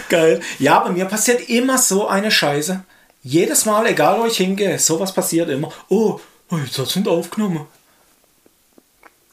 Geil. 0.10 0.40
Ja, 0.60 0.80
bei 0.80 0.92
mir 0.92 1.06
passiert 1.06 1.50
immer 1.50 1.78
so 1.78 2.08
eine 2.08 2.32
Scheiße. 2.32 2.84
Jedes 3.24 3.66
Mal, 3.66 3.88
egal 3.88 4.22
wo 4.22 4.26
ich 4.26 4.38
hingehe, 4.38 4.80
sowas 4.80 5.14
passiert 5.14 5.50
immer. 5.50 5.72
Oh, 5.90 6.22
oh 6.50 6.58
jetzt 6.58 6.78
hat 6.78 6.88
es 6.88 6.96
nicht 6.96 7.08
aufgenommen. 7.08 7.66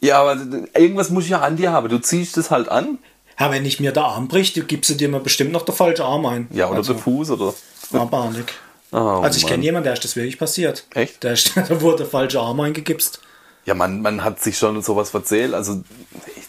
Ja, 0.05 0.21
aber 0.21 0.37
irgendwas 0.75 1.11
muss 1.11 1.25
ich 1.25 1.31
ja 1.31 1.40
an 1.40 1.57
dir 1.57 1.73
haben. 1.73 1.88
Du 1.88 1.99
ziehst 1.99 2.37
das 2.37 2.51
halt 2.51 2.69
an. 2.69 2.99
Ja, 3.38 3.51
wenn 3.51 3.64
ich 3.64 3.81
mir 3.81 3.93
der 3.93 4.05
Arm 4.05 4.29
bricht, 4.29 4.69
gibst 4.69 4.90
du 4.90 4.95
dir 4.95 5.09
mal 5.09 5.21
bestimmt 5.21 5.53
noch 5.53 5.64
der 5.64 5.75
falsche 5.75 6.05
Arm 6.05 6.27
ein. 6.27 6.47
Ja, 6.53 6.69
oder 6.69 6.79
also, 6.79 6.93
der 6.93 7.03
Fuß, 7.03 7.31
oder? 7.31 7.55
Abartig. 7.93 8.47
Oh, 8.93 9.23
also 9.25 9.38
ich 9.38 9.47
kenne 9.49 9.64
jemanden, 9.64 9.87
der 9.87 9.95
ist 9.95 10.05
das 10.05 10.14
wirklich 10.14 10.38
passiert. 10.38 10.87
Echt? 10.95 11.25
Der, 11.25 11.33
ist, 11.33 11.57
der 11.57 11.81
wurde 11.81 11.97
der 11.97 12.07
falsche 12.07 12.38
Arm 12.38 12.61
eingegipst. 12.61 13.21
Ja, 13.64 13.75
man, 13.75 14.03
man 14.03 14.23
hat 14.23 14.40
sich 14.40 14.57
schon 14.57 14.81
sowas 14.83 15.12
erzählt. 15.12 15.53
Also 15.53 15.83
ich 16.29 16.45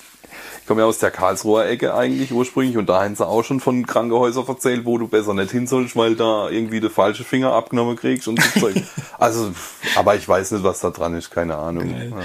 ich 0.66 0.68
komme 0.68 0.82
ja 0.82 0.88
aus 0.88 0.98
der 0.98 1.12
Karlsruher 1.12 1.68
Ecke 1.68 1.94
eigentlich 1.94 2.32
ursprünglich 2.32 2.76
und 2.76 2.90
da 2.90 3.04
haben 3.04 3.16
sie 3.16 3.24
auch 3.24 3.44
schon 3.44 3.60
von 3.60 3.86
Krankenhäusern 3.86 4.48
erzählt, 4.48 4.84
wo 4.84 4.98
du 4.98 5.08
besser 5.08 5.36
nicht 5.36 5.52
hin 5.52 5.68
sollst, 5.68 5.96
weil 5.96 6.16
da 6.16 6.50
irgendwie 6.50 6.80
der 6.80 6.90
falsche 6.90 7.24
Finger 7.24 7.54
abgenommen 7.54 7.96
kriegst 7.96 8.28
und 8.28 8.42
so 8.42 8.60
Zeug. 8.60 8.76
Also, 9.20 9.52
aber 9.96 10.16
ich 10.16 10.28
weiß 10.28 10.50
nicht, 10.54 10.64
was 10.64 10.80
da 10.80 10.90
dran 10.90 11.14
ist, 11.14 11.30
keine 11.30 11.56
Ahnung. 11.56 11.92
Ja, 11.92 12.18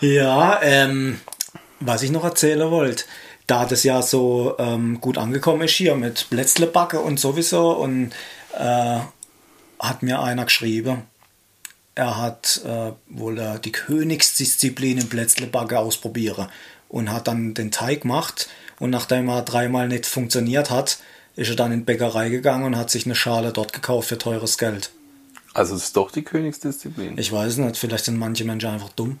ja 0.00 0.60
ähm, 0.62 1.20
was 1.80 2.02
ich 2.02 2.10
noch 2.10 2.24
erzählen 2.24 2.70
wollte, 2.70 3.04
da 3.46 3.64
das 3.64 3.82
ja 3.82 4.02
so 4.02 4.56
ähm, 4.58 5.00
gut 5.00 5.18
angekommen 5.18 5.62
ist 5.62 5.74
hier 5.74 5.94
mit 5.94 6.28
Plätzlebacke 6.30 7.00
und 7.00 7.18
sowieso 7.18 7.72
und 7.72 8.12
äh, 8.56 8.98
hat 9.78 10.02
mir 10.02 10.20
einer 10.20 10.44
geschrieben, 10.44 11.04
er 11.94 12.16
hat 12.16 12.60
äh, 12.64 12.92
wohl 13.08 13.38
äh, 13.38 13.58
die 13.58 13.72
Königsdisziplin 13.72 14.98
im 14.98 15.08
Plätzlebacke 15.08 15.78
ausprobieren 15.78 16.48
und 16.88 17.12
hat 17.12 17.26
dann 17.26 17.54
den 17.54 17.70
Teig 17.70 18.02
gemacht. 18.02 18.48
Und 18.78 18.90
nachdem 18.90 19.28
er 19.28 19.42
dreimal 19.42 19.88
nicht 19.88 20.06
funktioniert 20.06 20.70
hat, 20.70 20.98
ist 21.34 21.48
er 21.50 21.56
dann 21.56 21.72
in 21.72 21.80
die 21.80 21.84
Bäckerei 21.84 22.28
gegangen 22.28 22.64
und 22.64 22.76
hat 22.76 22.90
sich 22.90 23.04
eine 23.04 23.16
Schale 23.16 23.52
dort 23.52 23.72
gekauft 23.72 24.08
für 24.08 24.18
teures 24.18 24.58
Geld. 24.58 24.90
Also 25.54 25.74
es 25.74 25.84
ist 25.84 25.96
doch 25.96 26.12
die 26.12 26.22
Königsdisziplin. 26.22 27.18
Ich 27.18 27.32
weiß 27.32 27.56
nicht, 27.56 27.76
vielleicht 27.76 28.04
sind 28.04 28.16
manche 28.16 28.44
Menschen 28.44 28.70
einfach 28.70 28.90
dumm. 28.90 29.18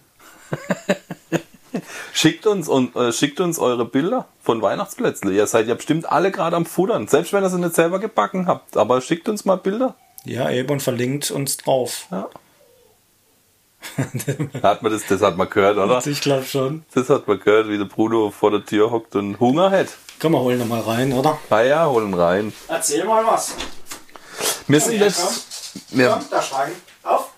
Schickt 2.12 2.46
uns 2.46 2.68
und 2.68 2.96
äh, 2.96 3.12
schickt 3.12 3.40
uns 3.40 3.58
eure 3.58 3.84
Bilder 3.84 4.26
von 4.42 4.60
Weihnachtsplätzle. 4.62 5.32
Ihr 5.32 5.46
seid 5.46 5.68
ja 5.68 5.74
bestimmt 5.74 6.10
alle 6.10 6.30
gerade 6.30 6.56
am 6.56 6.66
Futtern, 6.66 7.06
selbst 7.06 7.32
wenn 7.32 7.42
ihr 7.42 7.50
sie 7.50 7.58
nicht 7.58 7.74
selber 7.74 7.98
gebacken 7.98 8.46
habt. 8.46 8.76
Aber 8.76 9.00
schickt 9.00 9.28
uns 9.28 9.44
mal 9.44 9.56
Bilder. 9.56 9.94
Ja, 10.24 10.50
eben 10.50 10.70
und 10.70 10.82
verlinkt 10.82 11.30
uns 11.30 11.56
drauf. 11.56 12.06
Ja. 12.10 12.28
hat 14.62 14.82
man 14.82 14.92
das, 14.92 15.06
das 15.06 15.22
hat 15.22 15.36
man 15.36 15.48
gehört, 15.48 15.78
oder? 15.78 16.04
Ich 16.06 16.20
glaube 16.20 16.44
schon. 16.44 16.84
Das 16.94 17.08
hat 17.08 17.28
man 17.28 17.38
gehört, 17.38 17.68
wie 17.68 17.78
der 17.78 17.84
Bruno 17.84 18.30
vor 18.30 18.50
der 18.50 18.64
Tür 18.64 18.90
hockt 18.90 19.14
und 19.14 19.38
Hunger 19.38 19.70
hat. 19.70 19.88
Komm, 20.20 20.32
wir 20.32 20.40
holen 20.40 20.66
mal 20.68 20.80
rein, 20.80 21.12
oder? 21.12 21.38
Ah 21.48 21.60
ja, 21.60 21.86
holen 21.86 22.12
rein. 22.12 22.52
Erzähl 22.66 23.04
mal 23.04 23.24
was. 23.24 23.54
Wir 24.66 24.80
sind 24.80 25.00
jetzt. 25.00 25.72
Wir, 25.90 26.08
komm, 26.10 26.24
da 26.30 26.42
schreien. 26.42 26.72
Auf! 27.04 27.30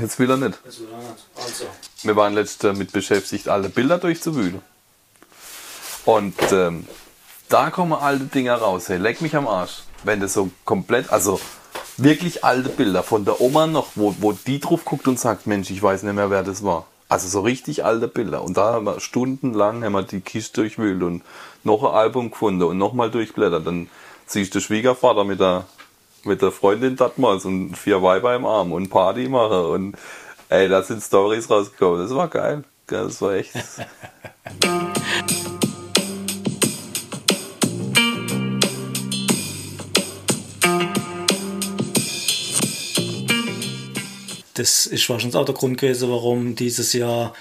Jetzt 0.00 0.18
will 0.18 0.30
er 0.30 0.36
nicht. 0.36 0.58
Jetzt 0.64 0.80
will 0.80 0.88
er 0.92 0.98
nicht. 0.98 1.24
Also. 1.36 1.64
Wir 2.02 2.16
waren 2.16 2.34
letzt 2.34 2.62
damit 2.64 2.92
beschäftigt, 2.92 3.48
alle 3.48 3.68
Bilder 3.68 3.98
durchzuwühlen. 3.98 4.62
Und 6.04 6.34
ähm, 6.52 6.86
da 7.48 7.70
kommen 7.70 7.92
alte 7.92 8.24
Dinger 8.24 8.56
raus. 8.56 8.88
Hey, 8.88 8.98
leck 8.98 9.20
mich 9.20 9.36
am 9.36 9.46
Arsch. 9.46 9.82
Wenn 10.02 10.20
das 10.20 10.34
so 10.34 10.50
komplett, 10.64 11.10
also 11.10 11.40
wirklich 11.96 12.44
alte 12.44 12.68
Bilder 12.68 13.02
von 13.02 13.24
der 13.24 13.40
Oma 13.40 13.66
noch, 13.66 13.88
wo, 13.94 14.14
wo 14.20 14.32
die 14.32 14.60
drauf 14.60 14.84
guckt 14.84 15.08
und 15.08 15.18
sagt, 15.18 15.46
Mensch, 15.46 15.70
ich 15.70 15.82
weiß 15.82 16.02
nicht 16.02 16.14
mehr, 16.14 16.30
wer 16.30 16.42
das 16.42 16.62
war. 16.62 16.86
Also 17.08 17.28
so 17.28 17.40
richtig 17.40 17.84
alte 17.84 18.08
Bilder. 18.08 18.42
Und 18.42 18.56
da 18.56 18.74
haben 18.74 18.86
wir 18.86 19.00
stundenlang 19.00 19.84
haben 19.84 19.92
wir 19.92 20.02
die 20.02 20.20
Kiste 20.20 20.62
durchwühlt 20.62 21.02
und 21.02 21.22
noch 21.62 21.84
ein 21.84 21.94
Album 21.94 22.30
gefunden 22.30 22.62
und 22.64 22.78
nochmal 22.78 23.10
durchblättert. 23.10 23.66
Dann 23.66 23.88
siehst 24.26 24.54
du 24.54 24.60
Schwiegervater 24.60 25.24
mit 25.24 25.40
der, 25.40 25.66
mit 26.24 26.42
der 26.42 26.52
Freundin 26.52 26.96
damals 26.96 27.44
und 27.44 27.76
vier 27.76 28.02
Weiber 28.02 28.34
im 28.34 28.46
Arm 28.46 28.72
und 28.72 28.90
Party 28.90 29.28
machen 29.28 29.64
und 29.66 29.96
ey, 30.48 30.68
da 30.68 30.82
sind 30.82 31.02
Stories 31.02 31.50
rausgekommen. 31.50 32.02
Das 32.02 32.14
war 32.14 32.28
geil. 32.28 32.64
Das 32.86 33.20
war 33.22 33.34
echt. 33.34 33.52
das 44.54 44.86
ist 44.86 45.08
wahrscheinlich 45.08 45.36
auch 45.36 45.44
der 45.44 45.54
Grund 45.54 45.78
gewesen, 45.78 46.10
warum 46.10 46.54
dieses 46.54 46.92
Jahr 46.92 47.34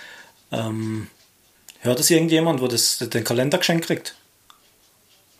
ähm, 0.52 1.08
hört 1.80 2.00
es 2.00 2.10
irgendjemand, 2.10 2.62
wo 2.62 2.68
das 2.68 2.98
den 2.98 3.24
Kalender 3.24 3.60
geschenkt 3.60 3.86
kriegt? 3.86 4.16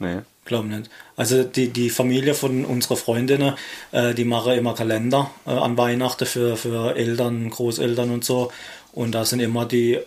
Nee. 0.04 0.20
Glaub 0.46 0.66
nicht. 0.66 0.90
Also 1.16 1.44
die, 1.44 1.70
die 1.70 1.90
Familie 1.90 2.34
von 2.34 2.66
unserer 2.66 2.98
Freundinnen, 2.98 3.54
äh, 3.92 4.14
die 4.14 4.26
machen 4.26 4.54
immer 4.54 4.74
Kalender 4.74 5.32
äh, 5.48 5.52
an 5.52 5.78
Weihnachten 5.78 6.26
für, 6.26 6.58
für 6.58 6.96
Eltern, 6.96 7.50
Großeltern 7.50 8.12
und 8.12 8.26
so. 8.26 8.52
Und 8.92 9.14
da 9.16 9.24
sind 9.24 9.40
immer 9.40 9.66
die 9.66 10.00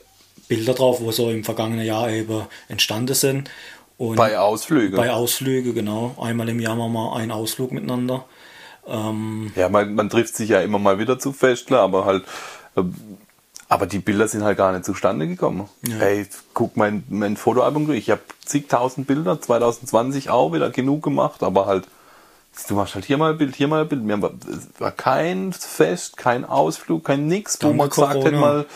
Bilder 0.47 0.75
drauf, 0.75 1.01
wo 1.01 1.11
so 1.11 1.31
im 1.31 1.43
vergangenen 1.43 1.87
Jahr 1.87 2.11
eben 2.11 2.43
entstanden 2.69 3.15
sind. 3.15 3.51
Und 3.97 4.17
bei 4.17 4.39
Ausflügen? 4.39 4.97
Bei 4.97 5.11
Ausflügen, 5.11 5.75
genau. 5.75 6.15
Einmal 6.21 6.49
im 6.51 6.61
Jahr 6.61 6.77
machen 6.77 6.93
wir 6.93 7.17
einen 7.17 7.31
Ausflug 7.31 7.73
miteinander. 7.73 8.27
Ähm, 8.87 9.53
ja, 9.57 9.69
man, 9.69 9.95
man, 9.95 10.11
trifft 10.11 10.37
sich 10.37 10.51
ja 10.51 10.61
immer 10.61 10.79
mal 10.79 10.99
wieder 10.99 11.19
zu 11.19 11.33
Festle, 11.33 11.79
aber 11.79 12.05
halt, 12.05 12.25
äh, 12.77 12.83
aber 13.69 13.87
die 13.87 13.99
Bilder 13.99 14.29
sind 14.29 14.45
halt 14.45 14.57
gar 14.57 14.73
nicht 14.73 14.85
zustande 14.85 15.27
gekommen. 15.27 15.69
Ja. 15.87 15.97
Hey, 15.97 16.27
guck 16.55 16.77
mein, 16.77 17.05
mein 17.09 17.37
Fotoalbum 17.37 17.87
durch. 17.87 17.99
Ich 17.99 18.11
habe 18.11 18.21
zigtausend 18.45 19.07
Bilder, 19.07 19.41
2020 19.41 20.31
auch 20.31 20.53
wieder 20.53 20.71
genug 20.71 21.03
gemacht, 21.03 21.43
aber 21.43 21.67
halt, 21.67 21.89
du 22.69 22.75
machst 22.75 22.95
halt 22.95 23.05
hier 23.05 23.19
mal 23.19 23.33
ein 23.33 23.39
Bild, 23.39 23.57
hier 23.57 23.69
mal 23.69 23.83
ein 23.83 23.89
Bild. 23.89 24.03
Mir 24.03 24.19
es 24.49 24.69
war 24.81 24.93
kein 24.93 25.53
Fest, 25.53 26.17
kein 26.17 26.45
Ausflug, 26.45 27.05
kein 27.05 27.27
nix, 27.27 27.59
wo 27.61 27.73
man 27.73 27.89
gesagt 27.89 28.23
hätte 28.23 28.37
mal, 28.37 28.67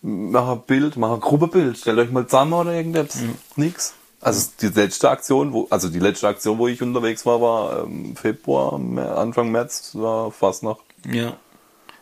mach 0.00 0.48
ein 0.48 0.62
Bild, 0.62 0.96
mach 0.96 1.12
ein 1.12 1.20
Gruppebild, 1.20 1.76
stellt 1.76 1.98
euch 1.98 2.10
mal 2.10 2.26
zusammen 2.26 2.54
oder 2.54 2.72
irgendetwas. 2.72 3.20
Mhm. 3.20 3.36
Nix. 3.56 3.94
Also 4.22 4.48
die 4.62 4.68
letzte 4.68 5.10
Aktion, 5.10 5.52
wo, 5.52 5.66
also 5.68 5.90
die 5.90 5.98
letzte 5.98 6.26
Aktion, 6.26 6.56
wo 6.56 6.66
ich 6.66 6.80
unterwegs 6.80 7.26
war, 7.26 7.42
war 7.42 7.84
ähm, 7.84 8.16
Februar, 8.16 8.72
Anfang 9.18 9.52
März, 9.52 9.90
war 9.92 10.30
fast 10.30 10.62
noch. 10.62 10.80
Ja. 11.06 11.36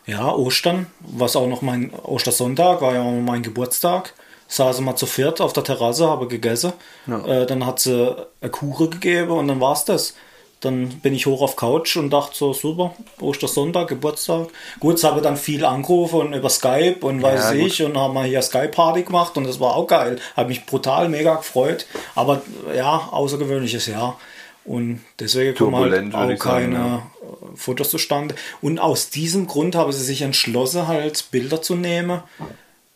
Ja, 0.05 0.33
Ostern, 0.33 0.87
was 0.99 1.35
auch 1.35 1.47
noch 1.47 1.61
mein 1.61 1.93
Ostersonntag, 1.93 2.81
war 2.81 2.93
ja 2.93 3.03
mein 3.03 3.43
Geburtstag. 3.43 4.13
Saßen 4.47 4.83
wir 4.85 4.95
zu 4.95 5.05
viert 5.05 5.41
auf 5.41 5.53
der 5.53 5.63
Terrasse, 5.63 6.07
habe 6.07 6.27
gegessen. 6.27 6.73
Ja. 7.07 7.25
Äh, 7.25 7.45
dann 7.45 7.65
hat 7.65 7.79
sie 7.79 8.15
eine 8.41 8.51
Kuchen 8.51 8.91
gegeben 8.91 9.31
und 9.31 9.47
dann 9.47 9.61
war 9.61 9.73
es 9.73 9.85
das. 9.85 10.13
Dann 10.59 10.87
bin 11.01 11.13
ich 11.13 11.25
hoch 11.25 11.41
auf 11.41 11.55
Couch 11.55 11.97
und 11.97 12.09
dachte 12.11 12.37
so, 12.37 12.53
super, 12.53 12.93
Ostersonntag, 13.19 13.89
Geburtstag. 13.89 14.47
Gut, 14.79 14.95
es 14.95 15.03
habe 15.03 15.21
dann 15.21 15.35
viel 15.35 15.65
angerufen 15.65 16.21
und 16.21 16.33
über 16.33 16.49
Skype 16.49 16.97
und 17.01 17.21
weiß 17.21 17.51
ja, 17.51 17.53
ich 17.53 17.81
und 17.83 17.97
haben 17.97 18.13
wir 18.13 18.23
hier 18.23 18.41
Skype-Party 18.41 19.03
gemacht 19.03 19.35
und 19.35 19.45
das 19.45 19.59
war 19.59 19.75
auch 19.75 19.87
geil. 19.87 20.19
Habe 20.37 20.49
mich 20.49 20.65
brutal 20.65 21.09
mega 21.09 21.35
gefreut. 21.35 21.85
Aber 22.15 22.41
ja, 22.75 23.09
außergewöhnliches 23.11 23.87
Jahr. 23.87 24.17
Und 24.65 25.01
deswegen 25.19 25.55
kommen 25.55 25.75
halt 25.75 26.13
auch 26.13 26.27
keine 26.37 26.37
sagen, 26.37 26.73
ja. 26.73 27.11
Fotos 27.55 27.89
zustande. 27.89 28.35
Und 28.61 28.79
aus 28.79 29.09
diesem 29.09 29.47
Grund 29.47 29.75
haben 29.75 29.91
sie 29.91 30.03
sich 30.03 30.21
entschlossen, 30.21 30.87
halt 30.87 31.25
Bilder 31.31 31.61
zu 31.61 31.75
nehmen 31.75 32.21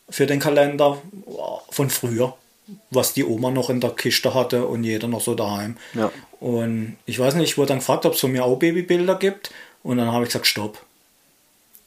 für 0.09 0.25
den 0.25 0.39
Kalender 0.39 1.01
von 1.69 1.89
früher. 1.89 2.35
was 2.89 3.13
die 3.13 3.25
Oma 3.25 3.51
noch 3.51 3.69
in 3.69 3.79
der 3.79 3.91
Kiste 3.91 4.33
hatte 4.33 4.67
und 4.67 4.83
jeder 4.83 5.07
noch 5.07 5.21
so 5.21 5.35
daheim. 5.35 5.77
Ja. 5.93 6.11
Und 6.39 6.97
ich 7.05 7.19
weiß 7.19 7.35
nicht, 7.35 7.51
ich 7.51 7.57
wurde 7.57 7.69
dann 7.69 7.79
gefragt, 7.79 8.05
ob 8.05 8.13
es 8.13 8.19
von 8.19 8.31
mir 8.31 8.43
auch 8.43 8.57
Babybilder 8.57 9.15
gibt. 9.15 9.51
Und 9.83 9.97
dann 9.97 10.11
habe 10.11 10.23
ich 10.23 10.29
gesagt, 10.29 10.47
stopp. 10.47 10.81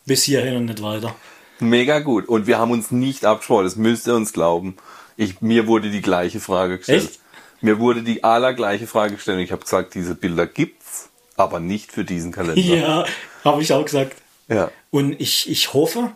Bis 0.06 0.22
hierhin 0.22 0.56
und 0.56 0.64
nicht 0.66 0.82
weiter. 0.82 1.14
Mega 1.58 1.98
gut. 1.98 2.28
Und 2.28 2.46
wir 2.46 2.58
haben 2.58 2.70
uns 2.70 2.90
nicht 2.90 3.24
abgesprochen, 3.24 3.64
das 3.64 3.76
müsst 3.76 4.06
ihr 4.06 4.14
uns 4.14 4.32
glauben. 4.32 4.76
Ich, 5.16 5.42
mir 5.42 5.66
wurde 5.66 5.90
die 5.90 6.00
gleiche 6.00 6.40
Frage 6.40 6.78
gestellt. 6.78 7.04
Echt? 7.04 7.20
Mir 7.60 7.78
wurde 7.78 8.02
die 8.02 8.24
allergleiche 8.24 8.86
Frage 8.86 9.14
gestellt. 9.14 9.38
Und 9.38 9.44
ich 9.44 9.52
habe 9.52 9.62
gesagt, 9.62 9.94
diese 9.94 10.14
Bilder 10.14 10.46
gibt's, 10.46 11.10
aber 11.36 11.60
nicht 11.60 11.92
für 11.92 12.04
diesen 12.04 12.32
Kalender. 12.32 12.60
Ja, 12.60 13.04
habe 13.44 13.62
ich 13.62 13.72
auch 13.72 13.84
gesagt. 13.84 14.16
Ja. 14.48 14.70
Und 14.90 15.20
ich, 15.20 15.48
ich 15.48 15.72
hoffe, 15.72 16.12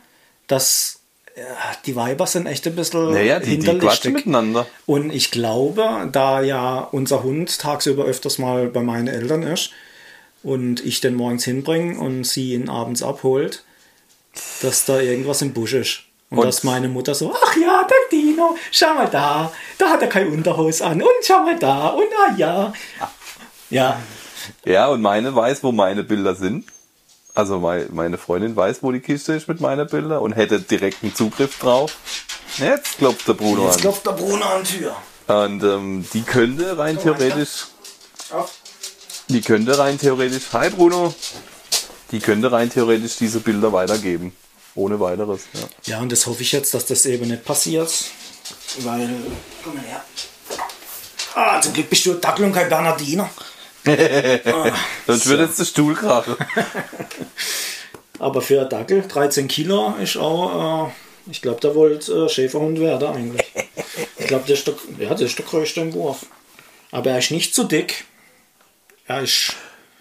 dass 0.47 1.01
ja, 1.37 1.43
die 1.87 1.97
Weiber 1.97 2.27
sind 2.27 2.47
echt 2.47 2.67
ein 2.67 2.77
bisschen 2.77 3.13
Naja, 3.13 3.41
die, 3.41 3.59
die 3.59 3.67
hinterlistig. 3.67 4.13
miteinander. 4.13 4.67
Und 4.87 5.11
ich 5.11 5.31
glaube, 5.31 6.09
da 6.13 6.41
ja 6.41 6.79
unser 6.79 7.23
Hund 7.23 7.59
tagsüber 7.59 8.05
öfters 8.05 8.39
mal 8.39 8.69
bei 8.69 8.83
meinen 8.83 9.09
Eltern 9.09 9.43
ist 9.43 9.71
und 10.43 10.85
ich 10.85 11.01
den 11.01 11.15
morgens 11.15 11.45
hinbringe 11.45 11.99
und 11.99 12.25
sie 12.25 12.55
ihn 12.55 12.69
abends 12.69 13.03
abholt, 13.03 13.65
dass 14.63 14.85
da 14.85 15.01
irgendwas 15.01 15.43
im 15.43 15.53
Busch 15.53 15.75
ist. 15.75 16.03
Und, 16.31 16.39
Und- 16.39 16.47
dass 16.47 16.65
meine 16.65 16.89
Mutter 16.89 17.15
so, 17.15 17.35
ach 17.35 17.57
ja, 17.57 17.85
der 17.85 17.97
Dino, 18.19 18.57
schau 18.71 18.95
mal 18.95 19.09
da, 19.09 19.53
da 19.79 19.89
hat 19.89 20.03
er 20.03 20.09
kein 20.09 20.29
Unterhose 20.33 20.85
an 20.85 21.01
und 21.03 21.09
schau 21.23 21.41
mal 21.41 21.59
da 21.59 21.89
und 21.89 22.07
ah 22.27 22.35
ja. 22.37 22.73
Ja, 23.71 24.01
Ja, 24.65 24.89
und 24.89 25.01
meine 25.03 25.35
weiß, 25.35 25.63
wo 25.63 25.73
meine 25.73 26.03
Bilder 26.05 26.35
sind. 26.35 26.67
Also 27.35 27.59
mei- 27.59 27.87
meine 27.91 28.17
Freundin 28.19 28.55
weiß, 28.55 28.79
wo 28.83 28.93
die 28.93 29.01
Kiste 29.01 29.33
ist 29.35 29.49
mit 29.49 29.61
meinen 29.61 29.87
Bildern 29.89 30.19
und 30.21 30.33
hätte 30.33 30.61
direkten 30.61 31.15
Zugriff 31.15 31.59
drauf. 31.59 31.97
Jetzt 32.59 32.99
klopft 32.99 33.27
der 33.27 33.33
Bruno 33.35 33.65
jetzt 33.67 33.77
an. 33.77 33.81
klopft 33.81 34.07
der 34.07 34.13
Bruno 34.13 34.45
an 34.45 34.63
die 34.63 34.79
Tür. 34.79 34.97
Und 35.27 35.63
ähm, 35.65 36.05
die 36.13 36.23
könnte 36.23 36.79
rein 36.79 36.99
theoretisch, 37.01 37.67
die 39.29 39.41
könnte 39.41 39.79
rein 39.79 39.99
theoretisch, 39.99 40.45
hi 40.53 40.71
Bruno, 40.71 41.15
die 42.13 42.21
könnte 42.21 42.53
rein 42.53 42.71
theoretisch 42.71 43.17
diese 43.17 43.41
Bilder 43.41 43.73
weitergeben. 43.73 44.37
Ohne 44.75 44.99
weiteres. 44.99 45.43
Ja. 45.53 45.61
Ja, 45.85 46.01
und 46.01 46.11
das 46.11 46.27
hoffe 46.27 46.43
ich 46.43 46.53
jetzt, 46.53 46.75
dass 46.75 46.87
das 46.87 47.07
eben 47.07 47.29
nicht 47.29 47.45
passiert. 47.45 47.93
Weil, 48.81 49.09
komm 49.63 49.75
mal 49.75 49.85
her. 49.85 50.05
Ah, 51.35 51.61
zum 51.61 51.73
Glück 51.73 51.91
bist 51.91 52.07
du 52.07 52.15
Dackel 52.15 52.47
und 52.47 52.53
kein 52.53 52.69
Bernardiner. 52.69 53.29
Sonst 55.07 55.29
wird 55.29 55.41
jetzt 55.41 55.59
der 55.59 55.65
Stuhl 55.65 55.95
krachen. 55.95 56.37
Aber 58.19 58.41
für 58.41 58.61
einen 58.61 58.71
Dackel, 58.71 59.03
13 59.07 59.49
Kilo, 59.49 59.95
ist 60.01 60.17
auch, 60.17 60.89
äh, 60.89 61.31
ich 61.31 61.43
glaube, 61.43 61.61
der 61.61 61.75
wollte 61.75 62.25
äh, 62.25 62.29
Schäferhund 62.29 62.81
werden 62.81 63.09
eigentlich. 63.09 63.45
Ich 64.19 64.27
glaube, 64.27 64.45
der, 64.47 64.55
ist 64.55 64.67
der, 64.67 64.75
ja, 64.99 65.15
der 65.15 65.27
ist 65.27 65.39
der 65.39 65.45
größte 65.45 65.81
im 65.81 65.93
Wurf. 65.93 66.27
Aber 66.91 67.11
er 67.11 67.19
ist 67.19 67.31
nicht 67.31 67.55
zu 67.55 67.65
dick. 67.65 68.05
Er 69.07 69.23
ist 69.23 69.55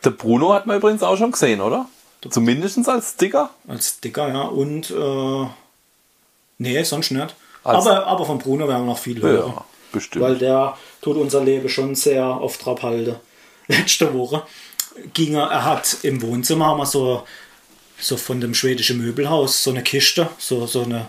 Der 0.03 0.11
Bruno 0.11 0.53
hat 0.53 0.65
man 0.65 0.77
übrigens 0.77 1.03
auch 1.03 1.17
schon 1.17 1.31
gesehen, 1.31 1.59
oder? 1.59 1.89
Zumindest 2.29 2.87
als 2.87 3.11
Sticker. 3.11 3.49
als 3.67 3.99
dicker, 3.99 4.27
ja. 4.29 4.41
Und, 4.43 4.89
äh, 4.91 5.47
nee, 6.57 6.83
sonst 6.83 7.11
nicht. 7.11 7.35
Als- 7.63 7.85
aber, 7.87 8.05
aber 8.07 8.25
von 8.25 8.39
Bruno 8.39 8.67
werden 8.67 8.83
wir 8.85 8.91
noch 8.93 8.97
viel 8.99 9.21
hören. 9.21 9.53
Ja, 9.55 9.65
bestimmt. 9.91 10.23
Weil 10.23 10.37
der 10.37 10.77
tut 11.01 11.17
unser 11.17 11.43
Leben 11.43 11.69
schon 11.69 11.95
sehr 11.95 12.25
auf 12.25 12.57
Trab 12.57 12.83
halten. 12.83 13.15
Letzte 13.67 14.13
Woche 14.13 14.43
ging 15.13 15.35
er, 15.35 15.47
er 15.47 15.63
hat 15.65 15.97
im 16.03 16.21
Wohnzimmer 16.21 16.67
haben 16.67 16.77
wir 16.79 16.85
so, 16.85 17.23
so 17.99 18.17
von 18.17 18.41
dem 18.41 18.53
schwedischen 18.53 18.97
Möbelhaus 18.99 19.63
so 19.63 19.71
eine 19.71 19.81
Kiste, 19.83 20.29
so, 20.37 20.65
so 20.67 20.83
eine, 20.83 21.07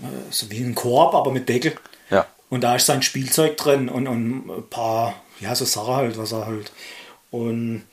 äh, 0.00 0.30
so 0.30 0.50
wie 0.50 0.60
ein 0.62 0.74
Korb, 0.74 1.14
aber 1.14 1.30
mit 1.32 1.48
Deckel. 1.48 1.74
Ja. 2.10 2.26
Und 2.50 2.62
da 2.62 2.76
ist 2.76 2.86
sein 2.86 3.02
Spielzeug 3.02 3.56
drin 3.56 3.88
und, 3.88 4.06
und 4.06 4.46
ein 4.48 4.68
paar, 4.70 5.14
ja, 5.40 5.54
so 5.54 5.64
Sachen 5.64 5.94
halt, 5.94 6.16
was 6.18 6.32
er 6.32 6.46
halt. 6.46 6.70
Und 7.30 7.84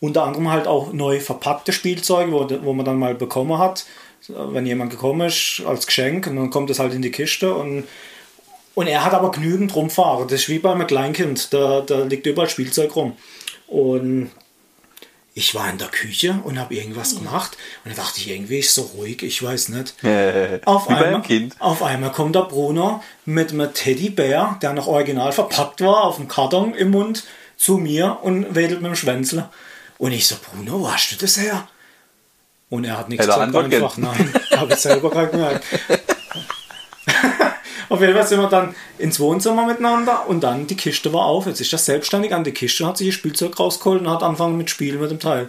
unter 0.00 0.24
anderem 0.24 0.50
halt 0.50 0.66
auch 0.66 0.92
neu 0.92 1.20
verpackte 1.20 1.72
Spielzeuge, 1.72 2.32
wo, 2.32 2.48
wo 2.64 2.72
man 2.72 2.84
dann 2.84 2.98
mal 2.98 3.14
bekommen 3.14 3.58
hat, 3.58 3.86
wenn 4.28 4.66
jemand 4.66 4.90
gekommen 4.90 5.26
ist, 5.26 5.62
als 5.66 5.86
Geschenk. 5.86 6.26
Und 6.26 6.36
dann 6.36 6.50
kommt 6.50 6.70
es 6.70 6.78
halt 6.78 6.94
in 6.94 7.02
die 7.02 7.10
Kiste 7.10 7.54
und 7.54 7.84
und 8.74 8.86
er 8.86 9.04
hat 9.04 9.12
aber 9.12 9.32
genügend 9.32 9.74
rumfahren. 9.74 10.28
Das 10.28 10.42
ist 10.42 10.48
wie 10.48 10.60
bei 10.60 10.70
einem 10.70 10.86
Kleinkind. 10.86 11.52
Da, 11.52 11.80
da 11.80 12.04
liegt 12.04 12.26
überall 12.26 12.48
Spielzeug 12.48 12.94
rum. 12.94 13.16
Und 13.66 14.30
ich 15.34 15.52
war 15.56 15.68
in 15.68 15.78
der 15.78 15.88
Küche 15.88 16.38
und 16.44 16.60
habe 16.60 16.76
irgendwas 16.76 17.16
gemacht. 17.16 17.56
Und 17.84 17.90
dann 17.90 18.04
dachte 18.04 18.20
ich, 18.20 18.30
irgendwie 18.30 18.60
ist 18.60 18.74
so 18.74 18.82
ruhig, 18.82 19.24
ich 19.24 19.42
weiß 19.42 19.70
nicht. 19.70 19.94
Auf 20.64 20.88
einmal, 20.88 21.22
auf 21.58 21.82
einmal 21.82 22.12
kommt 22.12 22.36
der 22.36 22.42
Bruno 22.42 23.02
mit 23.24 23.50
einem 23.50 23.74
Teddybär, 23.74 24.58
der 24.62 24.72
noch 24.74 24.86
original 24.86 25.32
verpackt 25.32 25.80
war, 25.80 26.04
auf 26.04 26.16
dem 26.16 26.28
Karton 26.28 26.72
im 26.74 26.92
Mund, 26.92 27.24
zu 27.56 27.78
mir 27.78 28.18
und 28.22 28.54
wedelt 28.54 28.80
mit 28.80 28.92
dem 28.92 28.96
Schwänzle. 28.96 29.48
Und 29.98 30.12
ich 30.12 30.26
so, 30.26 30.36
Bruno, 30.36 30.80
wo 30.80 30.92
hast 30.92 31.12
du 31.12 31.16
das 31.16 31.36
her? 31.36 31.68
Und 32.70 32.84
er 32.84 32.98
hat 32.98 33.08
nichts 33.08 33.26
gesagt, 33.26 33.54
einfach. 33.54 33.96
Nein, 33.96 34.34
habe 34.56 34.72
ich 34.72 34.78
selber 34.78 35.10
gerade 35.10 35.28
gemerkt. 35.28 35.64
Auf 37.88 38.00
jeden 38.00 38.12
Fall 38.12 38.26
sind 38.26 38.40
wir 38.40 38.48
dann 38.48 38.74
ins 38.98 39.18
Wohnzimmer 39.18 39.66
miteinander 39.66 40.28
und 40.28 40.42
dann 40.42 40.66
die 40.66 40.76
Kiste 40.76 41.10
war 41.14 41.24
auf. 41.24 41.46
Jetzt 41.46 41.62
ist 41.62 41.72
er 41.72 41.78
selbstständig 41.78 42.34
an 42.34 42.44
die 42.44 42.52
Kiste, 42.52 42.86
hat 42.86 42.98
sich 42.98 43.08
das 43.08 43.14
Spielzeug 43.14 43.58
rausgeholt 43.58 44.02
und 44.02 44.10
hat 44.10 44.22
angefangen 44.22 44.58
mit 44.58 44.68
Spielen 44.68 45.00
mit 45.00 45.10
dem 45.10 45.20
Teil. 45.20 45.48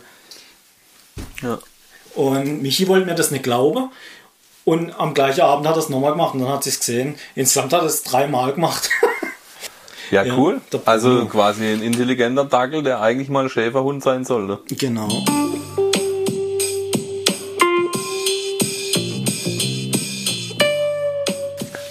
Ja. 1.41 1.59
Und 2.15 2.61
Michi 2.61 2.87
wollte 2.87 3.05
mir 3.05 3.15
das 3.15 3.31
nicht 3.31 3.43
glauben. 3.43 3.91
Und 4.63 4.91
am 4.97 5.13
gleichen 5.13 5.41
Abend 5.41 5.67
hat 5.67 5.75
er 5.75 5.79
es 5.79 5.89
nochmal 5.89 6.11
gemacht 6.11 6.33
und 6.33 6.41
dann 6.41 6.49
hat 6.49 6.63
sie 6.63 6.69
es 6.69 6.79
gesehen. 6.79 7.15
Insgesamt 7.35 7.73
hat 7.73 7.81
er 7.81 7.87
es 7.87 8.03
dreimal 8.03 8.53
gemacht. 8.53 8.89
Ja, 10.11 10.23
Ja, 10.23 10.35
cool. 10.35 10.59
Bruno. 10.71 10.83
Also 10.85 11.25
quasi 11.27 11.65
ein 11.67 11.83
intelligenter 11.83 12.45
Dackel, 12.45 12.81
der 12.81 12.99
eigentlich 13.01 13.29
mal 13.29 13.43
ein 13.43 13.49
Schäferhund 13.49 14.03
sein 14.03 14.25
sollte. 14.25 14.59
genau. 14.75 15.07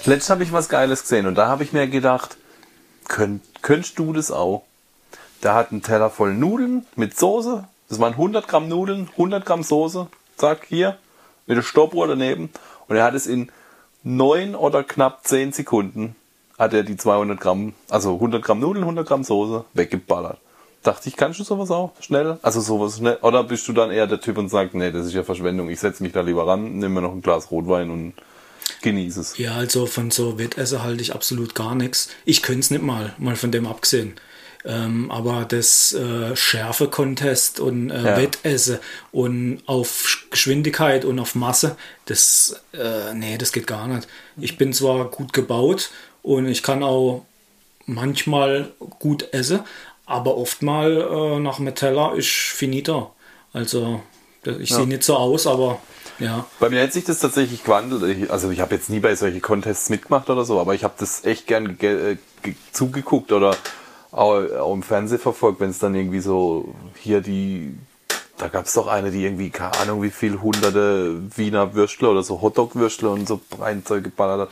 Letztens 0.05 0.29
habe 0.31 0.43
ich 0.43 0.51
was 0.51 0.69
Geiles 0.69 1.03
gesehen 1.03 1.27
und 1.27 1.35
da 1.35 1.47
habe 1.47 1.63
ich 1.63 1.71
mir 1.71 1.87
gedacht, 1.87 2.37
könnt, 3.07 3.43
könntest 3.61 3.99
du 3.99 4.11
das 4.11 4.31
auch? 4.31 4.63
Der 5.43 5.53
hat 5.53 5.71
einen 5.71 5.83
Teller 5.83 6.09
voll 6.09 6.33
Nudeln 6.33 6.85
mit 6.95 7.17
Soße. 7.17 7.65
Das 7.87 7.99
waren 7.99 8.13
100 8.13 8.47
Gramm 8.47 8.67
Nudeln, 8.67 9.07
100 9.11 9.45
Gramm 9.45 9.63
Soße. 9.63 10.07
Zack, 10.35 10.65
hier. 10.67 10.97
Mit 11.45 11.57
der 11.57 11.61
Stoppuhr 11.61 12.07
daneben. 12.07 12.49
Und 12.87 12.95
er 12.95 13.03
hat 13.03 13.13
es 13.13 13.27
in 13.27 13.51
9 14.03 14.55
oder 14.55 14.83
knapp 14.83 15.25
10 15.25 15.53
Sekunden 15.53 16.15
hat 16.59 16.73
er 16.73 16.83
die 16.83 16.97
200 16.97 17.39
Gramm, 17.39 17.73
also 17.89 18.13
100 18.15 18.43
Gramm 18.43 18.59
Nudeln, 18.59 18.83
100 18.83 19.07
Gramm 19.07 19.23
Soße 19.23 19.65
weggeballert. 19.73 20.37
Dachte 20.83 21.09
ich, 21.09 21.17
kannst 21.17 21.39
du 21.39 21.43
sowas 21.43 21.71
auch 21.71 21.91
schnell? 22.01 22.37
Also 22.41 22.61
sowas 22.61 22.97
schnell? 22.97 23.17
Oder 23.21 23.43
bist 23.43 23.67
du 23.67 23.73
dann 23.73 23.91
eher 23.91 24.07
der 24.07 24.21
Typ 24.21 24.37
und 24.37 24.49
sagst, 24.49 24.75
nee, 24.75 24.91
das 24.91 25.07
ist 25.07 25.13
ja 25.13 25.23
Verschwendung. 25.23 25.69
Ich 25.69 25.79
setze 25.79 26.03
mich 26.03 26.13
da 26.13 26.21
lieber 26.21 26.47
ran, 26.47 26.77
nehme 26.77 26.89
mir 26.89 27.01
noch 27.01 27.11
ein 27.11 27.21
Glas 27.21 27.51
Rotwein 27.51 27.89
und 27.89 28.13
genieße 28.81 29.19
es. 29.21 29.37
Ja, 29.37 29.55
also 29.55 29.85
von 29.87 30.11
so 30.11 30.37
Wettessen 30.37 30.83
halte 30.83 31.01
ich 31.01 31.13
absolut 31.13 31.55
gar 31.55 31.75
nichts. 31.75 32.09
Ich 32.23 32.41
könnte 32.43 32.61
es 32.61 32.71
nicht 32.71 32.83
mal, 32.83 33.13
mal 33.17 33.35
von 33.35 33.51
dem 33.51 33.65
abgesehen. 33.67 34.13
Ähm, 34.65 35.09
aber 35.09 35.45
das 35.45 35.93
äh, 35.93 36.35
Schärfe-Contest 36.35 37.59
und 37.59 37.91
äh, 37.91 38.03
Ja. 38.03 38.17
Wettessen 38.17 38.79
und 39.11 39.61
auf 39.65 40.25
Geschwindigkeit 40.31 41.05
und 41.05 41.19
auf 41.19 41.35
Masse, 41.35 41.77
das, 42.05 42.61
äh, 42.73 43.13
nee, 43.13 43.37
das 43.37 43.51
geht 43.53 43.67
gar 43.67 43.87
nicht. 43.87 44.07
Ich 44.37 44.57
bin 44.57 44.73
zwar 44.73 45.05
gut 45.05 45.33
gebaut 45.33 45.91
und 46.21 46.47
ich 46.47 46.63
kann 46.63 46.83
auch 46.83 47.25
manchmal 47.85 48.71
gut 48.99 49.33
essen, 49.33 49.61
aber 50.05 50.37
oft 50.37 50.61
mal 50.61 50.91
äh, 50.91 51.39
nach 51.39 51.57
dem 51.57 51.73
Teller 51.75 52.13
ist 52.15 52.29
finito. 52.29 53.11
Also 53.53 54.01
ich 54.43 54.73
sehe 54.73 54.87
nicht 54.87 55.03
so 55.03 55.17
aus, 55.17 55.47
aber 55.47 55.79
ja. 56.19 56.45
Bei 56.59 56.69
mir 56.69 56.83
hat 56.83 56.93
sich 56.93 57.05
das 57.05 57.19
tatsächlich 57.19 57.63
gewandelt. 57.63 58.03
Ich, 58.03 58.31
also 58.31 58.51
ich 58.51 58.59
habe 58.59 58.75
jetzt 58.75 58.89
nie 58.89 58.99
bei 58.99 59.15
solchen 59.15 59.41
Contests 59.41 59.89
mitgemacht 59.89 60.29
oder 60.29 60.45
so, 60.45 60.59
aber 60.59 60.75
ich 60.75 60.83
habe 60.83 60.93
das 60.97 61.25
echt 61.25 61.47
gern 61.47 61.77
ge 61.77 62.13
äh, 62.13 62.17
ge 62.41 62.55
zugeguckt 62.71 63.31
oder 63.31 63.55
auch, 64.11 64.35
auch 64.35 64.73
im 64.73 64.83
Fernsehen 64.83 65.19
verfolgt, 65.19 65.59
wenn 65.59 65.69
es 65.69 65.79
dann 65.79 65.95
irgendwie 65.95 66.19
so 66.19 66.73
hier 66.95 67.21
die, 67.21 67.75
da 68.37 68.47
gab 68.47 68.65
es 68.65 68.73
doch 68.73 68.87
eine, 68.87 69.11
die 69.11 69.23
irgendwie, 69.23 69.49
keine 69.49 69.77
Ahnung 69.79 70.01
wie 70.01 70.09
viel 70.09 70.41
hunderte 70.41 71.21
Wiener 71.37 71.73
Würstle 71.73 72.09
oder 72.09 72.23
so 72.23 72.41
Hotdog-Würstle 72.41 73.09
und 73.09 73.27
so 73.27 73.39
Breinzeug 73.49 74.03
geballert 74.03 74.41
hat. 74.41 74.49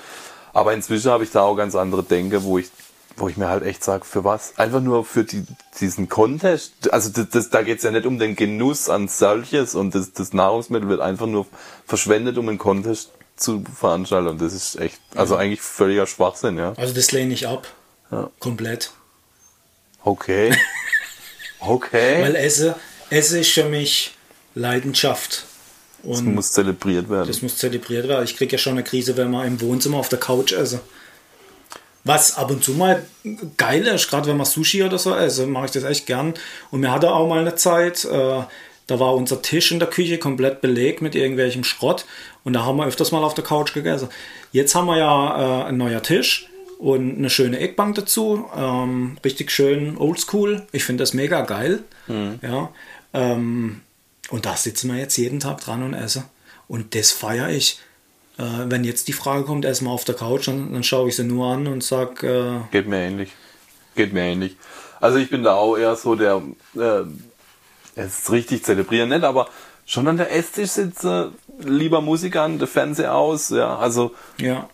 Aber 0.54 0.74
inzwischen 0.74 1.12
habe 1.12 1.24
ich 1.24 1.32
da 1.32 1.42
auch 1.42 1.56
ganz 1.56 1.76
andere 1.76 2.04
Denke, 2.04 2.44
wo 2.44 2.58
ich 2.58 2.70
wo 3.18 3.28
ich 3.28 3.36
mir 3.36 3.48
halt 3.48 3.64
echt 3.64 3.84
sage, 3.84 4.06
für 4.06 4.24
was? 4.24 4.58
Einfach 4.58 4.80
nur 4.80 5.04
für 5.04 5.24
die, 5.24 5.44
diesen 5.80 6.08
Contest. 6.08 6.94
Also 6.94 7.10
das, 7.10 7.30
das, 7.30 7.50
da 7.50 7.64
geht's 7.64 7.84
ja 7.84 7.90
nicht 7.90 8.06
um 8.06 8.20
den 8.20 8.36
Genuss 8.36 8.90
an 8.90 9.08
solches 9.08 9.74
und 9.74 9.96
das, 9.96 10.14
das 10.14 10.34
Nahrungsmittel 10.34 10.88
wird 10.88 11.02
einfach 11.02 11.26
nur 11.26 11.48
verschwendet, 11.88 12.38
um 12.38 12.48
einen 12.48 12.60
Contest 12.60 13.12
zu 13.36 13.64
veranstalten. 13.64 14.28
Und 14.28 14.42
das 14.42 14.54
ist 14.54 14.76
echt, 14.80 15.00
also 15.16 15.36
eigentlich 15.36 15.62
völliger 15.62 16.06
Schwachsinn, 16.06 16.58
ja. 16.58 16.74
Also 16.78 16.94
das 16.94 17.12
lehne 17.12 17.34
ich 17.34 17.48
ab. 17.48 17.68
Ja. 18.12 18.30
Komplett. 18.40 18.92
Okay. 20.04 20.56
Okay. 21.60 22.22
Weil 22.22 22.36
Esse, 22.36 22.76
Esse 23.10 23.40
ist 23.40 23.52
für 23.52 23.64
mich 23.64 24.16
Leidenschaft. 24.54 25.46
Das 26.08 26.20
Und 26.20 26.36
muss 26.36 26.52
zelebriert 26.52 27.10
werden. 27.10 27.28
das 27.28 27.42
muss 27.42 27.58
zelebriert 27.58 28.08
werden. 28.08 28.24
Ich 28.24 28.36
kriege 28.38 28.54
ja 28.54 28.58
schon 28.58 28.74
eine 28.74 28.84
Krise, 28.84 29.18
wenn 29.18 29.32
wir 29.32 29.46
im 29.46 29.60
Wohnzimmer 29.62 29.98
auf 29.98 30.10
der 30.10 30.20
Couch 30.20 30.52
essen. 30.54 30.80
Was 32.04 32.38
ab 32.38 32.50
und 32.52 32.64
zu 32.64 32.72
mal 32.72 33.04
geil 33.58 33.86
ist, 33.88 34.10
gerade 34.10 34.28
wenn 34.30 34.38
man 34.38 34.46
Sushi 34.46 34.84
oder 34.84 34.98
so 34.98 35.14
esse, 35.14 35.46
mache 35.46 35.66
ich 35.66 35.72
das 35.72 35.84
echt 35.84 36.06
gern. 36.06 36.34
Und 36.72 36.80
mir 36.80 36.92
hatte 36.92 37.12
auch 37.12 37.28
mal 37.28 37.40
eine 37.40 37.56
Zeit, 37.56 38.06
äh, 38.06 38.44
da 38.88 39.00
war 39.00 39.14
unser 39.16 39.42
Tisch 39.42 39.74
in 39.74 39.80
der 39.80 39.90
Küche 39.90 40.18
komplett 40.18 40.62
belegt 40.62 41.02
mit 41.02 41.16
irgendwelchem 41.16 41.66
Schrott 41.66 42.06
und 42.46 42.54
da 42.54 42.64
haben 42.64 42.78
wir 42.78 42.86
öfters 42.86 43.12
mal 43.12 43.24
auf 43.26 43.34
der 43.34 43.44
Couch 43.44 43.74
gegessen. 43.74 44.08
Jetzt 44.54 44.74
haben 44.74 44.86
wir 44.86 44.98
ja 44.98 45.64
äh, 45.64 45.66
ein 45.66 45.76
neuer 45.76 46.02
Tisch 46.02 46.48
und 46.80 47.18
eine 47.18 47.30
schöne 47.30 47.60
Eckbank 47.60 47.96
dazu. 47.96 48.46
Ähm, 48.56 49.18
richtig 49.26 49.52
schön 49.52 49.98
oldschool. 49.98 50.66
Ich 50.72 50.86
finde 50.86 51.02
das 51.04 51.14
mega 51.14 51.42
geil. 51.42 51.84
Ja, 52.42 52.70
ähm, 53.14 53.82
und 54.30 54.46
da 54.46 54.56
sitzen 54.56 54.92
wir 54.92 55.00
jetzt 55.00 55.18
jeden 55.18 55.40
Tag 55.40 55.62
dran 55.62 55.84
und 55.84 55.94
essen. 55.94 56.26
Und 56.68 56.96
das 56.96 57.12
feiere 57.12 57.50
ich. 57.50 57.80
Äh, 58.38 58.44
wenn 58.66 58.84
jetzt 58.84 59.08
die 59.08 59.14
Frage 59.14 59.46
kommt, 59.46 59.66
erstmal 59.66 59.94
auf 59.94 60.04
der 60.04 60.16
Couch, 60.16 60.48
dann, 60.48 60.74
dann 60.74 60.84
schaue 60.84 61.10
ich 61.10 61.16
sie 61.16 61.24
nur 61.24 61.48
an 61.48 61.68
und 61.68 61.84
sage, 61.84 62.28
äh, 62.28 62.72
Geht 62.72 62.88
mir 62.88 63.00
ähnlich. 63.00 63.32
Geht 63.96 64.14
mir 64.14 64.24
ähnlich. 64.24 64.58
Also 65.00 65.18
ich 65.18 65.30
bin 65.30 65.44
da 65.44 65.56
auch 65.56 65.78
eher 65.78 65.96
so 65.96 66.16
der, 66.16 66.42
äh, 66.76 67.04
es 67.96 68.20
ist 68.20 68.32
richtig 68.32 68.64
zelebrieren, 68.64 69.10
nicht, 69.10 69.24
aber 69.24 69.48
schon 69.86 70.08
an 70.08 70.18
der 70.18 70.32
Esstisch 70.36 70.72
sitze, 70.72 71.32
lieber 71.60 72.02
Musik 72.02 72.36
an, 72.36 72.60
der 72.60 72.68
Fernseher 72.68 73.16
aus, 73.16 73.50
ja, 73.50 73.78
also 73.78 74.14
ja. 74.40 74.70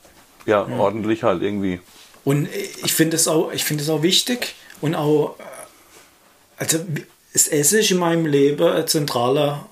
ja, 0.46 0.68
ordentlich 0.78 1.24
halt 1.24 1.42
irgendwie. 1.42 1.80
Und 2.26 2.50
ich 2.84 2.94
finde 2.94 3.16
es 3.16 3.28
auch, 3.28 3.52
ich 3.52 3.64
finde 3.64 3.84
es 3.84 3.90
auch 3.90 4.02
wichtig 4.02 4.56
und 4.82 4.96
auch, 4.96 5.38
äh, 5.40 5.44
also 6.58 6.80
das 7.34 7.48
Essen 7.48 7.80
ist 7.80 7.92
in 7.92 7.98
meinem 7.98 8.26
Leben 8.26 8.68
ein 8.68 8.88
zentraler, 8.88 9.66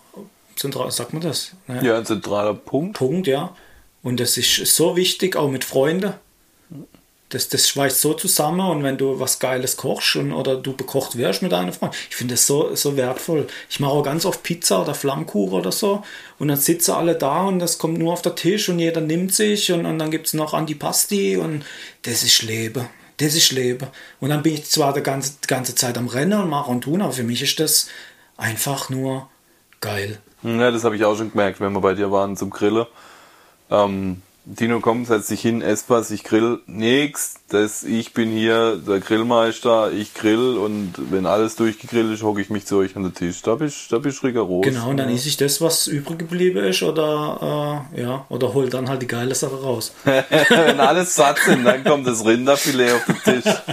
zentral, 0.55 0.91
sagt 0.91 1.13
man 1.13 1.21
das? 1.21 1.51
Ne? 1.67 1.79
Ja, 1.83 1.97
ein 1.99 2.05
zentraler 2.05 2.55
Punkt. 2.55 2.97
Punkt, 2.97 3.27
ja. 3.27 3.55
Und 4.03 4.19
das 4.19 4.37
ist 4.37 4.65
so 4.75 4.95
wichtig, 4.95 5.35
auch 5.35 5.49
mit 5.49 5.63
Freunden. 5.63 6.13
Das, 7.29 7.47
das 7.47 7.69
schweißt 7.69 8.01
so 8.01 8.13
zusammen 8.13 8.69
und 8.69 8.83
wenn 8.83 8.97
du 8.97 9.21
was 9.21 9.39
Geiles 9.39 9.77
kochst 9.77 10.17
und, 10.17 10.33
oder 10.33 10.57
du 10.57 10.75
bekocht 10.75 11.17
wirst 11.17 11.41
mit 11.41 11.53
deinen 11.53 11.71
Freunden, 11.71 11.95
ich 12.09 12.15
finde 12.17 12.33
das 12.33 12.45
so, 12.45 12.75
so 12.75 12.97
wertvoll. 12.97 13.47
Ich 13.69 13.79
mache 13.79 13.91
auch 13.91 14.03
ganz 14.03 14.25
oft 14.25 14.43
Pizza 14.43 14.81
oder 14.81 14.93
Flammkuchen 14.93 15.53
oder 15.53 15.71
so 15.71 16.03
und 16.39 16.49
dann 16.49 16.57
sitzen 16.57 16.91
alle 16.91 17.15
da 17.15 17.43
und 17.43 17.59
das 17.59 17.77
kommt 17.77 17.99
nur 17.99 18.11
auf 18.11 18.21
den 18.21 18.35
Tisch 18.35 18.67
und 18.67 18.79
jeder 18.79 18.99
nimmt 18.99 19.33
sich 19.33 19.71
und, 19.71 19.85
und 19.85 19.97
dann 19.97 20.11
gibt 20.11 20.27
es 20.27 20.33
noch 20.33 20.53
Antipasti 20.53 21.37
und 21.37 21.63
das 22.01 22.23
ist 22.23 22.41
Leben. 22.41 22.89
Das 23.21 23.35
ist 23.35 23.51
Leben. 23.51 23.87
Und 24.19 24.29
dann 24.29 24.41
bin 24.41 24.55
ich 24.55 24.65
zwar 24.65 24.93
die 24.93 25.01
ganze, 25.01 25.33
die 25.43 25.47
ganze 25.47 25.75
Zeit 25.75 25.97
am 25.97 26.07
Rennen 26.07 26.41
und 26.41 26.49
mache 26.49 26.71
und 26.71 26.81
tun, 26.81 27.01
aber 27.01 27.13
für 27.13 27.23
mich 27.23 27.43
ist 27.43 27.59
das 27.59 27.87
einfach 28.35 28.89
nur 28.89 29.29
geil. 29.79 30.19
Ja, 30.41 30.71
das 30.71 30.83
habe 30.83 30.95
ich 30.95 31.05
auch 31.05 31.15
schon 31.15 31.31
gemerkt, 31.31 31.59
wenn 31.59 31.71
wir 31.71 31.81
bei 31.81 31.93
dir 31.93 32.11
waren 32.11 32.35
zum 32.35 32.49
Grillen. 32.49 32.87
Ähm, 33.69 34.23
Dino, 34.53 34.81
komm, 34.81 35.05
setz 35.05 35.27
dich 35.27 35.41
hin, 35.41 35.61
ess 35.61 35.85
was, 35.87 36.11
ich 36.11 36.25
grill 36.25 36.59
nix. 36.67 37.35
Das, 37.47 37.83
ich 37.83 38.13
bin 38.13 38.31
hier 38.31 38.75
der 38.75 38.99
Grillmeister, 38.99 39.93
ich 39.93 40.13
grill 40.13 40.57
und 40.57 40.93
wenn 41.09 41.25
alles 41.25 41.55
durchgegrillt 41.55 42.13
ist, 42.13 42.23
hocke 42.23 42.41
ich 42.41 42.49
mich 42.49 42.65
zu 42.65 42.77
euch 42.77 42.97
an 42.97 43.03
den 43.03 43.13
Tisch. 43.13 43.41
Da 43.43 43.55
bist 43.55 43.91
da 43.93 43.99
bist 43.99 44.23
rigoros. 44.23 44.65
Genau, 44.65 44.89
und 44.89 44.97
dann 44.97 45.09
esse 45.09 45.29
ich 45.29 45.37
das, 45.37 45.61
was 45.61 45.87
übrig 45.87 46.19
geblieben 46.19 46.65
ist, 46.65 46.83
oder 46.83 47.87
äh, 47.95 48.01
ja, 48.01 48.25
oder 48.27 48.53
hol 48.53 48.69
dann 48.69 48.89
halt 48.89 49.01
die 49.01 49.07
geile 49.07 49.35
Sache 49.35 49.55
raus. 49.61 49.93
wenn 50.03 50.79
alles 50.81 51.15
satt 51.15 51.39
sind, 51.39 51.63
dann 51.63 51.85
kommt 51.85 52.05
das 52.05 52.25
Rinderfilet 52.25 52.91
auf 52.91 53.05
den 53.05 53.41
Tisch. 53.41 53.53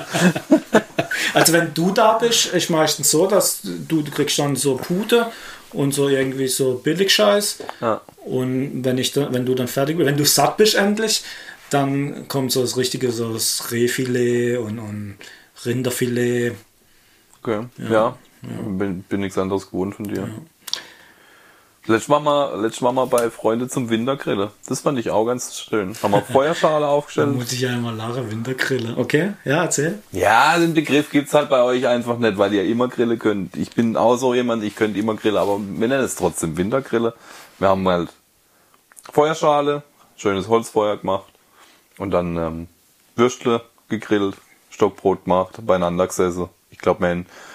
Also 1.34 1.52
wenn 1.52 1.74
du 1.74 1.90
da 1.90 2.14
bist, 2.14 2.46
ist 2.46 2.70
meistens 2.70 3.10
so, 3.10 3.26
dass 3.26 3.60
du, 3.62 4.02
du 4.02 4.10
kriegst 4.10 4.38
dann 4.38 4.56
so 4.56 4.76
Pute 4.76 5.26
und 5.72 5.92
so 5.92 6.08
irgendwie 6.08 6.48
so 6.48 6.74
Billigscheiß. 6.74 7.58
Ja. 7.80 8.00
Und 8.24 8.84
wenn 8.84 8.98
ich 8.98 9.12
dann, 9.12 9.32
wenn 9.32 9.46
du 9.46 9.54
dann 9.54 9.68
fertig 9.68 9.96
bist, 9.96 10.06
wenn 10.06 10.16
du 10.16 10.24
satt 10.24 10.56
bist 10.56 10.74
endlich, 10.74 11.22
dann 11.70 12.28
kommt 12.28 12.52
so 12.52 12.62
das 12.62 12.76
richtige, 12.76 13.12
so 13.12 13.32
das 13.32 13.70
Rehfilet 13.70 14.58
und, 14.58 14.78
und 14.78 15.16
Rinderfilet. 15.64 16.54
Okay, 17.42 17.66
ja. 17.90 18.16
Bin, 18.42 19.02
bin 19.02 19.20
nichts 19.20 19.36
anderes 19.36 19.70
gewohnt 19.70 19.96
von 19.96 20.06
dir. 20.06 20.28
Letztes 21.90 22.08
Mal, 22.08 22.20
mal, 22.20 22.60
letztes 22.60 22.82
Mal 22.82 22.92
mal 22.92 23.06
bei 23.06 23.30
Freunde 23.30 23.66
zum 23.66 23.88
Wintergrillen. 23.88 24.50
Das 24.66 24.80
fand 24.82 24.98
ich 24.98 25.10
auch 25.10 25.24
ganz 25.24 25.58
schön. 25.58 25.94
Haben 26.02 26.12
wir 26.12 26.20
Feuerschale 26.22 26.80
Da 26.84 26.88
aufgestellt. 26.88 27.34
muss 27.34 27.50
ich 27.50 27.60
ja 27.62 27.72
immer 27.72 27.92
lachen, 27.92 28.30
Wintergrille. 28.30 28.94
Okay, 28.98 29.32
ja, 29.46 29.62
erzähl. 29.64 29.98
Ja, 30.12 30.58
den 30.58 30.74
Begriff 30.74 31.10
gibt's 31.10 31.32
halt 31.32 31.48
bei 31.48 31.62
euch 31.62 31.86
einfach 31.86 32.18
nicht, 32.18 32.36
weil 32.36 32.52
ihr 32.52 32.64
immer 32.64 32.88
Grille 32.88 33.16
könnt. 33.16 33.56
Ich 33.56 33.70
bin 33.70 33.96
auch 33.96 34.16
so 34.16 34.34
jemand, 34.34 34.62
ich 34.64 34.76
könnte 34.76 34.98
immer 34.98 35.14
Grille, 35.14 35.40
aber 35.40 35.58
wir 35.58 35.88
nennen 35.88 36.04
es 36.04 36.14
trotzdem 36.14 36.58
Wintergrille. 36.58 37.14
Wir 37.58 37.68
haben 37.68 37.88
halt 37.88 38.10
Feuerschale, 39.12 39.82
schönes 40.16 40.48
Holzfeuer 40.48 40.98
gemacht 40.98 41.24
und 41.96 42.10
dann 42.10 42.36
ähm, 42.36 42.68
Würstle 43.16 43.62
gegrillt, 43.88 44.36
Stockbrot 44.70 45.24
gemacht, 45.24 45.54
beieinander 45.64 46.06
gesessen. 46.06 46.48
Ich 46.70 46.78
glaube, 46.78 47.00
wir 47.00 47.08
haben- 47.08 47.26
ich 47.26 47.47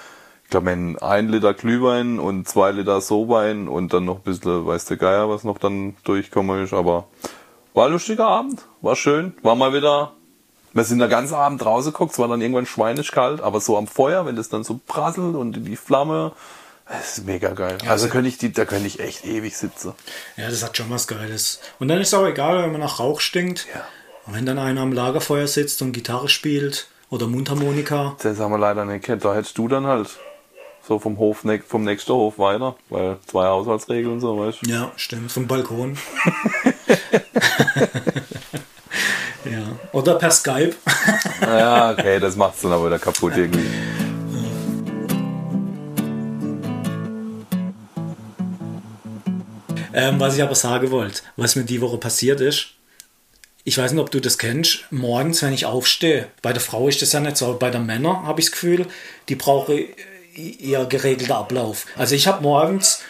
glaube, 0.53 0.71
haben 0.71 0.97
ein 0.99 1.29
Liter 1.29 1.53
Glühwein 1.53 2.19
und 2.19 2.47
zwei 2.47 2.71
Liter 2.71 3.01
So-Wein 3.01 3.67
und 3.67 3.93
dann 3.93 4.05
noch 4.05 4.17
ein 4.17 4.21
bisschen, 4.21 4.65
weiß 4.65 4.85
der 4.85 4.97
Geier, 4.97 5.29
was 5.29 5.43
noch 5.43 5.57
dann 5.57 5.95
durchkommen 6.03 6.63
ist, 6.63 6.73
aber 6.73 7.07
war 7.73 7.87
ein 7.87 7.91
lustiger 7.91 8.27
Abend, 8.27 8.61
war 8.81 8.95
schön, 8.95 9.33
war 9.41 9.55
mal 9.55 9.73
wieder 9.73 10.13
wir 10.73 10.83
sind 10.83 10.99
den 10.99 11.09
ganzen 11.09 11.35
Abend 11.35 11.63
draußen 11.63 11.91
geguckt, 11.91 12.13
es 12.13 12.19
war 12.19 12.27
dann 12.27 12.41
irgendwann 12.41 12.65
schweinisch 12.65 13.11
kalt, 13.11 13.41
aber 13.41 13.59
so 13.59 13.77
am 13.77 13.85
Feuer, 13.85 14.25
wenn 14.25 14.35
das 14.35 14.49
dann 14.49 14.63
so 14.63 14.79
prasselt 14.87 15.35
und 15.35 15.53
die 15.67 15.75
Flamme, 15.75 16.31
das 16.87 17.19
ist 17.19 17.25
mega 17.25 17.53
geil. 17.53 17.77
also 17.87 18.09
könnte 18.09 18.27
ich 18.27 18.39
die, 18.39 18.51
da 18.51 18.65
könnte 18.65 18.87
ich 18.87 18.99
echt 18.99 19.23
ewig 19.23 19.55
sitzen. 19.55 19.93
Ja, 20.35 20.49
das 20.49 20.63
hat 20.63 20.75
schon 20.75 20.89
was 20.89 21.07
Geiles. 21.07 21.61
Und 21.79 21.89
dann 21.89 22.01
ist 22.01 22.07
es 22.07 22.13
auch 22.15 22.25
egal, 22.25 22.63
wenn 22.63 22.71
man 22.71 22.81
nach 22.81 22.99
Rauch 22.99 23.19
stinkt. 23.19 23.67
Ja. 23.73 23.85
Und 24.25 24.35
wenn 24.35 24.45
dann 24.45 24.57
einer 24.57 24.81
am 24.81 24.93
Lagerfeuer 24.93 25.47
sitzt 25.47 25.81
und 25.81 25.91
Gitarre 25.91 26.27
spielt 26.27 26.87
oder 27.09 27.27
Mundharmonika. 27.27 28.15
Das 28.21 28.39
haben 28.39 28.51
wir 28.51 28.57
leider 28.57 28.85
nicht 28.85 29.05
kennt. 29.05 29.23
Da 29.23 29.35
hättest 29.35 29.57
du 29.57 29.67
dann 29.67 29.85
halt 29.85 30.09
so 30.87 30.99
vom 30.99 31.17
Hof, 31.17 31.43
ne- 31.43 31.63
vom 31.65 31.83
nächsten 31.83 32.13
Hof 32.13 32.37
weiter, 32.37 32.75
weil 32.89 33.17
zwei 33.25 33.47
Haushaltsregeln 33.47 34.13
und 34.13 34.19
so, 34.19 34.37
weißt 34.39 34.59
du. 34.61 34.69
Ja, 34.69 34.91
stimmt, 34.95 35.31
vom 35.31 35.47
Balkon. 35.47 35.97
ja. 39.45 39.63
Oder 39.91 40.15
per 40.15 40.31
Skype. 40.31 40.75
Ja, 41.41 41.91
okay, 41.91 42.19
das 42.21 42.37
macht's 42.37 42.61
dann 42.61 42.71
aber 42.71 42.85
wieder 42.85 42.99
kaputt 42.99 43.33
irgendwie. 43.35 43.67
Ähm, 49.93 50.19
was 50.19 50.35
ich 50.35 50.41
aber 50.41 50.55
sagen 50.55 50.89
wollte, 50.89 51.21
was 51.35 51.55
mir 51.57 51.65
die 51.65 51.81
Woche 51.81 51.97
passiert 51.97 52.39
ist, 52.39 52.67
ich 53.65 53.77
weiß 53.77 53.91
nicht, 53.91 54.01
ob 54.01 54.09
du 54.09 54.21
das 54.21 54.37
kennst, 54.37 54.85
morgens, 54.89 55.41
wenn 55.41 55.53
ich 55.53 55.65
aufstehe, 55.65 56.27
bei 56.41 56.53
der 56.53 56.61
Frau 56.61 56.87
ist 56.87 57.01
das 57.01 57.11
ja 57.11 57.19
nicht 57.19 57.37
so, 57.37 57.57
bei 57.59 57.69
den 57.69 57.85
Männern 57.85 58.25
habe 58.25 58.39
ich 58.39 58.47
das 58.47 58.53
Gefühl, 58.53 58.87
die 59.29 59.35
brauchen 59.35 59.85
eher 60.35 60.85
geregelter 60.85 61.37
Ablauf. 61.37 61.85
Also 61.97 62.15
ich 62.15 62.27
habe 62.27 62.43
morgens 62.43 63.01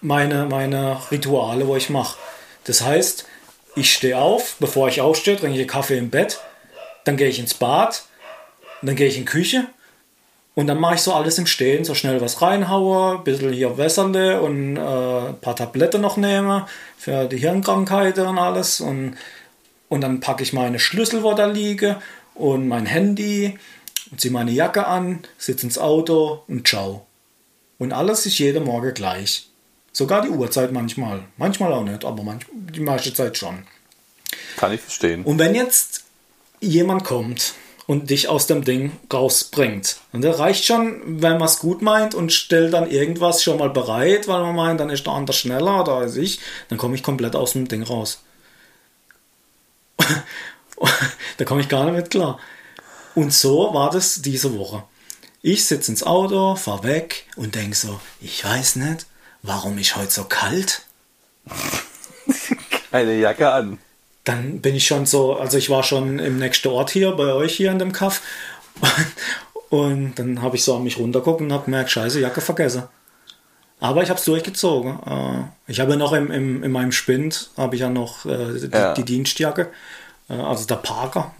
meine, 0.00 0.46
meine 0.46 0.98
Rituale, 1.10 1.66
wo 1.66 1.76
ich 1.76 1.90
mache. 1.90 2.18
Das 2.64 2.82
heißt, 2.82 3.26
ich 3.74 3.92
stehe 3.92 4.18
auf, 4.18 4.56
bevor 4.60 4.88
ich 4.88 5.00
aufstehe, 5.00 5.36
trinke 5.36 5.60
ich 5.60 5.68
Kaffee 5.68 5.98
im 5.98 6.10
Bett, 6.10 6.40
dann 7.04 7.16
gehe 7.16 7.28
ich 7.28 7.38
ins 7.38 7.54
Bad, 7.54 8.04
dann 8.82 8.96
gehe 8.96 9.08
ich 9.08 9.16
in 9.16 9.24
die 9.24 9.30
Küche 9.30 9.66
und 10.54 10.66
dann 10.66 10.78
mache 10.78 10.96
ich 10.96 11.02
so 11.02 11.14
alles 11.14 11.38
im 11.38 11.46
Stehen, 11.46 11.84
so 11.84 11.94
schnell 11.94 12.20
was 12.20 12.42
reinhaue, 12.42 13.18
ein 13.18 13.24
bisschen 13.24 13.52
hier 13.52 13.78
wässernde 13.78 14.42
und 14.42 14.76
äh, 14.76 14.80
ein 14.80 15.40
paar 15.40 15.56
Tabletten 15.56 16.02
noch 16.02 16.16
nehme 16.16 16.66
für 16.98 17.24
die 17.26 17.38
Hirnkrankheiten 17.38 18.26
und 18.26 18.38
alles. 18.38 18.80
Und, 18.80 19.16
und 19.88 20.02
dann 20.02 20.20
packe 20.20 20.42
ich 20.42 20.52
meine 20.52 20.78
Schlüssel, 20.78 21.22
wo 21.22 21.32
da 21.32 21.46
liege, 21.46 21.96
und 22.34 22.66
mein 22.68 22.86
Handy 22.86 23.58
und 24.12 24.20
ziehe 24.20 24.32
meine 24.32 24.52
Jacke 24.52 24.86
an, 24.86 25.20
sitze 25.38 25.66
ins 25.66 25.78
Auto 25.78 26.44
und 26.46 26.68
ciao. 26.68 27.06
Und 27.78 27.92
alles 27.92 28.26
ist 28.26 28.38
jeden 28.38 28.64
Morgen 28.64 28.94
gleich. 28.94 29.48
Sogar 29.90 30.22
die 30.22 30.28
Uhrzeit 30.28 30.70
manchmal. 30.70 31.24
Manchmal 31.38 31.72
auch 31.72 31.82
nicht, 31.82 32.04
aber 32.04 32.22
manch, 32.22 32.44
die 32.52 32.80
meiste 32.80 33.12
Zeit 33.12 33.36
schon. 33.36 33.64
Kann 34.56 34.72
ich 34.72 34.80
verstehen. 34.80 35.24
Und 35.24 35.38
wenn 35.38 35.54
jetzt 35.54 36.04
jemand 36.60 37.04
kommt 37.04 37.54
und 37.86 38.10
dich 38.10 38.28
aus 38.28 38.46
dem 38.46 38.64
Ding 38.64 38.92
rausbringt, 39.12 39.96
und 40.12 40.22
der 40.22 40.38
reicht 40.38 40.66
schon, 40.66 41.22
wenn 41.22 41.38
man 41.38 41.48
es 41.48 41.58
gut 41.58 41.82
meint 41.82 42.14
und 42.14 42.32
stellt 42.32 42.74
dann 42.74 42.90
irgendwas 42.90 43.42
schon 43.42 43.58
mal 43.58 43.70
bereit, 43.70 44.28
weil 44.28 44.42
man 44.42 44.54
meint, 44.54 44.78
dann 44.78 44.90
ist 44.90 45.06
der 45.06 45.14
andere 45.14 45.36
schneller 45.36 45.80
oder 45.80 45.94
als 45.94 46.16
ich, 46.16 46.38
dann 46.68 46.78
komme 46.78 46.94
ich 46.94 47.02
komplett 47.02 47.34
aus 47.34 47.52
dem 47.52 47.66
Ding 47.66 47.82
raus. 47.82 48.22
da 51.38 51.44
komme 51.44 51.62
ich 51.62 51.68
gar 51.68 51.86
nicht 51.86 51.96
mit 51.96 52.10
klar. 52.10 52.38
Und 53.14 53.32
so 53.32 53.72
war 53.74 53.90
das 53.90 54.22
diese 54.22 54.56
Woche. 54.58 54.84
Ich 55.42 55.64
sitze 55.66 55.90
ins 55.90 56.02
Auto, 56.04 56.54
fahr 56.56 56.82
weg 56.84 57.26
und 57.36 57.54
denke 57.54 57.76
so, 57.76 58.00
ich 58.20 58.44
weiß 58.44 58.76
nicht, 58.76 59.06
warum 59.42 59.76
ist 59.78 59.96
heute 59.96 60.10
so 60.12 60.24
kalt? 60.24 60.82
Eine 62.92 63.14
Jacke 63.18 63.50
an. 63.50 63.78
dann 64.24 64.60
bin 64.60 64.74
ich 64.76 64.86
schon 64.86 65.06
so, 65.06 65.34
also 65.36 65.58
ich 65.58 65.68
war 65.70 65.82
schon 65.82 66.18
im 66.18 66.38
nächsten 66.38 66.68
Ort 66.68 66.90
hier, 66.90 67.12
bei 67.12 67.32
euch 67.32 67.56
hier 67.56 67.70
in 67.72 67.78
dem 67.78 67.92
Kaff. 67.92 68.22
Und 69.70 70.14
dann 70.18 70.42
habe 70.42 70.56
ich 70.56 70.64
so 70.64 70.76
an 70.76 70.84
mich 70.84 70.98
runtergeguckt 70.98 71.40
und 71.40 71.50
habe 71.50 71.64
gemerkt, 71.64 71.90
scheiße, 71.90 72.20
Jacke 72.20 72.42
vergessen. 72.42 72.82
Aber 73.80 74.02
ich 74.02 74.10
habe 74.10 74.18
es 74.18 74.24
durchgezogen. 74.26 74.98
Äh, 75.06 75.44
Ich 75.66 75.80
habe 75.80 75.92
ja 75.92 75.96
noch 75.96 76.12
im, 76.12 76.30
im, 76.30 76.62
in 76.62 76.70
meinem 76.70 76.92
Spind, 76.92 77.50
habe 77.56 77.74
ich 77.74 77.80
ja 77.80 77.88
noch 77.88 78.26
äh, 78.26 78.60
die, 78.60 78.68
Ja. 78.70 78.92
die 78.92 79.04
Dienstjacke, 79.04 79.70
äh, 80.28 80.34
also 80.34 80.66
der 80.66 80.76
Parker. 80.76 81.34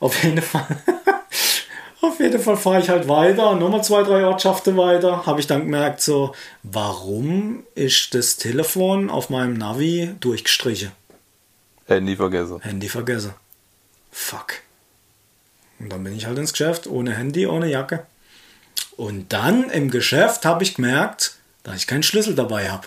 Auf 0.00 0.22
jeden 0.22 0.42
Fall. 0.42 0.66
Auf 2.02 2.20
jeden 2.20 2.40
Fall 2.40 2.56
fahre 2.56 2.80
ich 2.80 2.88
halt 2.88 3.08
weiter, 3.08 3.56
nochmal 3.56 3.82
zwei, 3.82 4.02
drei 4.02 4.24
Ortschaften 4.24 4.76
weiter. 4.76 5.26
Habe 5.26 5.40
ich 5.40 5.46
dann 5.46 5.62
gemerkt, 5.62 6.00
so, 6.00 6.34
warum 6.62 7.64
ist 7.74 8.14
das 8.14 8.36
Telefon 8.36 9.10
auf 9.10 9.30
meinem 9.30 9.54
Navi 9.54 10.14
durchgestrichen? 10.20 10.92
Handy 11.86 12.16
vergessen. 12.16 12.60
Handy 12.60 12.88
vergessen. 12.88 13.34
Fuck. 14.12 14.54
Und 15.78 15.90
dann 15.90 16.04
bin 16.04 16.16
ich 16.16 16.26
halt 16.26 16.38
ins 16.38 16.52
Geschäft, 16.52 16.86
ohne 16.86 17.14
Handy, 17.14 17.46
ohne 17.46 17.68
Jacke. 17.68 18.06
Und 18.96 19.32
dann 19.32 19.70
im 19.70 19.90
Geschäft 19.90 20.44
habe 20.44 20.62
ich 20.62 20.76
gemerkt, 20.76 21.36
dass 21.64 21.76
ich 21.76 21.86
keinen 21.86 22.02
Schlüssel 22.02 22.34
dabei 22.34 22.70
habe. 22.70 22.86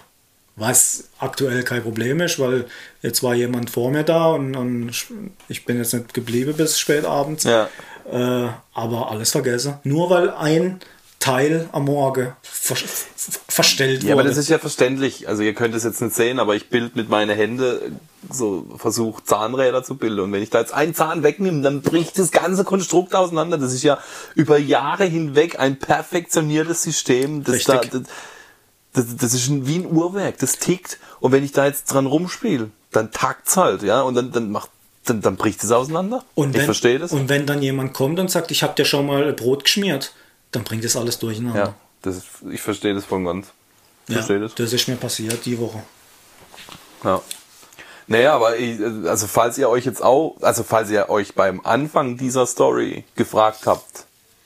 Was 0.59 1.05
aktuell 1.19 1.63
kein 1.63 1.81
Problem 1.81 2.19
ist, 2.21 2.37
weil 2.39 2.65
jetzt 3.01 3.23
war 3.23 3.33
jemand 3.33 3.69
vor 3.69 3.91
mir 3.91 4.03
da 4.03 4.27
und, 4.27 4.55
und 4.55 4.91
ich 5.47 5.65
bin 5.65 5.77
jetzt 5.77 5.93
nicht 5.93 6.13
geblieben 6.13 6.53
bis 6.55 6.77
spät 6.79 7.05
abends. 7.05 7.45
Ja. 7.45 7.69
Äh, 8.11 8.49
aber 8.73 9.09
alles 9.11 9.31
vergessen. 9.31 9.75
Nur 9.83 10.09
weil 10.09 10.29
ein 10.31 10.79
Teil 11.19 11.67
am 11.73 11.85
Morgen 11.85 12.33
ver 12.41 12.77
verstellt 13.47 14.03
Ja, 14.03 14.13
aber 14.13 14.21
wurde. 14.21 14.29
das 14.29 14.37
ist 14.37 14.49
ja 14.49 14.57
verständlich. 14.57 15.27
Also 15.27 15.43
ihr 15.43 15.53
könnt 15.53 15.75
es 15.75 15.83
jetzt 15.83 16.01
nicht 16.01 16.15
sehen, 16.15 16.39
aber 16.39 16.55
ich 16.55 16.69
bild 16.69 16.95
mit 16.95 17.09
meinen 17.09 17.35
Händen 17.35 17.99
so 18.31 18.65
versucht 18.77 19.27
Zahnräder 19.27 19.83
zu 19.83 19.95
bilden. 19.95 20.21
Und 20.21 20.31
wenn 20.31 20.41
ich 20.41 20.49
da 20.49 20.59
jetzt 20.59 20.73
einen 20.73 20.95
Zahn 20.95 21.23
wegnehme, 21.23 21.61
dann 21.61 21.81
bricht 21.81 22.17
das 22.17 22.31
ganze 22.31 22.63
Konstrukt 22.63 23.15
auseinander. 23.15 23.57
Das 23.57 23.73
ist 23.73 23.83
ja 23.83 23.99
über 24.35 24.57
Jahre 24.57 25.03
hinweg 25.05 25.59
ein 25.59 25.77
perfektioniertes 25.77 26.83
System. 26.83 27.43
Das, 27.43 27.63
da, 27.65 27.79
Richtig. 27.79 27.91
das, 27.91 28.01
das, 28.93 29.15
das 29.17 29.33
ist 29.33 29.47
ein- 29.49 29.67
wie 29.67 29.75
ein 29.77 29.85
Uhrwerk. 29.85 30.37
Das 30.39 30.57
tickt. 30.57 30.97
Und 31.19 31.31
wenn 31.31 31.43
ich 31.43 31.51
da 31.51 31.65
jetzt 31.65 31.85
dran 31.85 32.05
rumspiele, 32.05 32.69
dann 32.91 33.11
tackt's 33.11 33.55
halt, 33.57 33.83
ja. 33.83 34.01
Und 34.01 34.15
dann, 34.15 34.31
dann 34.31 34.51
macht, 34.51 34.69
dann, 35.05 35.21
dann 35.21 35.35
bricht 35.35 35.63
es 35.63 35.71
auseinander. 35.71 36.23
und 36.35 36.53
wenn, 36.53 36.61
ich 36.61 36.65
verstehe 36.65 36.97
das. 36.99 37.11
Und 37.11 37.29
wenn 37.29 37.45
dann 37.45 37.61
jemand 37.61 37.93
kommt 37.93 38.19
und 38.19 38.29
sagt, 38.31 38.51
ich 38.51 38.63
habe 38.63 38.73
dir 38.75 38.85
schon 38.85 39.05
mal 39.05 39.31
Brot 39.33 39.63
geschmiert, 39.63 40.13
dann 40.51 40.63
bringt 40.63 40.83
das 40.83 40.95
alles 40.95 41.19
durcheinander. 41.19 41.59
ja, 41.59 41.73
das 42.01 42.17
ist, 42.17 42.25
ich 42.51 42.61
verstehe 42.61 42.93
das 42.95 43.05
und 43.05 43.25
ganz. 43.25 43.47
Ich 44.07 44.15
verstehe 44.15 44.39
das. 44.39 44.55
das 44.55 44.73
ist 44.73 44.87
mir 44.87 44.95
passiert 44.95 45.45
die 45.45 45.59
Woche. 45.59 45.83
Ja. 47.03 47.21
Naja, 48.07 48.33
aber 48.33 48.57
ich, 48.57 48.79
also 49.05 49.27
falls 49.27 49.57
ihr 49.59 49.69
euch 49.69 49.85
jetzt 49.85 50.01
auch, 50.03 50.35
also 50.41 50.63
falls 50.63 50.89
ihr 50.89 51.09
euch 51.09 51.35
beim 51.35 51.61
Anfang 51.63 52.17
dieser 52.17 52.47
Story 52.47 53.03
gefragt 53.15 53.67
habt, 53.67 54.05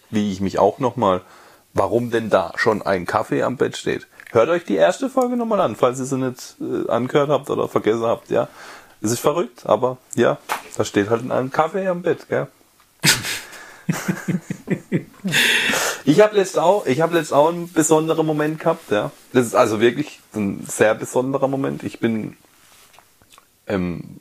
wie 0.10 0.34
ich 0.34 0.42
mich 0.42 0.60
auch 0.60 0.80
nochmal, 0.80 1.22
warum 1.74 2.12
denn 2.12 2.30
da 2.30 2.52
schon 2.58 2.82
ein 2.82 3.06
Kaffee 3.06 3.42
am 3.44 3.56
Bett 3.56 3.78
steht, 3.78 4.06
hört 4.34 4.50
euch 4.50 4.66
die 4.66 4.76
erste 4.76 5.10
Folge 5.10 5.38
nochmal 5.38 5.62
an, 5.62 5.76
falls 5.76 6.00
ihr 6.00 6.06
sie 6.06 6.18
nicht 6.18 6.56
äh, 6.60 6.90
angehört 6.90 7.30
habt 7.30 7.50
oder 7.50 7.68
vergessen 7.68 8.04
habt, 8.04 8.30
ja. 8.30 8.48
Es 9.02 9.12
ist 9.12 9.20
verrückt, 9.20 9.66
aber 9.66 9.98
ja, 10.16 10.38
da 10.78 10.86
steht 10.86 11.10
halt 11.10 11.30
ein 11.30 11.52
Kaffee 11.52 11.88
am 11.88 12.02
Bett, 12.02 12.28
gell. 12.30 12.48
Ich 16.06 16.20
habe 16.20 16.36
letzt 16.36 16.60
auch, 16.60 16.86
ich 16.86 17.00
habe 17.00 17.16
letzt 17.16 17.32
auch 17.32 17.50
einen 17.50 17.72
besonderen 17.72 18.26
Moment 18.26 18.60
gehabt, 18.60 18.92
ja. 18.92 19.12
Das 19.32 19.46
ist 19.46 19.56
also 19.56 19.80
wirklich 19.80 20.20
ein 20.36 20.66
sehr 20.68 20.96
besonderer 20.96 21.48
Moment. 21.48 21.84
Ich 21.84 22.00
bin, 22.00 22.36
ähm, 23.68 24.20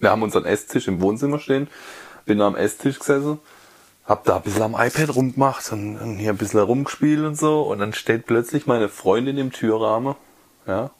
wir 0.00 0.10
haben 0.10 0.22
unseren 0.22 0.44
Esstisch 0.44 0.88
im 0.88 1.00
Wohnzimmer 1.00 1.38
stehen, 1.38 1.68
bin 2.24 2.40
am 2.40 2.56
Esstisch 2.56 2.98
gesessen, 2.98 3.38
hab 4.06 4.24
da 4.24 4.36
ein 4.36 4.42
bisschen 4.42 4.62
am 4.62 4.74
iPad 4.74 5.14
rumgemacht 5.14 5.72
und, 5.72 5.98
und 5.98 6.16
hier 6.16 6.30
ein 6.30 6.36
bisschen 6.36 6.60
rumgespielt 6.60 7.24
und 7.24 7.36
so 7.36 7.62
und 7.62 7.80
dann 7.80 7.92
steht 7.92 8.26
plötzlich 8.26 8.66
meine 8.66 8.88
Freundin 8.88 9.38
im 9.38 9.52
Türrahmen, 9.52 10.14
ja, 10.66 10.90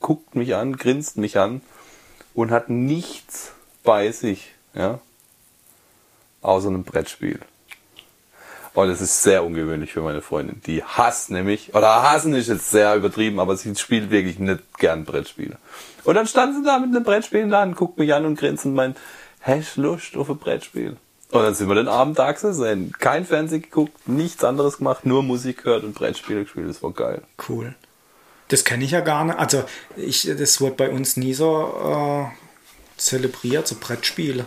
guckt 0.00 0.34
mich 0.34 0.54
an, 0.54 0.76
grinst 0.76 1.16
mich 1.16 1.38
an 1.38 1.60
und 2.34 2.50
hat 2.50 2.68
nichts 2.68 3.52
bei 3.84 4.10
sich, 4.10 4.52
ja, 4.74 4.98
außer 6.42 6.68
einem 6.68 6.84
Brettspiel. 6.84 7.40
Und 8.74 8.90
es 8.90 9.00
ist 9.00 9.22
sehr 9.22 9.42
ungewöhnlich 9.42 9.94
für 9.94 10.02
meine 10.02 10.20
Freundin. 10.20 10.60
Die 10.66 10.84
hasst 10.84 11.30
nämlich, 11.30 11.74
oder 11.74 12.02
hassen 12.02 12.34
ist 12.34 12.48
jetzt 12.48 12.70
sehr 12.70 12.94
übertrieben, 12.94 13.40
aber 13.40 13.56
sie 13.56 13.74
spielt 13.74 14.10
wirklich 14.10 14.38
nicht 14.38 14.76
gern 14.76 15.06
Brettspiele. 15.06 15.56
Und 16.04 16.14
dann 16.14 16.26
stand 16.26 16.56
sie 16.56 16.62
da 16.62 16.78
mit 16.78 16.94
einem 16.94 17.02
Brettspiel 17.02 17.48
der 17.48 17.60
Hand, 17.60 17.76
guckt 17.76 17.98
mich 17.98 18.12
an 18.12 18.26
und 18.26 18.38
grinst 18.38 18.66
und 18.66 18.74
meint, 18.74 18.98
hast 19.40 19.76
Lust 19.76 20.14
auf 20.18 20.28
ein 20.28 20.36
Brettspiel? 20.36 20.98
Und 21.30 21.42
dann 21.42 21.54
sind 21.54 21.68
wir 21.68 21.74
den 21.74 21.88
Abend 21.88 22.18
da 22.18 22.30
gesessen, 22.30 22.92
kein 22.98 23.26
Fernsehen 23.26 23.62
geguckt, 23.62 24.08
nichts 24.08 24.44
anderes 24.44 24.78
gemacht, 24.78 25.04
nur 25.04 25.22
Musik 25.22 25.64
gehört 25.64 25.82
und 25.82 25.94
Brettspiele 25.94 26.44
gespielt. 26.44 26.68
Das 26.68 26.82
war 26.82 26.92
geil. 26.92 27.22
Cool. 27.48 27.74
Das 28.48 28.64
kenne 28.64 28.84
ich 28.84 28.92
ja 28.92 29.00
gar 29.00 29.24
nicht. 29.24 29.38
Also, 29.38 29.64
ich, 29.96 30.30
das 30.38 30.60
wurde 30.60 30.76
bei 30.76 30.90
uns 30.90 31.16
nie 31.16 31.34
so 31.34 32.30
äh, 32.30 32.36
zelebriert, 32.96 33.66
so 33.66 33.76
Brettspiele. 33.80 34.46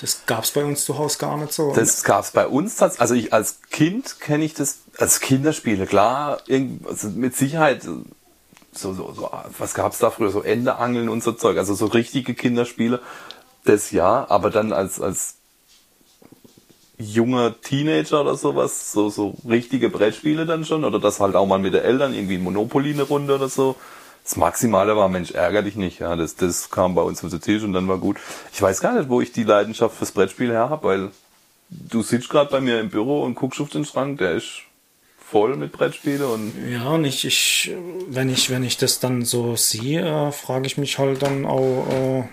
Das 0.00 0.26
gab 0.26 0.44
es 0.44 0.52
bei 0.52 0.64
uns 0.64 0.84
zu 0.84 0.96
Hause 0.96 1.18
gar 1.18 1.36
nicht 1.36 1.52
so. 1.52 1.72
Das 1.74 2.04
gab's 2.04 2.30
bei 2.30 2.46
uns 2.46 2.76
tatsächlich. 2.76 3.02
Also 3.02 3.14
ich 3.14 3.32
als 3.32 3.60
Kind 3.70 4.20
kenne 4.20 4.44
ich 4.44 4.54
das 4.54 4.78
als 4.96 5.20
Kinderspiele, 5.20 5.86
klar, 5.86 6.38
also 6.84 7.08
mit 7.08 7.36
Sicherheit 7.36 7.82
so, 7.82 8.94
so, 8.94 9.12
so 9.12 9.30
was 9.58 9.74
gab's 9.74 9.98
da 9.98 10.10
früher, 10.10 10.30
so 10.30 10.42
Endeangeln 10.42 11.08
und 11.08 11.22
so 11.22 11.32
Zeug, 11.32 11.58
also 11.58 11.74
so 11.74 11.86
richtige 11.86 12.34
Kinderspiele, 12.34 13.00
das 13.64 13.90
ja, 13.90 14.26
aber 14.28 14.50
dann 14.50 14.72
als, 14.72 15.00
als 15.00 15.37
junger 16.98 17.60
Teenager 17.60 18.20
oder 18.22 18.36
sowas, 18.36 18.92
so, 18.92 19.08
so 19.08 19.34
richtige 19.48 19.88
Brettspiele 19.88 20.46
dann 20.46 20.64
schon, 20.64 20.84
oder 20.84 20.98
das 20.98 21.20
halt 21.20 21.36
auch 21.36 21.46
mal 21.46 21.58
mit 21.58 21.74
den 21.74 21.82
Eltern, 21.82 22.14
irgendwie 22.14 22.38
Monopoly 22.38 22.92
eine 22.92 23.04
Runde 23.04 23.36
oder 23.36 23.48
so. 23.48 23.76
Das 24.24 24.36
Maximale 24.36 24.96
war, 24.96 25.08
Mensch, 25.08 25.30
ärger 25.30 25.62
dich 25.62 25.76
nicht, 25.76 26.00
ja, 26.00 26.14
das, 26.16 26.36
das 26.36 26.70
kam 26.70 26.94
bei 26.94 27.02
uns 27.02 27.24
auf 27.24 27.30
den 27.30 27.40
Tisch 27.40 27.62
und 27.62 27.72
dann 27.72 27.88
war 27.88 27.98
gut. 27.98 28.18
Ich 28.52 28.60
weiß 28.60 28.80
gar 28.80 28.94
nicht, 28.98 29.08
wo 29.08 29.20
ich 29.20 29.32
die 29.32 29.44
Leidenschaft 29.44 29.96
fürs 29.96 30.12
Brettspiel 30.12 30.50
her 30.50 30.68
habe, 30.68 30.86
weil 30.86 31.10
du 31.70 32.02
sitzt 32.02 32.28
gerade 32.28 32.50
bei 32.50 32.60
mir 32.60 32.80
im 32.80 32.90
Büro 32.90 33.22
und 33.22 33.36
guckst 33.36 33.60
auf 33.60 33.70
den 33.70 33.84
Schrank, 33.84 34.18
der 34.18 34.32
ist 34.32 34.62
voll 35.30 35.56
mit 35.56 35.72
Brettspiele 35.72 36.26
und 36.26 36.52
Ja, 36.70 36.88
und 36.90 37.04
ich, 37.04 37.24
ich, 37.24 37.70
wenn 38.08 38.30
ich, 38.30 38.50
wenn 38.50 38.64
ich 38.64 38.76
das 38.76 38.98
dann 38.98 39.24
so 39.24 39.56
sehe, 39.56 40.00
äh, 40.00 40.32
frage 40.32 40.66
ich 40.66 40.78
mich 40.78 40.98
halt 40.98 41.22
dann 41.22 41.44
auch, 41.44 41.86
äh, 41.90 42.24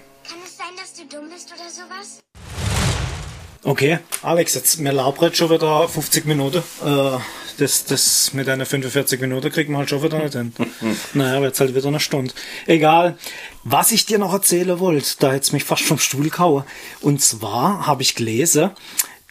okay, 3.65 3.99
Alex, 4.21 4.55
jetzt 4.55 4.79
mir 4.79 4.93
labert 4.93 5.35
schon 5.35 5.49
wieder 5.49 5.89
50 5.89 6.25
Minuten. 6.25 6.63
Äh, 6.83 7.17
das, 7.57 7.85
das 7.85 8.33
mit 8.33 8.47
einer 8.49 8.65
45 8.65 9.19
Minuten 9.21 9.51
kriegen 9.51 9.73
wir 9.73 9.79
halt 9.79 9.89
schon 9.89 10.03
wieder 10.03 10.19
nicht 10.19 10.33
hin. 10.33 10.53
naja, 11.13 11.37
aber 11.37 11.47
jetzt 11.47 11.59
halt 11.59 11.75
wieder 11.75 11.87
eine 11.87 11.99
Stunde. 11.99 12.33
Egal. 12.65 13.17
Was 13.63 13.91
ich 13.91 14.05
dir 14.05 14.19
noch 14.19 14.33
erzählen 14.33 14.79
wollte, 14.79 15.15
da 15.19 15.33
jetzt 15.33 15.53
mich 15.53 15.63
fast 15.63 15.83
vom 15.83 15.97
Stuhl 15.97 16.29
kaue. 16.29 16.65
Und 17.01 17.21
zwar 17.21 17.87
habe 17.87 18.01
ich 18.01 18.15
gelesen, 18.15 18.71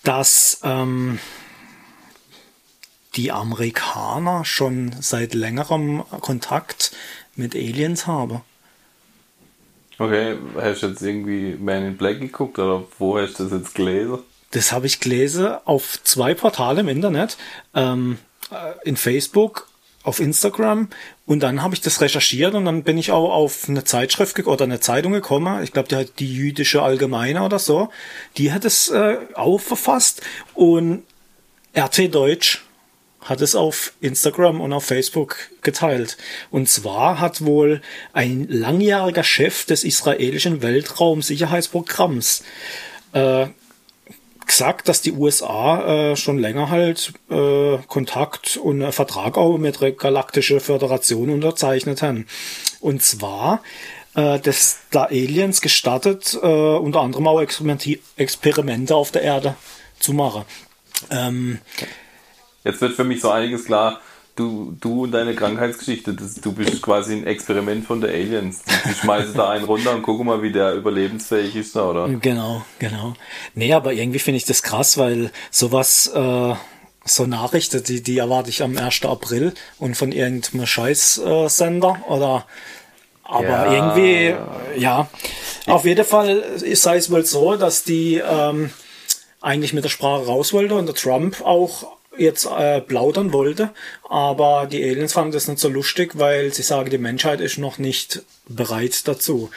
dass 0.03 0.61
ähm, 0.63 1.19
die 3.17 3.31
Amerikaner 3.31 4.45
schon 4.45 4.95
seit 5.01 5.35
längerem 5.35 6.05
Kontakt 6.21 6.93
mit 7.37 7.55
Aliens 7.55 8.07
haben. 8.07 8.41
Okay, 9.99 10.37
hast 10.57 10.83
du 10.83 10.89
jetzt 10.89 11.03
irgendwie 11.03 11.57
Man 11.59 11.87
in 11.87 11.97
Black 11.97 12.21
geguckt 12.21 12.59
oder 12.59 12.85
wo 12.99 13.19
hast 13.19 13.39
du 13.39 13.45
das 13.45 13.53
jetzt 13.53 13.75
gelesen? 13.75 14.19
Das 14.51 14.73
habe 14.73 14.87
ich 14.87 15.01
gelesen 15.01 15.49
auf 15.65 15.99
zwei 16.05 16.35
Portale 16.35 16.81
im 16.81 16.89
Internet, 16.89 17.37
ähm, 17.75 18.19
äh, 18.51 18.89
in 18.89 18.97
Facebook, 18.97 19.69
auf 20.05 20.21
Instagram 20.21 20.89
und 21.27 21.43
dann 21.43 21.63
habe 21.63 21.75
ich 21.75 21.81
das 21.81 22.01
recherchiert 22.01 22.55
und 22.55 22.67
dann 22.67 22.83
bin 22.85 22.99
ich 22.99 23.11
auch 23.11 23.33
auf 23.33 23.69
eine 23.69 23.85
Zeitschrift 23.85 24.39
oder 24.47 24.65
eine 24.65 24.79
Zeitung 24.79 25.13
gekommen. 25.13 25.63
Ich 25.63 25.73
glaube, 25.73 25.89
die 25.89 25.97
hat 25.97 26.19
die 26.19 26.33
jüdische 26.33 26.83
Allgemeine 26.83 27.43
oder 27.43 27.59
so. 27.59 27.89
Die 28.37 28.53
hat 28.53 28.65
es 28.67 28.91
äh, 28.91 29.17
auch 29.35 29.59
verfasst 29.59 30.21
und 30.55 31.03
RT 31.77 32.15
Deutsch 32.15 32.63
hat 33.25 33.41
es 33.41 33.55
auf 33.55 33.93
Instagram 34.01 34.61
und 34.61 34.73
auf 34.73 34.85
Facebook 34.85 35.37
geteilt. 35.63 36.17
Und 36.51 36.69
zwar 36.69 37.21
hat 37.21 37.45
wohl 37.45 37.81
ein 38.13 38.47
langjähriger 38.49 39.25
Chef 39.25 39.65
des 39.65 39.83
israelischen 39.83 40.63
Weltraumsicherheitsprogramms 40.63 42.45
äh, 43.13 43.47
gesagt, 44.47 44.89
dass 44.89 45.01
die 45.01 45.13
USA 45.13 46.13
äh, 46.13 46.17
schon 46.17 46.39
länger 46.39 46.69
halt 46.71 47.15
äh, 47.31 47.79
Kontakt 47.89 48.59
und 48.59 48.83
einen 48.83 48.93
Vertrag 48.93 49.39
auch 49.39 49.57
mit 49.57 49.81
der 49.81 49.93
Galaktischen 49.93 50.61
Föderation 50.61 51.31
unterzeichnet 51.31 52.03
haben. 52.03 52.27
Und 52.81 53.03
zwar, 53.03 53.63
äh, 54.15 54.39
dass 54.39 54.81
da 54.91 55.05
Aliens 55.05 55.63
gestattet, 55.63 56.39
äh, 56.41 56.47
unter 56.47 57.01
anderem 57.01 57.27
auch 57.27 57.41
Experimente 57.41 58.95
auf 58.95 59.11
der 59.13 59.23
Erde 59.23 59.57
zu 59.99 60.13
machen. 60.13 60.45
Ähm, 61.11 61.61
Jetzt 62.65 62.81
wird 62.81 62.95
für 62.95 63.05
mich 63.05 63.21
so 63.21 63.31
einiges 63.31 63.65
klar. 63.67 64.01
Du, 64.37 64.77
du 64.81 65.05
und 65.05 65.13
deine 65.13 65.37
Krankheitsgeschichte, 65.37 66.13
das, 66.13 66.35
du 66.35 66.53
bist 66.53 66.83
quasi 66.83 67.13
ein 67.13 67.25
Experiment 67.25 67.87
von 67.87 68.01
der 68.01 68.11
Aliens. 68.11 68.63
Die, 68.65 68.89
die 68.89 68.95
schmeißen 68.97 69.35
da 69.35 69.51
einen 69.51 69.65
runter 69.65 69.95
und 69.95 70.03
gucken 70.03 70.27
mal, 70.27 70.43
wie 70.43 70.51
der 70.51 70.75
überlebensfähig 70.75 71.55
ist, 71.55 71.77
oder? 71.77 72.09
Genau, 72.09 72.65
genau. 72.81 73.15
Nee, 73.55 73.73
aber 73.73 73.93
irgendwie 73.93 74.19
finde 74.19 74.39
ich 74.39 74.45
das 74.45 74.65
krass, 74.65 74.99
weil 74.99 75.31
sowas, 75.53 76.09
äh, 76.13 76.55
so 77.05 77.27
Nachrichten, 77.27 77.85
die, 77.85 78.03
die 78.03 78.19
erwarte 78.19 78.51
ich 78.51 78.63
am 78.63 78.77
1. 78.77 79.05
April 79.05 79.53
und 79.79 79.97
von 79.97 80.11
irgendeinem 80.11 80.67
Scheißsender 80.67 82.01
äh, 82.09 82.11
oder 82.11 82.47
aber 83.23 83.45
Ja. 83.45 83.73
irgendwie, 83.73 84.35
ja. 84.81 85.09
Auf 85.67 85.85
jeden 85.85 86.05
Fall 86.05 86.43
sei 86.57 86.97
es 86.97 87.11
wohl 87.11 87.25
so, 87.25 87.57
dass 87.57 87.85
die 87.85 88.17
ähm, 88.17 88.71
eigentlich 89.41 89.73
mit 89.73 89.85
der 89.85 89.89
Sprache 89.91 90.27
raus 90.27 90.53
wollte 90.53 90.75
und 90.75 90.87
der 90.87 90.95
Trump 90.95 91.41
auch 91.43 91.87
jetzt 92.19 92.47
äh, 92.47 92.81
plaudern 92.81 93.33
wollte, 93.33 93.71
aber 94.09 94.67
die 94.71 94.83
Aliens 94.83 95.13
fanden 95.13 95.33
das 95.33 95.49
nicht 95.49 95.61
so 95.61 95.69
lustig, 95.69 96.13
weil 96.15 96.53
sie 96.53 96.63
sagen, 96.63 96.91
die 96.91 96.99
Menschheit 96.99 97.41
ist 97.41 97.59
noch 97.59 97.79
nicht 97.79 98.23
bereit 98.49 99.07
dazu. 99.09 99.51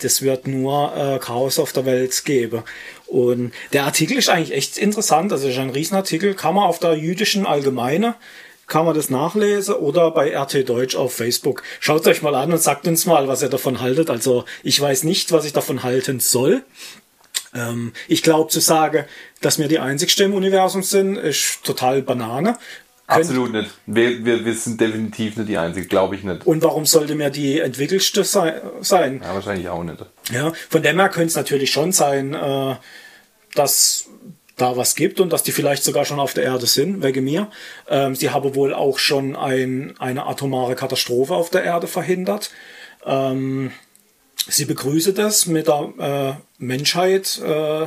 Das 0.00 0.22
wird 0.22 0.46
nur 0.46 0.96
äh, 0.96 1.18
Chaos 1.18 1.58
auf 1.58 1.72
der 1.72 1.86
Welt 1.86 2.24
geben. 2.24 2.62
Und 3.06 3.52
der 3.72 3.84
Artikel 3.84 4.18
ist 4.18 4.28
eigentlich 4.28 4.56
echt 4.56 4.78
interessant, 4.78 5.32
also 5.32 5.48
ist 5.48 5.58
ein 5.58 5.70
Riesenartikel, 5.70 6.34
kann 6.34 6.54
man 6.54 6.64
auf 6.64 6.78
der 6.78 6.94
jüdischen 6.94 7.46
Allgemeine 7.46 8.14
kann 8.66 8.84
man 8.84 8.96
das 8.96 9.10
nachlesen 9.10 9.74
oder 9.76 10.10
bei 10.10 10.36
RT 10.36 10.68
Deutsch 10.68 10.96
auf 10.96 11.14
Facebook. 11.14 11.62
Schaut 11.80 12.06
euch 12.06 12.22
mal 12.22 12.34
an 12.34 12.52
und 12.52 12.58
sagt 12.58 12.86
uns 12.88 13.06
mal, 13.06 13.28
was 13.28 13.42
ihr 13.42 13.48
davon 13.48 13.80
haltet. 13.80 14.10
Also 14.10 14.44
ich 14.62 14.80
weiß 14.80 15.04
nicht, 15.04 15.30
was 15.32 15.44
ich 15.44 15.52
davon 15.52 15.82
halten 15.82 16.20
soll. 16.20 16.64
Ähm, 17.56 17.92
ich 18.08 18.22
glaube 18.22 18.50
zu 18.50 18.60
sagen, 18.60 19.04
dass 19.40 19.58
wir 19.58 19.68
die 19.68 19.78
einzigste 19.78 20.24
im 20.24 20.34
Universum 20.34 20.82
sind, 20.82 21.16
ist 21.16 21.64
total 21.64 22.02
Banane. 22.02 22.56
Absolut 23.08 23.52
nicht. 23.52 23.70
Wir, 23.86 24.24
wir, 24.24 24.44
wir 24.44 24.54
sind 24.54 24.80
definitiv 24.80 25.36
nicht 25.36 25.48
die 25.48 25.58
Einzige, 25.58 25.86
glaube 25.86 26.16
ich 26.16 26.24
nicht. 26.24 26.44
Und 26.44 26.62
warum 26.64 26.86
sollte 26.86 27.14
mir 27.14 27.30
die 27.30 27.60
entwickelste 27.60 28.24
sei- 28.24 28.60
sein? 28.80 29.20
Ja, 29.22 29.32
wahrscheinlich 29.34 29.68
auch 29.68 29.84
nicht. 29.84 30.04
Ja, 30.32 30.52
von 30.68 30.82
dem 30.82 30.98
her 30.98 31.08
könnte 31.08 31.28
es 31.28 31.36
natürlich 31.36 31.70
schon 31.70 31.92
sein, 31.92 32.34
äh, 32.34 32.74
dass 33.54 34.06
da 34.56 34.76
was 34.76 34.96
gibt 34.96 35.20
und 35.20 35.32
dass 35.32 35.42
die 35.44 35.52
vielleicht 35.52 35.84
sogar 35.84 36.04
schon 36.04 36.18
auf 36.18 36.34
der 36.34 36.44
Erde 36.44 36.66
sind, 36.66 37.02
wegen 37.02 37.22
mir. 37.24 37.48
Ähm, 37.88 38.16
sie 38.16 38.30
haben 38.30 38.54
wohl 38.56 38.74
auch 38.74 38.98
schon 38.98 39.36
ein, 39.36 39.94
eine 40.00 40.26
atomare 40.26 40.74
Katastrophe 40.74 41.34
auf 41.34 41.50
der 41.50 41.62
Erde 41.62 41.86
verhindert. 41.86 42.50
Ähm, 43.04 43.70
sie 44.48 44.64
begrüße 44.64 45.12
das 45.12 45.46
mit 45.46 45.68
der 45.68 45.92
äh, 45.98 46.62
Menschheit, 46.62 47.40
äh, 47.42 47.86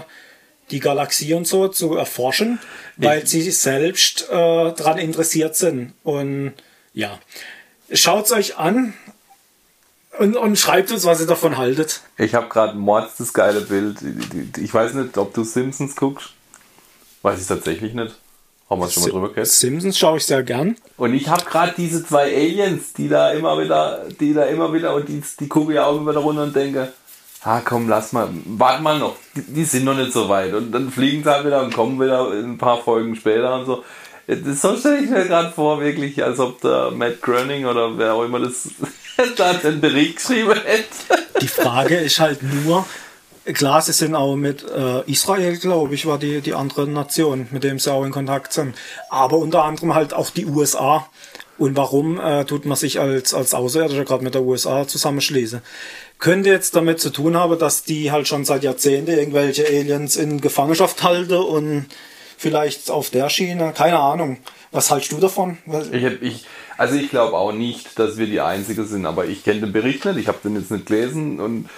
die 0.72 0.80
Galaxie 0.80 1.34
und 1.34 1.47
so 1.47 1.68
zu 1.68 1.95
erforschen, 1.95 2.60
weil 2.97 3.26
sie 3.26 3.50
selbst 3.52 4.28
äh, 4.30 4.34
daran 4.34 4.97
interessiert 4.97 5.56
sind. 5.56 5.93
Und 6.04 6.54
ja, 6.93 7.20
schaut's 7.91 8.32
euch 8.32 8.58
an 8.58 8.93
und, 10.20 10.36
und 10.36 10.58
schreibt 10.58 10.91
uns, 10.91 11.06
was 11.06 11.22
ihr 11.22 11.28
davon 11.28 11.58
haltet. 11.58 12.02
Ich 12.18 12.36
habe 12.36 12.50
gerade 12.50 12.78
mords 12.78 13.18
das 13.18 13.34
geile 13.34 13.62
Bild. 13.62 13.97
Ich 14.58 14.74
weiß 14.74 14.93
nicht, 14.93 15.18
ob 15.18 15.34
du 15.34 15.43
Simpsons 15.43 15.95
guckst. 15.95 16.32
Weiß 17.22 17.41
ich 17.41 17.47
tatsächlich 17.47 17.93
nicht. 17.93 18.16
Haben 18.70 18.82
wir 18.82 18.86
es 18.86 18.93
schon 18.93 19.03
mal 19.03 19.09
drüber 19.09 19.30
gehört. 19.30 19.47
Simpsons 19.47 19.97
schaue 19.97 20.17
ich 20.17 20.26
sehr 20.26 20.43
gern. 20.43 20.76
Und 20.97 21.13
ich 21.15 21.28
habe 21.28 21.43
gerade 21.43 21.74
diese 21.76 22.05
zwei 22.05 22.26
Aliens, 22.26 22.93
die 22.93 23.09
da 23.09 23.32
immer 23.32 23.59
wieder, 23.59 24.05
die 24.20 24.34
da 24.34 24.43
immer 24.43 24.72
wieder, 24.72 24.93
und 24.93 25.09
die, 25.09 25.24
die 25.39 25.47
gucke 25.47 25.74
ich 25.74 25.80
auch 25.80 25.97
immer 25.97 26.11
wieder 26.11 26.20
runter 26.20 26.43
und 26.43 26.55
denke, 26.55 26.93
ah 27.43 27.61
komm, 27.61 27.89
lass 27.89 28.13
mal, 28.13 28.30
warte 28.45 28.84
mal 28.84 28.99
noch, 28.99 29.15
die, 29.36 29.41
die 29.41 29.63
sind 29.63 29.86
noch 29.86 29.95
nicht 29.95 30.13
so 30.13 30.30
weit. 30.30 30.53
Und 30.53 30.72
dann 30.72 30.91
fliegen 30.91 31.24
sie 31.24 31.32
halt 31.32 31.45
wieder 31.45 31.63
und 31.63 31.74
kommen 31.74 31.99
wieder 31.99 32.30
ein 32.32 32.59
paar 32.59 32.78
Folgen 32.78 33.15
später 33.15 33.55
und 33.55 33.65
so. 33.65 33.84
Das, 34.28 34.61
so 34.61 34.76
stelle 34.78 34.99
ich 34.99 35.09
mir 35.09 35.26
gerade 35.26 35.49
vor, 35.49 35.82
wirklich, 35.82 36.24
als 36.24 36.39
ob 36.39 36.61
der 36.61 36.91
Matt 36.91 37.22
Groening 37.24 37.65
oder 37.65 37.97
wer 37.97 38.13
auch 38.13 38.24
immer 38.24 38.39
das 38.39 38.70
da 39.38 39.53
den 39.53 39.82
Bericht 39.82 40.17
geschrieben 40.17 40.53
hätte. 40.63 41.24
Die 41.41 41.47
Frage 41.47 41.95
ist 41.95 42.20
halt 42.20 42.43
nur, 42.43 42.86
klar, 43.54 43.82
sie 43.82 43.94
sind 43.94 44.16
auch 44.16 44.36
mit 44.36 44.64
äh, 44.70 45.02
Israel, 45.12 45.58
glaube 45.58 45.96
ich, 45.96 46.06
war 46.06 46.18
die, 46.18 46.42
die 46.42 46.54
andere 46.54 46.88
Nation, 46.88 47.48
mit 47.52 47.64
dem 47.64 47.80
sie 47.80 47.92
auch 47.92 48.04
in 48.04 48.12
Kontakt 48.12 48.54
sind. 48.54 48.76
Aber 49.10 49.38
unter 49.38 49.64
anderem 49.64 49.96
halt 49.96 50.14
auch 50.14 50.30
die 50.30 50.46
USA. 50.46 51.08
Und 51.58 51.76
warum 51.76 52.20
äh, 52.22 52.46
tut 52.46 52.66
man 52.66 52.78
sich 52.78 53.00
als, 53.02 53.34
als 53.34 53.54
Außerirdischer 53.54 54.06
gerade 54.06 54.24
mit 54.24 54.34
der 54.34 54.44
USA 54.44 54.88
zusammenschließen? 54.88 55.62
Könnte 56.18 56.50
jetzt 56.50 56.76
damit 56.76 57.02
zu 57.02 57.10
tun 57.10 57.36
haben, 57.36 57.60
dass 57.60 57.84
die 57.84 58.12
halt 58.12 58.28
schon 58.30 58.46
seit 58.46 58.64
Jahrzehnten 58.64 59.12
irgendwelche 59.12 59.66
Aliens 59.68 60.16
in 60.16 60.40
Gefangenschaft 60.40 61.04
halten 61.04 61.34
und 61.38 61.88
vielleicht 62.38 62.90
auf 62.90 63.10
der 63.10 63.30
Schiene, 63.30 63.74
keine 63.76 64.00
Ahnung. 64.00 64.38
Was 64.72 64.90
haltst 64.92 65.12
du 65.12 65.18
davon? 65.18 65.58
Ich, 65.92 66.06
hab- 66.06 66.22
ich, 66.22 66.46
also 66.78 66.96
ich 66.96 67.10
glaube 67.10 67.36
auch 67.36 67.52
nicht, 67.52 67.98
dass 68.00 68.18
wir 68.18 68.28
die 68.28 68.40
Einzige 68.40 68.86
sind, 68.86 69.06
aber 69.06 69.26
ich 69.26 69.44
kenne 69.44 69.62
den 69.62 69.74
Bericht 69.74 70.06
nicht, 70.06 70.18
ich 70.18 70.28
habe 70.30 70.38
den 70.44 70.56
jetzt 70.56 70.72
nicht 70.72 70.86
gelesen 70.86 71.40
und 71.42 71.70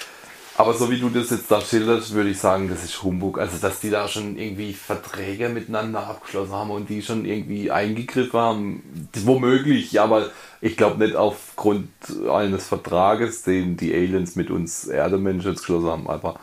aber 0.57 0.73
so 0.73 0.91
wie 0.91 0.99
du 0.99 1.09
das 1.09 1.29
jetzt 1.29 1.49
da 1.49 1.61
schilderst, 1.61 2.13
würde 2.13 2.29
ich 2.29 2.39
sagen, 2.39 2.69
das 2.69 2.83
ist 2.83 3.01
Humbug. 3.03 3.39
Also 3.39 3.57
dass 3.57 3.79
die 3.79 3.89
da 3.89 4.07
schon 4.07 4.37
irgendwie 4.37 4.73
Verträge 4.73 5.49
miteinander 5.49 6.05
abgeschlossen 6.07 6.53
haben 6.53 6.71
und 6.71 6.89
die 6.89 7.01
schon 7.01 7.25
irgendwie 7.25 7.71
eingegriffen 7.71 8.39
haben, 8.39 9.07
womöglich, 9.23 9.99
aber 9.99 10.29
ich 10.59 10.77
glaube 10.77 11.03
nicht 11.03 11.15
aufgrund 11.15 11.89
eines 12.29 12.67
Vertrages, 12.67 13.43
den 13.43 13.77
die 13.77 13.93
Aliens 13.93 14.35
mit 14.35 14.51
uns 14.51 14.87
Erdemenschen 14.87 15.55
geschlossen 15.55 15.87
haben. 15.87 16.09
Aber 16.09 16.39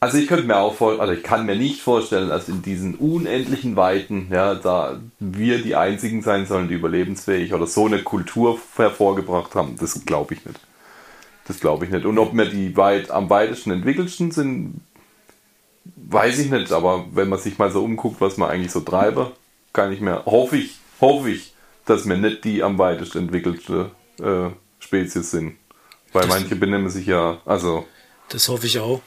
also 0.00 0.18
ich 0.18 0.28
könnte 0.28 0.46
mir 0.46 0.58
auch 0.58 0.74
vor, 0.74 1.00
also 1.00 1.12
ich 1.12 1.22
kann 1.22 1.46
mir 1.46 1.56
nicht 1.56 1.80
vorstellen, 1.80 2.28
dass 2.28 2.48
in 2.48 2.62
diesen 2.62 2.94
unendlichen 2.94 3.74
Weiten, 3.74 4.28
ja, 4.30 4.54
da 4.54 5.00
wir 5.18 5.62
die 5.62 5.74
einzigen 5.74 6.22
sein 6.22 6.46
sollen, 6.46 6.68
die 6.68 6.74
überlebensfähig 6.74 7.52
oder 7.52 7.66
so 7.66 7.86
eine 7.86 8.02
Kultur 8.02 8.58
hervorgebracht 8.76 9.54
haben. 9.54 9.76
Das 9.78 10.04
glaube 10.04 10.34
ich 10.34 10.44
nicht. 10.44 10.60
Das 11.48 11.60
glaube 11.60 11.86
ich 11.86 11.90
nicht. 11.90 12.04
Und 12.04 12.18
ob 12.18 12.34
wir 12.34 12.44
die 12.44 12.76
weit 12.76 13.10
am 13.10 13.30
weitesten 13.30 13.70
entwickelsten 13.70 14.30
sind, 14.30 14.82
weiß 15.96 16.38
ich 16.38 16.50
nicht. 16.50 16.72
Aber 16.72 17.06
wenn 17.12 17.28
man 17.28 17.38
sich 17.38 17.58
mal 17.58 17.70
so 17.70 17.82
umguckt, 17.82 18.20
was 18.20 18.36
man 18.36 18.50
eigentlich 18.50 18.70
so 18.70 18.80
treibe, 18.80 19.32
kann 19.72 19.92
ich 19.92 20.00
mir, 20.00 20.24
hoffe 20.26 20.58
ich, 20.58 20.76
hoffe 21.00 21.30
ich, 21.30 21.54
dass 21.86 22.06
wir 22.06 22.18
nicht 22.18 22.44
die 22.44 22.62
am 22.62 22.78
weitesten 22.78 23.18
entwickelte 23.18 23.90
äh, 24.20 24.50
Spezies 24.78 25.30
sind. 25.30 25.56
Weil 26.12 26.26
manche 26.26 26.54
benennen 26.54 26.90
sich 26.90 27.06
ja, 27.06 27.38
also 27.44 27.86
Das 28.28 28.48
hoffe 28.48 28.66
ich 28.66 28.78
auch. 28.78 29.00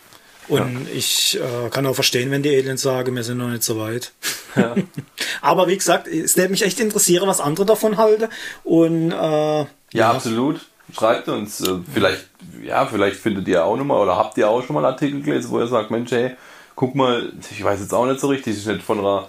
Und 0.48 0.88
ich 0.94 1.39
äh, 1.39 1.70
kann 1.70 1.86
auch 1.86 1.94
verstehen, 1.94 2.32
wenn 2.32 2.44
die 2.44 2.50
Aliens 2.50 2.82
sagen, 2.82 3.16
wir 3.16 3.24
sind 3.24 3.38
noch 3.38 3.50
nicht 3.50 3.64
so 3.64 3.80
weit. 3.80 4.12
Aber 5.42 5.68
wie 5.68 5.78
gesagt, 5.78 6.08
es 6.08 6.36
würde 6.36 6.50
mich 6.50 6.64
echt 6.64 6.80
interessieren, 6.80 7.28
was 7.28 7.39
andere 7.39 7.66
davon 7.66 7.98
halten. 7.98 8.28
Und 8.64 9.12
äh, 9.12 9.66
Ja, 9.94 10.12
absolut. 10.12 10.62
Schreibt 10.94 11.28
uns. 11.28 11.62
äh, 11.62 11.80
Vielleicht, 11.94 12.28
ja, 12.64 12.86
vielleicht 12.86 13.18
findet 13.18 13.48
ihr 13.48 13.66
auch 13.66 13.78
nochmal 13.78 13.98
oder 13.98 14.18
habt 14.18 14.38
ihr 14.38 14.50
auch 14.50 14.64
schon 14.64 14.74
mal 14.74 14.86
einen 14.86 14.94
Artikel 14.94 15.22
gelesen, 15.22 15.52
wo 15.52 15.60
ihr 15.60 15.68
sagt, 15.68 15.92
Mensch, 15.92 16.12
hey, 16.12 16.32
guck 16.76 16.96
mal, 16.96 17.32
ich 17.52 17.64
weiß 17.64 17.80
jetzt 17.80 17.94
auch 17.94 18.06
nicht 18.06 18.20
so 18.20 18.28
richtig, 18.28 18.58
ist 18.58 18.68
nicht 18.68 18.84
von 18.84 19.00
einer 19.00 19.28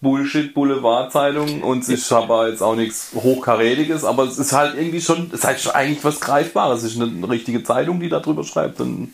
Bullshit-Boulevard-Zeitung 0.00 1.62
und 1.62 1.82
es 1.82 1.88
ist 1.88 2.12
aber 2.12 2.48
jetzt 2.48 2.62
auch 2.62 2.76
nichts 2.76 3.10
Hochkarätiges, 3.14 4.04
aber 4.04 4.24
es 4.24 4.38
ist 4.38 4.52
halt 4.52 4.76
irgendwie 4.76 5.00
schon, 5.00 5.26
es 5.32 5.40
ist 5.40 5.44
halt 5.44 5.74
eigentlich 5.74 6.04
was 6.04 6.20
Greifbares. 6.20 6.82
Es 6.84 6.94
ist 6.94 7.00
eine 7.00 7.28
richtige 7.28 7.64
Zeitung, 7.64 7.98
die 7.98 8.08
darüber 8.08 8.44
schreibt 8.44 8.80
und 8.80 9.12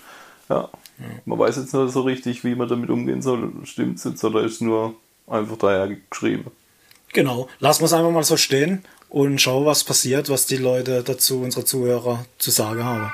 ja, 0.50 0.68
man 1.24 1.38
weiß 1.38 1.56
jetzt 1.56 1.72
nur 1.72 1.88
so 1.88 2.02
richtig, 2.02 2.44
wie 2.44 2.54
man 2.54 2.68
damit 2.68 2.90
umgehen 2.90 3.22
soll. 3.22 3.50
Stimmt 3.64 3.98
es 3.98 4.04
jetzt 4.04 4.22
oder 4.24 4.42
ist 4.42 4.60
nur 4.60 4.94
einfach 5.26 5.56
daher 5.56 5.88
geschrieben? 6.10 6.50
genau, 7.14 7.48
lassen 7.60 7.80
wir 7.82 7.86
es 7.86 7.92
einfach 7.92 8.10
mal 8.10 8.24
so 8.24 8.36
stehen 8.36 8.84
und 9.14 9.40
schauen, 9.40 9.64
was 9.64 9.84
passiert, 9.84 10.28
was 10.28 10.46
die 10.46 10.56
Leute 10.56 11.04
dazu, 11.04 11.40
unsere 11.40 11.64
Zuhörer, 11.64 12.24
zu 12.36 12.50
sagen 12.50 12.82
haben. 12.82 13.12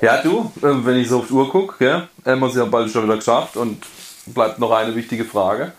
Ja, 0.00 0.22
du, 0.22 0.52
äh, 0.58 0.84
wenn 0.84 1.00
ich 1.00 1.08
so 1.08 1.18
auf 1.18 1.26
die 1.26 1.32
Uhr 1.32 1.50
gucke, 1.50 1.74
gell, 1.80 2.08
haben 2.24 2.40
wir 2.40 2.46
es 2.46 2.54
ja 2.54 2.64
bald 2.66 2.92
schon 2.92 3.02
wieder 3.02 3.16
geschafft 3.16 3.56
und 3.56 3.84
bleibt 4.26 4.60
noch 4.60 4.70
eine 4.70 4.94
wichtige 4.94 5.24
Frage. 5.24 5.72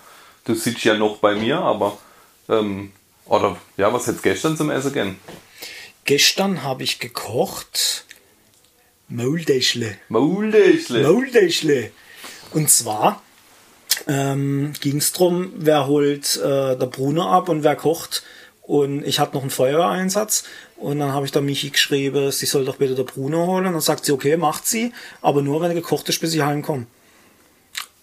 Du 0.43 0.55
sitzt 0.55 0.83
ja 0.83 0.95
noch 0.95 1.19
bei 1.19 1.35
mir, 1.35 1.59
aber, 1.59 1.97
ähm, 2.49 2.91
oder, 3.27 3.55
ja, 3.77 3.93
was 3.93 4.07
hättest 4.07 4.25
du 4.25 4.29
gestern 4.29 4.57
zum 4.57 4.71
Essen 4.71 4.91
gern? 4.91 5.17
Gestern 6.03 6.63
habe 6.63 6.83
ich 6.83 6.99
gekocht 6.99 8.03
Mauldeschle. 9.09 9.95
Mauldeschle. 10.09 11.03
Mauldeschle. 11.03 11.91
Und 12.51 12.69
zwar 12.69 13.21
ähm, 14.07 14.73
ging 14.81 14.97
es 14.97 15.13
darum, 15.13 15.53
wer 15.55 15.87
holt 15.87 16.37
äh, 16.37 16.75
der 16.75 16.87
Bruno 16.87 17.29
ab 17.31 17.47
und 17.47 17.63
wer 17.63 17.75
kocht. 17.75 18.23
Und 18.61 19.05
ich 19.07 19.19
hatte 19.19 19.35
noch 19.35 19.43
einen 19.43 19.49
Feuerwehreinsatz. 19.49 20.43
Und 20.75 20.99
dann 20.99 21.13
habe 21.13 21.25
ich 21.25 21.31
da 21.31 21.39
Michi 21.39 21.69
geschrieben, 21.69 22.31
sie 22.31 22.45
soll 22.45 22.65
doch 22.65 22.75
bitte 22.75 22.95
der 22.95 23.03
Bruno 23.03 23.47
holen. 23.47 23.65
Und 23.65 23.73
dann 23.73 23.81
sagt 23.81 24.03
sie, 24.03 24.11
okay, 24.11 24.35
macht 24.35 24.67
sie, 24.67 24.91
aber 25.21 25.41
nur 25.41 25.61
wenn 25.61 25.71
er 25.71 25.75
gekocht 25.75 26.09
ist, 26.09 26.19
bis 26.19 26.33
ich 26.33 26.41
heimkomme. 26.41 26.85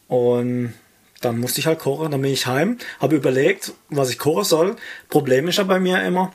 Und 0.08 0.72
dann 1.20 1.38
musste 1.38 1.60
ich 1.60 1.66
halt 1.66 1.78
kochen, 1.78 2.10
dann 2.10 2.22
bin 2.22 2.32
ich 2.32 2.46
heim, 2.46 2.78
habe 3.00 3.16
überlegt, 3.16 3.72
was 3.88 4.10
ich 4.10 4.18
kochen 4.18 4.44
soll. 4.44 4.76
Problem 5.08 5.48
ist 5.48 5.58
ja 5.58 5.64
bei 5.64 5.80
mir 5.80 6.02
immer, 6.02 6.32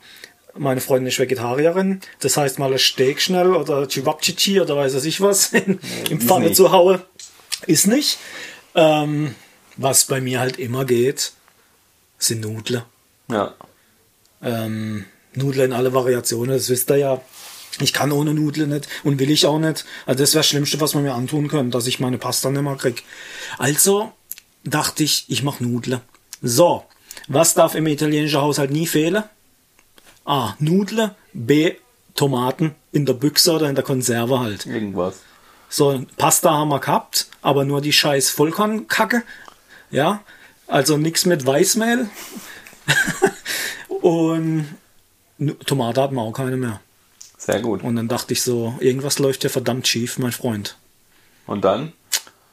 meine 0.60 0.80
Freundin 0.82 1.08
ist 1.08 1.18
Vegetarierin, 1.18 2.00
das 2.20 2.36
heißt 2.36 2.58
mal 2.58 2.70
ein 2.70 2.78
Steak 2.78 3.20
schnell 3.20 3.54
oder 3.54 3.88
Chivapchichi 3.88 4.60
oder 4.60 4.76
weiß 4.76 5.02
ich 5.04 5.20
was 5.20 5.46
in, 5.52 5.80
im 6.10 6.18
ist 6.18 6.26
Pfanne 6.26 6.46
nicht. 6.46 6.56
zu 6.56 6.70
hauen. 6.70 7.00
Ist 7.66 7.86
nicht. 7.86 8.18
Ähm, 8.74 9.34
was 9.76 10.04
bei 10.04 10.20
mir 10.20 10.38
halt 10.40 10.58
immer 10.58 10.84
geht, 10.84 11.32
sind 12.18 12.42
Nudeln. 12.42 12.82
Ja. 13.28 13.54
Ähm, 14.42 15.06
Nudeln 15.34 15.70
in 15.70 15.72
alle 15.72 15.94
Variationen, 15.94 16.56
das 16.56 16.68
wisst 16.68 16.90
ihr 16.90 16.96
ja. 16.96 17.20
Ich 17.80 17.92
kann 17.92 18.12
ohne 18.12 18.34
Nudeln 18.34 18.70
nicht 18.70 18.88
und 19.04 19.18
will 19.18 19.30
ich 19.30 19.46
auch 19.46 19.58
nicht. 19.58 19.86
Also 20.04 20.22
das 20.22 20.34
wäre 20.34 20.40
das 20.40 20.48
Schlimmste, 20.48 20.80
was 20.80 20.92
man 20.94 21.04
mir 21.04 21.14
antun 21.14 21.48
könnte, 21.48 21.70
dass 21.70 21.86
ich 21.86 22.00
meine 22.00 22.18
Pasta 22.18 22.50
nicht 22.50 22.62
mehr 22.62 22.76
krieg. 22.76 23.02
Also 23.58 24.12
dachte 24.64 25.04
ich, 25.04 25.24
ich 25.28 25.42
mache 25.42 25.64
Nudeln. 25.64 26.00
So, 26.42 26.84
was 27.28 27.54
darf 27.54 27.74
im 27.74 27.86
italienischen 27.86 28.40
Haushalt 28.40 28.70
nie 28.70 28.86
fehlen? 28.86 29.24
A. 30.24 30.54
Nudeln, 30.58 31.12
B. 31.32 31.74
Tomaten 32.14 32.74
in 32.92 33.06
der 33.06 33.14
Büchse 33.14 33.52
oder 33.52 33.68
in 33.68 33.74
der 33.74 33.84
Konserve 33.84 34.40
halt. 34.40 34.66
Irgendwas. 34.66 35.20
So, 35.68 36.04
Pasta 36.16 36.50
haben 36.50 36.68
wir 36.68 36.80
gehabt, 36.80 37.28
aber 37.42 37.64
nur 37.64 37.80
die 37.80 37.92
scheiß 37.92 38.30
Vollkornkacke. 38.30 39.22
Ja, 39.90 40.22
also 40.66 40.96
nichts 40.96 41.24
mit 41.26 41.46
Weißmehl. 41.46 42.08
Und 43.88 44.66
Tomate 45.66 46.02
hatten 46.02 46.14
wir 46.14 46.22
auch 46.22 46.32
keine 46.32 46.56
mehr. 46.56 46.80
Sehr 47.38 47.60
gut. 47.60 47.82
Und 47.82 47.96
dann 47.96 48.08
dachte 48.08 48.32
ich 48.32 48.42
so, 48.42 48.74
irgendwas 48.80 49.18
läuft 49.18 49.44
ja 49.44 49.50
verdammt 49.50 49.88
schief, 49.88 50.18
mein 50.18 50.32
Freund. 50.32 50.76
Und 51.46 51.64
dann? 51.64 51.92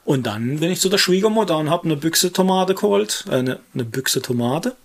Und 0.05 0.25
dann 0.25 0.59
bin 0.59 0.71
ich 0.71 0.79
zu 0.79 0.87
der 0.87 0.97
Schwiegermutter 0.97 1.57
und 1.57 1.69
habe 1.69 1.83
eine 1.85 1.97
Büchse 1.97 2.31
Tomate 2.31 2.73
geholt, 2.75 3.25
äh, 3.27 3.35
eine, 3.35 3.59
eine 3.73 3.83
Büchse 3.83 4.21
Tomate. 4.21 4.75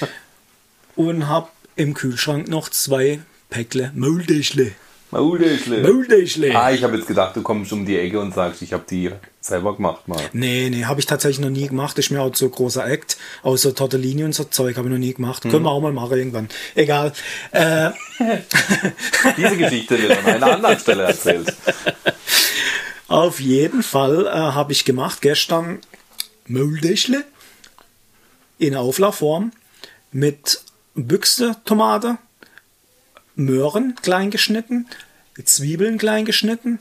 Und 0.96 1.28
habe 1.28 1.48
im 1.80 1.94
Kühlschrank 1.94 2.48
noch 2.48 2.68
zwei 2.68 3.20
Päckle 3.48 3.90
Mauldeschle. 3.94 4.72
Mauldeschle. 5.10 5.82
Mauldeschle. 5.82 6.54
Ah, 6.54 6.70
ich 6.70 6.84
habe 6.84 6.96
jetzt 6.96 7.08
gedacht, 7.08 7.34
du 7.34 7.42
kommst 7.42 7.72
um 7.72 7.84
die 7.84 7.98
Ecke 7.98 8.20
und 8.20 8.32
sagst, 8.32 8.62
ich 8.62 8.72
habe 8.72 8.84
die 8.88 9.10
selber 9.40 9.74
gemacht 9.74 10.06
mal. 10.06 10.20
Nee, 10.32 10.68
nee, 10.70 10.84
habe 10.84 11.00
ich 11.00 11.06
tatsächlich 11.06 11.40
noch 11.40 11.50
nie 11.50 11.66
gemacht. 11.66 11.98
Ist 11.98 12.10
mir 12.10 12.20
auch 12.20 12.34
so 12.34 12.48
großer 12.48 12.86
Act. 12.86 13.16
Außer 13.42 13.74
Tortellini 13.74 14.22
und 14.24 14.34
so 14.34 14.44
Zeug 14.44 14.76
habe 14.76 14.88
ich 14.88 14.92
noch 14.92 15.00
nie 15.00 15.14
gemacht. 15.14 15.42
Können 15.42 15.62
wir 15.62 15.70
auch 15.70 15.80
mal 15.80 15.92
machen 15.92 16.16
irgendwann. 16.18 16.48
Egal. 16.74 17.12
Äh, 17.50 17.90
Diese 19.36 19.56
Geschichte 19.56 20.00
wird 20.00 20.18
an 20.18 20.26
einer 20.26 20.52
anderen 20.52 20.78
Stelle 20.78 21.04
erzählt. 21.04 21.52
auf 23.08 23.40
jeden 23.40 23.82
Fall 23.82 24.26
äh, 24.26 24.30
habe 24.30 24.72
ich 24.72 24.84
gemacht 24.84 25.22
gestern 25.22 25.78
Mauldeschle 26.46 27.24
in 28.58 28.76
Auflaufform 28.76 29.50
mit 30.12 30.60
Büchse 30.94 31.56
Tomate, 31.64 32.18
Möhren 33.34 33.94
klein 34.02 34.30
geschnitten, 34.30 34.86
Zwiebeln 35.44 35.98
klein 35.98 36.24
geschnitten, 36.24 36.78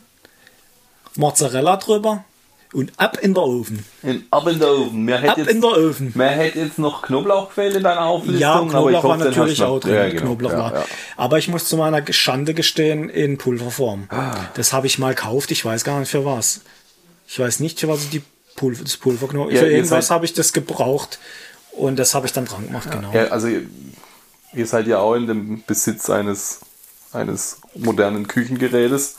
Mozzarella 1.15 1.77
drüber 1.77 2.25
und 2.73 2.91
ab 2.97 3.17
in 3.21 3.33
der 3.33 3.43
Ofen. 3.43 3.85
In, 4.03 4.25
ab 4.29 4.47
in 4.47 4.59
der 4.59 4.71
Ofen. 4.71 5.07
Hätte 5.07 5.29
Ab 5.29 5.37
jetzt, 5.37 5.49
in 5.49 5.61
der 5.61 5.69
Ofen. 5.71 6.11
Mir 6.15 6.27
hätte 6.27 6.59
jetzt 6.59 6.77
noch 6.77 7.01
Knoblauch 7.01 7.49
gefehlt 7.49 7.75
in 7.75 7.83
deiner 7.83 8.05
Auflistung. 8.05 8.39
Ja, 8.39 8.53
aber 8.53 8.65
ich 8.65 8.71
Knoblauch 8.71 9.03
war 9.03 9.11
hoffe, 9.11 9.23
den 9.23 9.29
natürlich 9.29 9.63
auch 9.63 9.79
drin. 9.79 9.93
Ja, 9.93 10.09
genau. 10.09 10.21
Knoblauch 10.21 10.51
ja, 10.51 10.57
war. 10.57 10.73
Ja. 10.73 10.85
Aber 11.17 11.37
ich 11.39 11.47
muss 11.47 11.65
zu 11.65 11.77
meiner 11.77 12.03
Schande 12.11 12.53
gestehen, 12.53 13.09
in 13.09 13.37
Pulverform. 13.37 14.05
Ah. 14.09 14.35
Das 14.53 14.73
habe 14.73 14.87
ich 14.87 14.99
mal 14.99 15.15
gekauft, 15.15 15.51
ich 15.51 15.65
weiß 15.65 15.83
gar 15.83 15.99
nicht 15.99 16.09
für 16.09 16.25
was. 16.25 16.61
Ich 17.27 17.39
weiß 17.39 17.59
nicht, 17.59 17.79
für 17.79 17.87
was 17.87 18.03
ich 18.03 18.09
die 18.09 18.21
Pulver, 18.55 18.83
das 18.83 18.97
Pulver 18.97 19.27
genommen 19.27 19.51
Ja, 19.51 19.61
Für 19.61 19.71
irgendwas 19.71 20.11
habe 20.11 20.25
ich 20.25 20.33
das 20.33 20.53
gebraucht 20.53 21.19
und 21.79 21.97
das 21.97 22.13
habe 22.13 22.25
ich 22.25 22.33
dann 22.33 22.45
dran 22.45 22.67
gemacht, 22.67 22.91
genau. 22.91 23.11
Ja, 23.13 23.27
also 23.27 23.47
ihr, 23.47 23.65
ihr 24.53 24.67
seid 24.67 24.87
ja 24.87 24.99
auch 24.99 25.15
in 25.15 25.27
dem 25.27 25.63
Besitz 25.65 26.09
eines, 26.09 26.59
eines 27.13 27.61
modernen 27.75 28.27
Küchengerätes. 28.27 29.15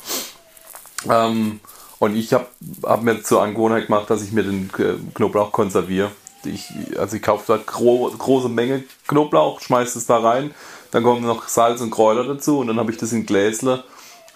Ähm, 1.08 1.60
und 1.98 2.16
ich 2.16 2.32
habe 2.32 2.46
hab 2.82 3.02
mir 3.02 3.22
zur 3.22 3.42
Angewohnheit 3.42 3.86
gemacht, 3.86 4.10
dass 4.10 4.22
ich 4.22 4.32
mir 4.32 4.42
den 4.42 4.70
Knoblauch 5.14 5.52
konserviere. 5.52 6.10
Ich, 6.44 6.72
also 6.98 7.16
ich 7.16 7.22
kaufe 7.22 7.44
da 7.46 7.58
gro 7.64 8.10
große 8.10 8.48
Menge 8.48 8.84
Knoblauch, 9.06 9.60
schmeiße 9.60 9.98
es 9.98 10.06
da 10.06 10.18
rein, 10.18 10.54
dann 10.90 11.02
kommen 11.02 11.22
noch 11.22 11.48
Salz 11.48 11.82
und 11.82 11.90
Kräuter 11.90 12.24
dazu 12.24 12.58
und 12.58 12.68
dann 12.68 12.78
habe 12.78 12.90
ich 12.90 12.98
das 12.98 13.12
in 13.12 13.26
Gläsle. 13.26 13.84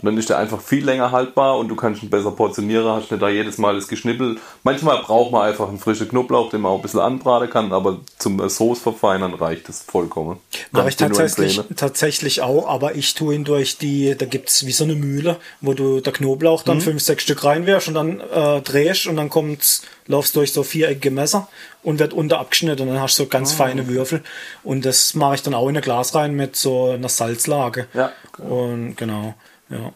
Und 0.02 0.06
dann 0.06 0.18
ist 0.18 0.28
der 0.28 0.38
einfach 0.38 0.60
viel 0.60 0.84
länger 0.84 1.12
haltbar 1.12 1.56
und 1.56 1.68
du 1.68 1.76
kannst 1.76 2.02
ihn 2.02 2.10
besser 2.10 2.30
portionieren, 2.32 2.84
hast 2.86 3.10
nicht 3.10 3.22
da 3.22 3.28
jedes 3.28 3.58
Mal 3.58 3.74
das 3.76 3.88
Geschnippel. 3.88 4.38
Manchmal 4.62 4.98
braucht 4.98 5.30
man 5.32 5.48
einfach 5.48 5.68
einen 5.68 5.78
frischen 5.78 6.08
Knoblauch, 6.08 6.50
den 6.50 6.62
man 6.62 6.72
auch 6.72 6.76
ein 6.76 6.82
bisschen 6.82 7.00
anbraten 7.00 7.48
kann, 7.48 7.72
aber 7.72 8.00
zum 8.18 8.46
Soße 8.46 8.82
verfeinern 8.82 9.34
reicht 9.34 9.68
das 9.68 9.82
vollkommen. 9.82 10.38
Mache 10.72 10.88
ich 10.88 10.96
tatsächlich, 10.96 11.60
tatsächlich 11.76 12.42
auch, 12.42 12.68
aber 12.68 12.96
ich 12.96 13.14
tue 13.14 13.34
ihn 13.34 13.44
durch 13.44 13.78
die, 13.78 14.14
da 14.16 14.26
gibt's 14.26 14.66
wie 14.66 14.72
so 14.72 14.84
eine 14.84 14.94
Mühle, 14.94 15.36
wo 15.60 15.72
du 15.74 16.00
der 16.00 16.12
Knoblauch 16.12 16.62
Mhm. 16.62 16.66
dann 16.66 16.80
fünf, 16.80 17.02
sechs 17.02 17.22
Stück 17.22 17.44
reinwirfst 17.44 17.88
und 17.88 17.94
dann 17.94 18.20
äh, 18.20 18.60
drehst 18.62 19.06
und 19.06 19.16
dann 19.16 19.30
kommt's, 19.30 19.82
laufst 20.06 20.36
durch 20.36 20.52
so 20.52 20.62
viereckige 20.64 21.10
Messer 21.10 21.48
und 21.82 21.98
wird 21.98 22.12
unter 22.12 22.40
abgeschnitten 22.40 22.82
und 22.82 22.94
dann 22.94 23.00
hast 23.02 23.18
du 23.18 23.22
so 23.22 23.28
ganz 23.28 23.52
feine 23.52 23.88
Würfel. 23.88 24.22
Und 24.64 24.84
das 24.84 25.14
mache 25.14 25.36
ich 25.36 25.42
dann 25.42 25.54
auch 25.54 25.68
in 25.68 25.76
ein 25.76 25.82
Glas 25.82 26.14
rein 26.14 26.34
mit 26.34 26.56
so 26.56 26.90
einer 26.90 27.08
Salzlage. 27.08 27.86
Ja. 27.94 28.12
Und 28.38 28.96
genau, 28.96 29.34
ja. 29.68 29.92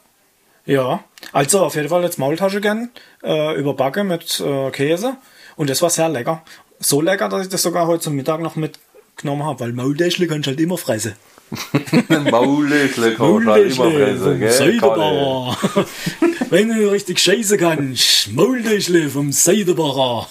Ja, 0.68 1.02
also 1.32 1.60
auf 1.60 1.76
jeden 1.76 1.88
Fall 1.88 2.02
jetzt 2.02 2.18
Maultasche 2.18 2.60
gern, 2.60 2.90
äh, 3.22 3.58
überbacke 3.58 4.04
mit 4.04 4.38
äh, 4.38 4.70
Käse 4.70 5.16
und 5.56 5.70
das 5.70 5.80
war 5.80 5.88
sehr 5.88 6.10
lecker. 6.10 6.42
So 6.78 7.00
lecker, 7.00 7.30
dass 7.30 7.44
ich 7.44 7.48
das 7.48 7.62
sogar 7.62 7.86
heute 7.86 8.02
zum 8.02 8.14
Mittag 8.16 8.42
noch 8.42 8.54
mitgenommen 8.54 9.44
habe, 9.44 9.60
weil 9.60 9.72
Maultäschle 9.72 10.26
kannst 10.26 10.46
du 10.46 10.50
halt 10.50 10.60
immer 10.60 10.76
fressen. 10.76 11.14
Maulöschle 12.30 13.14
kannst 13.14 13.46
du 13.46 13.50
halt 13.50 13.72
immer 13.72 13.90
fressen, 13.90 14.38
vom 14.78 14.94
gell? 14.94 15.86
Wenn 16.50 16.68
du 16.68 16.90
richtig 16.90 17.18
scheiße 17.18 17.56
kannst, 17.56 18.30
Maultäschle 18.32 19.08
vom 19.08 19.32
Seidebacher. 19.32 20.28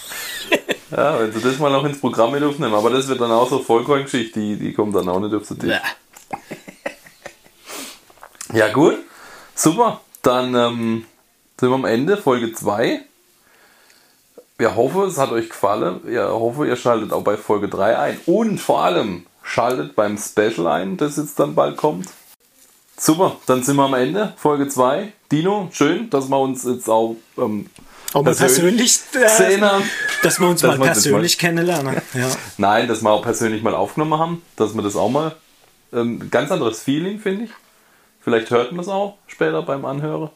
Ja, 0.91 1.19
wenn 1.19 1.33
sie 1.33 1.41
das 1.41 1.59
mal 1.59 1.71
noch 1.71 1.83
ins 1.83 1.99
Programm 1.99 2.31
mit 2.31 2.43
aufnehmen. 2.43 2.73
Aber 2.73 2.89
das 2.89 3.07
wird 3.07 3.19
dann 3.19 3.31
auch 3.31 3.49
so 3.49 3.59
Vollkorngeschichte, 3.59 4.39
die, 4.39 4.55
die 4.55 4.73
kommt 4.73 4.95
dann 4.95 5.09
auch 5.09 5.19
nicht 5.19 5.33
auf 5.33 5.47
den 5.47 5.59
Tisch. 5.59 5.79
Ja, 8.53 8.71
gut. 8.71 8.95
Super. 9.57 10.01
Dann 10.21 10.53
ähm, 10.55 11.05
sind 11.59 11.69
wir 11.69 11.75
am 11.75 11.85
Ende, 11.85 12.15
Folge 12.15 12.53
2. 12.53 13.01
Wir 14.59 14.75
hoffen, 14.75 15.03
es 15.03 15.17
hat 15.17 15.31
euch 15.31 15.49
gefallen. 15.49 16.01
Wir 16.03 16.29
hoffen, 16.29 16.67
ihr 16.67 16.75
schaltet 16.75 17.11
auch 17.11 17.23
bei 17.23 17.37
Folge 17.37 17.67
3 17.67 17.97
ein. 17.97 18.19
Und 18.27 18.59
vor 18.59 18.83
allem 18.83 19.25
schaltet 19.43 19.95
beim 19.95 20.17
Special 20.17 20.67
ein, 20.67 20.97
das 20.97 21.17
jetzt 21.17 21.39
dann 21.39 21.55
bald 21.55 21.77
kommt. 21.77 22.07
Super, 22.99 23.37
dann 23.45 23.63
sind 23.63 23.75
wir 23.75 23.83
am 23.83 23.93
Ende, 23.93 24.33
Folge 24.37 24.67
2. 24.67 25.11
Dino, 25.31 25.69
schön, 25.71 26.09
dass 26.09 26.29
wir 26.29 26.39
uns 26.39 26.63
jetzt 26.63 26.89
auch 26.89 27.15
ähm, 27.37 27.69
Auch 28.13 28.23
mal 28.23 28.33
persönlich, 28.33 28.99
äh, 29.13 29.61
haben. 29.61 29.83
dass 30.23 30.39
wir 30.39 30.47
uns 30.47 30.61
Dass 30.61 30.77
mal 30.77 30.85
persönlich 30.85 31.37
kennenlernen. 31.37 32.01
Ja. 32.13 32.27
Nein, 32.57 32.87
dass 32.87 33.01
wir 33.01 33.11
auch 33.11 33.21
persönlich 33.21 33.61
mal 33.61 33.75
aufgenommen 33.75 34.19
haben, 34.19 34.41
dass 34.55 34.73
wir 34.73 34.81
das 34.81 34.95
auch 34.95 35.09
mal 35.09 35.35
ähm, 35.93 36.29
ganz 36.31 36.51
anderes 36.51 36.81
Feeling, 36.81 37.19
finde 37.19 37.45
ich. 37.45 37.51
Vielleicht 38.27 38.51
hört 38.51 38.73
man 38.73 38.81
es 38.81 38.89
auch 38.89 39.17
später 39.25 39.61
beim 39.61 39.85
Anhören. 39.85 40.29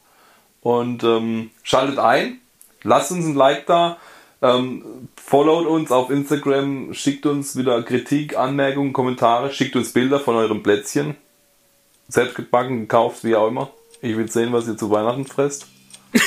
Und 0.61 1.03
ähm, 1.03 1.51
schaltet 1.61 1.99
ein, 1.99 2.39
lasst 2.83 3.11
uns 3.11 3.25
ein 3.25 3.35
Like 3.35 3.65
da, 3.65 3.97
ähm, 4.41 5.09
followt 5.17 5.67
uns 5.67 5.91
auf 5.91 6.09
Instagram, 6.09 6.93
schickt 6.93 7.25
uns 7.25 7.57
wieder 7.57 7.83
Kritik, 7.83 8.37
Anmerkungen, 8.37 8.93
Kommentare, 8.93 9.51
schickt 9.51 9.75
uns 9.75 9.91
Bilder 9.91 10.21
von 10.21 10.37
eurem 10.37 10.63
Plätzchen. 10.63 11.17
Selbst 12.07 12.35
gebacken, 12.35 12.83
gekauft, 12.83 13.25
wie 13.25 13.35
auch 13.35 13.49
immer. 13.49 13.71
Ich 14.01 14.15
will 14.15 14.31
sehen, 14.31 14.53
was 14.53 14.69
ihr 14.69 14.77
zu 14.77 14.89
Weihnachten 14.89 15.25
fresst. 15.25 15.67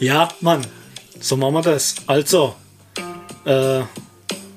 ja, 0.00 0.28
Mann, 0.42 0.66
so 1.18 1.38
machen 1.38 1.54
wir 1.54 1.62
das. 1.62 1.94
Also, 2.06 2.56
äh, 3.46 3.80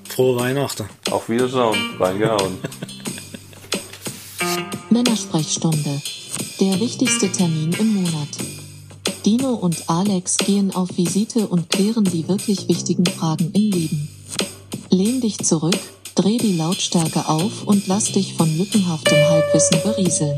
frohe 0.10 0.42
Weihnachten. 0.42 0.90
Auf 1.10 1.30
Wiederschauen, 1.30 1.96
reingehauen. 1.98 2.60
Männersprechstunde. 4.94 6.02
Der 6.60 6.80
wichtigste 6.80 7.32
Termin 7.32 7.74
im 7.80 7.96
Monat. 7.96 8.30
Dino 9.26 9.56
und 9.56 9.90
Alex 9.90 10.38
gehen 10.38 10.70
auf 10.70 10.96
Visite 10.96 11.48
und 11.48 11.68
klären 11.72 12.04
die 12.04 12.28
wirklich 12.28 12.70
wichtigen 12.70 13.06
Fragen 13.08 13.50
im 13.54 13.72
Leben. 13.72 14.08
Lehn 14.92 15.20
dich 15.20 15.40
zurück, 15.40 15.80
dreh 16.14 16.38
die 16.38 16.56
Lautstärke 16.56 17.28
auf 17.28 17.64
und 17.66 17.88
lass 17.88 18.12
dich 18.12 18.36
von 18.36 18.56
lückenhaftem 18.56 19.18
Halbwissen 19.18 19.82
berieseln. 19.82 20.38